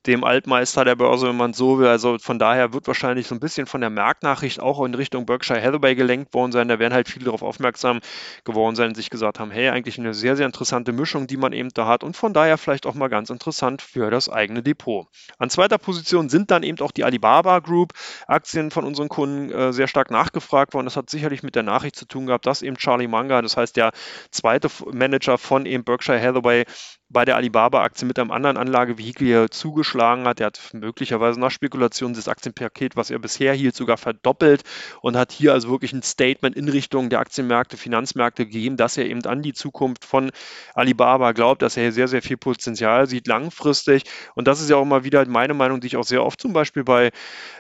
dem 0.06 0.24
Altmeister 0.24 0.84
der 0.84 0.96
Börse, 0.96 1.28
wenn 1.28 1.36
man 1.36 1.52
so 1.52 1.78
will. 1.78 1.88
Also 1.88 2.18
von 2.18 2.38
daher 2.38 2.72
wird 2.72 2.86
wahrscheinlich 2.86 3.26
so 3.26 3.34
ein 3.34 3.40
bisschen 3.40 3.66
von 3.66 3.80
der 3.80 3.90
Marktnachricht 3.90 4.60
auch 4.60 4.84
in 4.84 4.94
Richtung 4.94 5.26
Berkshire 5.26 5.60
Hathaway 5.60 5.94
gelenkt 5.94 6.32
worden 6.34 6.52
sein. 6.52 6.68
Da 6.68 6.78
werden 6.78 6.94
halt 6.94 7.08
viele 7.08 7.26
darauf 7.26 7.42
aufmerksam 7.42 8.00
geworden 8.44 8.76
sein 8.76 8.88
und 8.88 8.94
sich 8.94 9.10
gesagt 9.10 9.40
haben, 9.40 9.50
hey, 9.50 9.68
eigentlich 9.68 9.98
eine 9.98 10.14
sehr, 10.14 10.36
sehr 10.36 10.46
interessante 10.46 10.92
Mischung, 10.92 11.26
die 11.26 11.36
man 11.36 11.52
eben 11.52 11.70
da 11.74 11.86
hat 11.86 12.04
und 12.04 12.16
von 12.16 12.32
daher 12.32 12.58
vielleicht 12.58 12.86
auch 12.86 12.94
mal 12.94 13.08
ganz 13.08 13.30
interessant 13.30 13.82
für 13.82 14.10
das 14.10 14.28
eigene 14.28 14.62
Depot. 14.62 15.06
An 15.38 15.50
zweiter 15.50 15.78
Position 15.78 16.28
sind 16.28 16.50
dann 16.50 16.62
eben 16.62 16.78
auch 16.80 16.92
die 16.92 17.04
Alibaba 17.04 17.58
Group 17.58 17.92
Aktien 18.26 18.70
von 18.70 18.84
unseren 18.84 19.08
Kunden 19.08 19.50
äh, 19.50 19.72
sehr 19.72 19.88
stark 19.88 20.10
nachgefragt 20.10 20.74
worden. 20.74 20.86
Das 20.86 20.96
hat 20.96 21.10
sicherlich 21.10 21.42
mit 21.42 21.54
der 21.54 21.62
Nachricht 21.64 21.96
zu 21.96 22.06
tun 22.06 22.26
gehabt, 22.26 22.46
dass 22.46 22.62
eben 22.62 22.76
Charlie 22.76 23.08
Manga, 23.08 23.42
das 23.42 23.56
heißt 23.56 23.76
der 23.76 23.92
zweite 24.30 24.68
Manager 24.92 25.38
von 25.38 25.66
eben 25.66 25.84
Berkshire 25.84 26.20
Hathaway, 26.20 26.64
bei 27.10 27.24
der 27.24 27.36
Alibaba-Aktie 27.36 28.06
mit 28.06 28.18
einem 28.18 28.30
anderen 28.30 28.58
Anlagevehikel 28.58 29.26
hier 29.26 29.50
zugeschlagen 29.50 30.26
hat. 30.26 30.40
Er 30.40 30.46
hat 30.46 30.60
möglicherweise 30.74 31.40
nach 31.40 31.50
Spekulation 31.50 32.12
das 32.12 32.28
Aktienpaket, 32.28 32.96
was 32.96 33.10
er 33.10 33.18
bisher 33.18 33.54
hielt, 33.54 33.74
sogar 33.74 33.96
verdoppelt 33.96 34.62
und 35.00 35.16
hat 35.16 35.32
hier 35.32 35.54
also 35.54 35.70
wirklich 35.70 35.94
ein 35.94 36.02
Statement 36.02 36.54
in 36.54 36.68
Richtung 36.68 37.08
der 37.08 37.20
Aktienmärkte, 37.20 37.78
Finanzmärkte 37.78 38.44
gegeben, 38.44 38.76
dass 38.76 38.98
er 38.98 39.06
eben 39.06 39.24
an 39.24 39.40
die 39.40 39.54
Zukunft 39.54 40.04
von 40.04 40.30
Alibaba 40.74 41.32
glaubt, 41.32 41.62
dass 41.62 41.78
er 41.78 41.84
hier 41.84 41.92
sehr, 41.92 42.08
sehr 42.08 42.20
viel 42.20 42.36
Potenzial 42.36 43.08
sieht 43.08 43.26
langfristig. 43.26 44.02
Und 44.34 44.46
das 44.46 44.60
ist 44.60 44.68
ja 44.68 44.76
auch 44.76 44.84
mal 44.84 45.04
wieder 45.04 45.26
meine 45.26 45.54
Meinung, 45.54 45.80
die 45.80 45.86
ich 45.86 45.96
auch 45.96 46.04
sehr 46.04 46.22
oft 46.22 46.40
zum 46.40 46.52
Beispiel 46.52 46.84
bei 46.84 47.10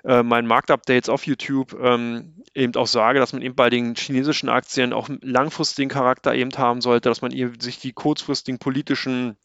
äh, 0.04 0.22
meinen 0.22 0.46
Marktupdates 0.46 1.08
auf 1.08 1.26
YouTube 1.26 1.74
ähm, 1.82 2.34
eben 2.54 2.74
auch 2.74 2.86
sage, 2.86 3.18
dass 3.18 3.32
man 3.32 3.40
eben 3.40 3.54
bei 3.54 3.70
den 3.70 3.94
chinesischen 3.94 4.50
Aktien 4.50 4.92
auch 4.92 5.08
langfristigen 5.22 5.88
Charakter 5.88 6.34
eben 6.34 6.52
haben 6.58 6.82
sollte, 6.82 7.08
dass 7.08 7.22
man 7.22 7.32
eben 7.32 7.58
sich 7.60 7.78
die 7.78 7.92
kurzfristigen 7.92 8.58
politischen 8.58 9.37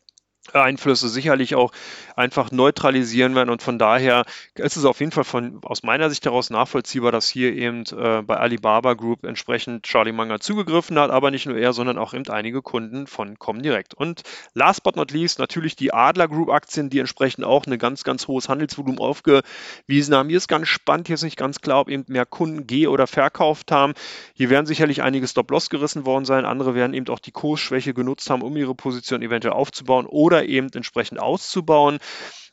Einflüsse 0.52 1.08
sicherlich 1.08 1.56
auch 1.56 1.72
einfach 2.16 2.52
neutralisieren 2.52 3.34
werden. 3.34 3.50
Und 3.50 3.62
von 3.62 3.80
daher 3.80 4.26
ist 4.56 4.76
es 4.76 4.86
auf 4.86 5.00
jeden 5.00 5.12
Fall 5.12 5.24
von, 5.24 5.60
aus 5.64 5.84
meiner 5.84 6.10
Sicht 6.10 6.26
heraus 6.26 6.50
nachvollziehbar, 6.50 7.12
dass 7.12 7.30
hier 7.30 7.54
eben 7.54 7.84
äh, 7.98 8.22
bei 8.22 8.38
Alibaba 8.38 8.94
Group 8.94 9.24
entsprechend 9.24 9.84
Charlie 9.84 10.12
Munger 10.12 10.40
zugegriffen 10.40 11.00
hat, 11.00 11.12
aber 11.12 11.32
nicht 11.32 11.46
nur 11.46 11.58
er, 11.58 11.74
sondern 11.74 11.98
auch 11.98 12.14
eben 12.14 12.30
einige 12.30 12.62
Kunden 12.62 13.08
von 13.08 13.40
Comdirect. 13.40 13.94
Und 13.94 14.24
last 14.54 14.84
but 14.84 14.96
not 14.96 15.12
least 15.12 15.40
natürlich 15.40 15.76
die 15.76 15.94
Adler 15.94 16.28
Group 16.28 16.50
Aktien, 16.50 16.90
die 16.90 17.00
entsprechend 17.00 17.46
auch 17.46 17.66
ein 17.66 17.78
ganz, 17.78 18.04
ganz 18.04 18.28
hohes 18.28 18.50
Handelsvolumen 18.50 19.00
aufgewiesen 19.00 20.14
haben. 20.14 20.30
Hier 20.30 20.38
ist 20.38 20.50
ganz 20.50 20.68
spannend, 20.68 21.08
hier 21.08 21.16
ist 21.16 21.24
nicht 21.24 21.38
ganz 21.38 21.62
klar, 21.62 21.80
ob 21.80 21.90
eben 21.90 22.04
mehr 22.08 22.26
Kunden 22.26 22.68
geh- 22.68 22.88
oder 22.88 23.08
verkauft 23.08 23.72
haben. 23.72 23.94
Hier 24.34 24.50
werden 24.50 24.66
sicherlich 24.66 25.02
einige 25.02 25.28
Stop-Loss 25.28 25.70
gerissen 25.70 26.06
worden 26.06 26.26
sein. 26.26 26.46
Andere 26.46 26.76
werden 26.76 26.94
eben 26.94 27.08
auch 27.08 27.20
die 27.20 27.32
Kursschwäche 27.32 27.94
genutzt 27.94 28.30
haben, 28.30 28.42
um 28.42 28.58
ihre 28.58 28.76
Position 28.76 29.22
eventuell 29.22 29.54
aufzubauen 29.54 30.06
oder 30.06 30.33
oder 30.34 30.46
eben 30.46 30.70
entsprechend 30.74 31.20
auszubauen. 31.20 32.00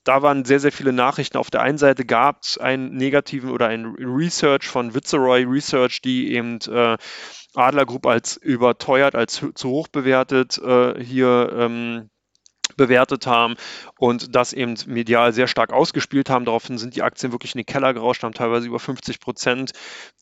Da 0.05 0.22
waren 0.22 0.45
sehr, 0.45 0.61
sehr 0.61 0.72
viele 0.72 0.93
Nachrichten. 0.93 1.37
Auf 1.37 1.51
der 1.51 1.62
einen 1.62 1.78
Seite 1.78 2.05
gab 2.05 2.43
es 2.43 2.59
einen 2.59 2.95
negativen 2.97 3.51
oder 3.51 3.68
einen 3.68 3.95
Research 3.97 4.66
von 4.66 4.95
Viceroy 4.95 5.45
Research, 5.45 6.01
die 6.01 6.33
eben 6.33 6.59
äh, 6.68 6.97
Adler 7.55 7.85
Group 7.85 8.07
als 8.07 8.37
überteuert, 8.37 9.14
als 9.14 9.45
zu 9.55 9.68
hoch 9.68 9.89
bewertet 9.89 10.59
äh, 10.59 11.03
hier 11.03 11.53
ähm, 11.55 12.11
bewertet 12.76 13.26
haben 13.26 13.57
und 14.01 14.34
das 14.34 14.55
eben 14.55 14.76
medial 14.86 15.34
sehr 15.34 15.46
stark 15.46 15.74
ausgespielt 15.74 16.30
haben. 16.30 16.46
Daraufhin 16.46 16.78
sind 16.78 16.96
die 16.96 17.03
Aktien 17.03 17.32
wirklich 17.32 17.55
in 17.55 17.59
den 17.59 17.66
Keller 17.66 17.92
gerauscht, 17.92 18.22
haben 18.22 18.32
teilweise 18.32 18.66
über 18.66 18.78
50 18.78 19.20
Prozent 19.20 19.72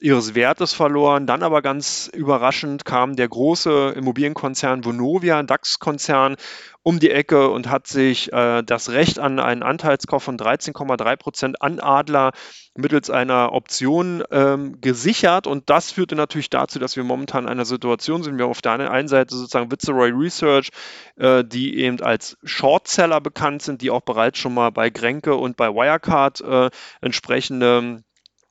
ihres 0.01 0.35
Wertes 0.35 0.75
verloren. 0.75 1.29
Dann 1.29 1.45
aber 1.45 1.63
ganz 1.63 2.11
überraschend 2.13 2.85
kam 2.85 3.15
der 3.15 3.29
große 3.29 3.95
Immobilienkonzern 3.97 4.85
Vonovia, 4.85 5.45
DAX-Konzern, 5.45 6.35
um 6.83 6.99
die 6.99 7.11
Ecke 7.11 7.51
und 7.51 7.69
hat 7.69 7.87
sich 7.87 8.33
äh, 8.33 8.63
das 8.63 8.91
Recht 8.91 9.21
an 9.21 9.39
einen 9.39 9.63
Anteilskauf 9.63 10.25
von 10.25 10.39
13,3 10.39 11.17
Prozent 11.17 11.63
an 11.63 11.79
Adler 11.79 12.33
mittels 12.79 13.11
einer 13.11 13.53
Option 13.53 14.23
ähm, 14.31 14.81
gesichert. 14.81 15.47
Und 15.47 15.69
das 15.69 15.91
führte 15.91 16.15
natürlich 16.15 16.49
dazu, 16.49 16.79
dass 16.79 16.97
wir 16.97 17.05
momentan 17.05 17.45
in 17.45 17.51
einer 17.51 17.65
Situation 17.65 18.23
sind. 18.23 18.39
Wir 18.39 18.45
haben 18.45 18.51
auf 18.51 18.63
der 18.63 18.73
einen 18.73 19.09
Seite 19.09 19.37
sozusagen 19.37 19.71
Viceroy 19.71 20.13
Research, 20.13 20.71
äh, 21.17 21.45
die 21.45 21.77
eben 21.79 22.01
als 22.01 22.39
Shortseller 22.45 23.21
bekannt 23.21 23.63
sind, 23.69 23.83
die 23.83 23.91
auch 23.91 24.03
bereits 24.03 24.39
schon 24.39 24.55
mal 24.55 24.71
bei 24.71 24.91
Grenke 24.91 25.35
und 25.37 25.57
bei 25.57 25.69
Wirecard 25.69 26.41
äh, 26.41 26.71
entsprechende 27.01 28.03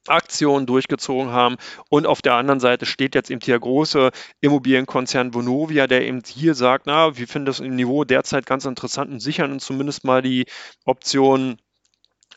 Aktionen 0.07 0.65
durchgezogen 0.65 1.32
haben. 1.32 1.57
Und 1.89 2.07
auf 2.07 2.22
der 2.22 2.36
anderen 2.36 2.59
Seite 2.59 2.86
steht 2.86 3.15
jetzt 3.15 3.30
eben 3.30 3.41
der 3.41 3.59
große 3.59 4.11
Immobilienkonzern 4.41 5.34
Vonovia, 5.34 5.88
der 5.88 6.05
eben 6.05 6.22
hier 6.26 6.55
sagt, 6.55 6.86
na, 6.88 7.18
wir 7.18 7.28
finden 7.28 7.47
das 7.47 7.59
im 7.59 7.76
Niveau 7.76 8.03
derzeit 8.03 8.45
ganz 8.45 8.65
interessant 8.65 9.11
und 9.11 9.20
sichern 9.20 9.51
uns 9.51 9.65
zumindest 9.65 10.03
mal 10.03 10.22
die 10.22 10.45
Option 10.86 11.57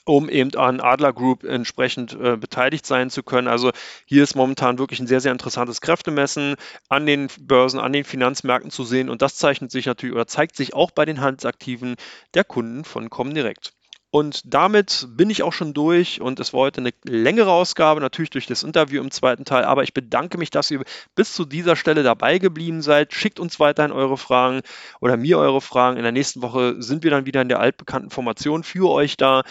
um 0.05 0.29
eben 0.29 0.55
an 0.57 0.81
Adler 0.81 1.13
Group 1.13 1.45
entsprechend 1.45 2.19
äh, 2.21 2.37
beteiligt 2.37 2.87
sein 2.87 3.11
zu 3.11 3.23
können. 3.23 3.49
Also 3.49 3.71
hier 4.07 4.23
ist 4.23 4.35
momentan 4.35 4.79
wirklich 4.79 5.01
ein 5.01 5.07
sehr, 5.07 5.21
sehr 5.21 5.33
interessantes 5.33 5.81
Kräftemessen 5.81 6.57
an 6.89 7.07
den 7.07 7.29
Börsen, 7.41 7.81
an 7.81 7.93
den 7.93 8.05
Finanzmärkten 8.05 8.71
zu 8.71 8.85
sehen 8.85 9.09
und 9.09 9.23
das 9.23 9.37
zeichnet 9.37 9.71
sich 9.71 9.87
natürlich 9.87 10.15
oder 10.15 10.27
zeigt 10.27 10.57
sich 10.57 10.75
auch 10.75 10.91
bei 10.91 11.05
den 11.05 11.21
Handelsaktiven 11.21 11.97
der 12.35 12.45
Kunden 12.45 12.85
von 12.85 13.11
Comdirect. 13.11 13.73
Und 14.13 14.43
damit 14.45 15.07
bin 15.11 15.31
ich 15.31 15.45
auch 15.45 15.53
schon 15.53 15.73
durch 15.73 16.21
und 16.21 16.41
es 16.41 16.53
war 16.53 16.63
heute 16.63 16.81
eine 16.81 16.91
längere 17.05 17.53
Ausgabe, 17.53 18.01
natürlich 18.01 18.31
durch 18.31 18.47
das 18.47 18.65
Interview 18.65 19.01
im 19.01 19.13
zweiten 19.13 19.45
Teil, 19.45 19.63
aber 19.65 19.85
ich 19.85 19.95
bedanke 19.95 20.37
mich, 20.37 20.51
dass 20.51 20.69
ihr 20.73 20.83
bis 21.15 21.33
zu 21.33 21.45
dieser 21.45 21.77
Stelle 21.77 22.03
dabei 22.03 22.39
geblieben 22.39 22.83
seid. 22.83 23.15
Schickt 23.15 23.39
uns 23.39 23.61
weiterhin 23.61 23.93
eure 23.93 24.17
Fragen 24.17 24.63
oder 25.01 25.17
mir 25.17 25.39
eure 25.39 25.61
Fragen. 25.61 25.97
In 25.97 26.03
der 26.03 26.11
nächsten 26.11 26.43
Woche 26.43 26.83
sind 26.83 27.05
wir 27.05 27.13
dann 27.13 27.25
wieder 27.25 27.41
in 27.41 27.49
der 27.49 27.61
altbekannten 27.61 28.11
Formation 28.11 28.65
für 28.65 28.91
euch 28.91 29.17
da. 29.17 29.45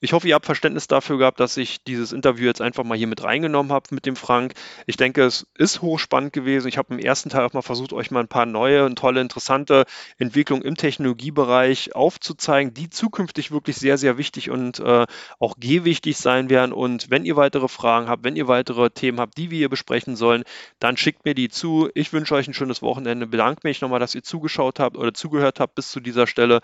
Ich 0.00 0.12
hoffe, 0.12 0.28
ihr 0.28 0.34
habt 0.34 0.46
Verständnis 0.46 0.86
dafür 0.88 1.18
gehabt, 1.18 1.40
dass 1.40 1.56
ich 1.56 1.82
dieses 1.84 2.12
Interview 2.12 2.46
jetzt 2.46 2.60
einfach 2.60 2.84
mal 2.84 2.98
hier 2.98 3.06
mit 3.06 3.22
reingenommen 3.22 3.72
habe 3.72 3.86
mit 3.94 4.06
dem 4.06 4.16
Frank. 4.16 4.54
Ich 4.86 4.96
denke, 4.96 5.24
es 5.24 5.46
ist 5.56 5.82
hochspannend 5.82 6.32
gewesen. 6.32 6.68
Ich 6.68 6.78
habe 6.78 6.94
im 6.94 6.98
ersten 6.98 7.30
Teil 7.30 7.44
auch 7.44 7.52
mal 7.52 7.62
versucht, 7.62 7.92
euch 7.92 8.10
mal 8.10 8.20
ein 8.20 8.28
paar 8.28 8.46
neue 8.46 8.84
und 8.84 8.98
tolle, 8.98 9.20
interessante 9.20 9.84
Entwicklungen 10.18 10.62
im 10.62 10.76
Technologiebereich 10.76 11.94
aufzuzeigen, 11.94 12.74
die 12.74 12.90
zukünftig 12.90 13.50
wirklich 13.50 13.76
sehr, 13.76 13.98
sehr 13.98 14.18
wichtig 14.18 14.50
und 14.50 14.80
äh, 14.80 15.06
auch 15.38 15.54
gehwichtig 15.58 16.16
sein 16.18 16.50
werden. 16.50 16.72
Und 16.72 17.10
wenn 17.10 17.24
ihr 17.24 17.36
weitere 17.36 17.68
Fragen 17.68 18.08
habt, 18.08 18.24
wenn 18.24 18.36
ihr 18.36 18.48
weitere 18.48 18.90
Themen 18.90 19.20
habt, 19.20 19.38
die 19.38 19.50
wir 19.50 19.58
hier 19.58 19.68
besprechen 19.68 20.16
sollen, 20.16 20.44
dann 20.78 20.96
schickt 20.96 21.24
mir 21.24 21.34
die 21.34 21.48
zu. 21.48 21.88
Ich 21.94 22.12
wünsche 22.12 22.34
euch 22.34 22.48
ein 22.48 22.54
schönes 22.54 22.82
Wochenende. 22.82 23.26
Bedanke 23.26 23.60
mich 23.64 23.80
nochmal, 23.80 24.00
dass 24.00 24.14
ihr 24.14 24.22
zugeschaut 24.22 24.78
habt 24.78 24.96
oder 24.96 25.14
zugehört 25.14 25.60
habt 25.60 25.74
bis 25.74 25.90
zu 25.90 26.00
dieser 26.00 26.26
Stelle 26.26 26.60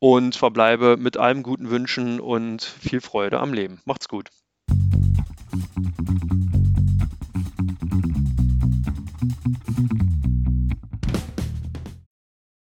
und 0.00 0.36
verbleibe 0.36 0.96
mit 0.96 1.16
allen 1.16 1.42
guten 1.42 1.70
Wünschen 1.70 2.20
und 2.20 2.62
viel 2.62 3.00
Freude 3.00 3.40
am 3.40 3.52
Leben. 3.52 3.80
Macht's 3.84 4.08
gut. 4.08 4.30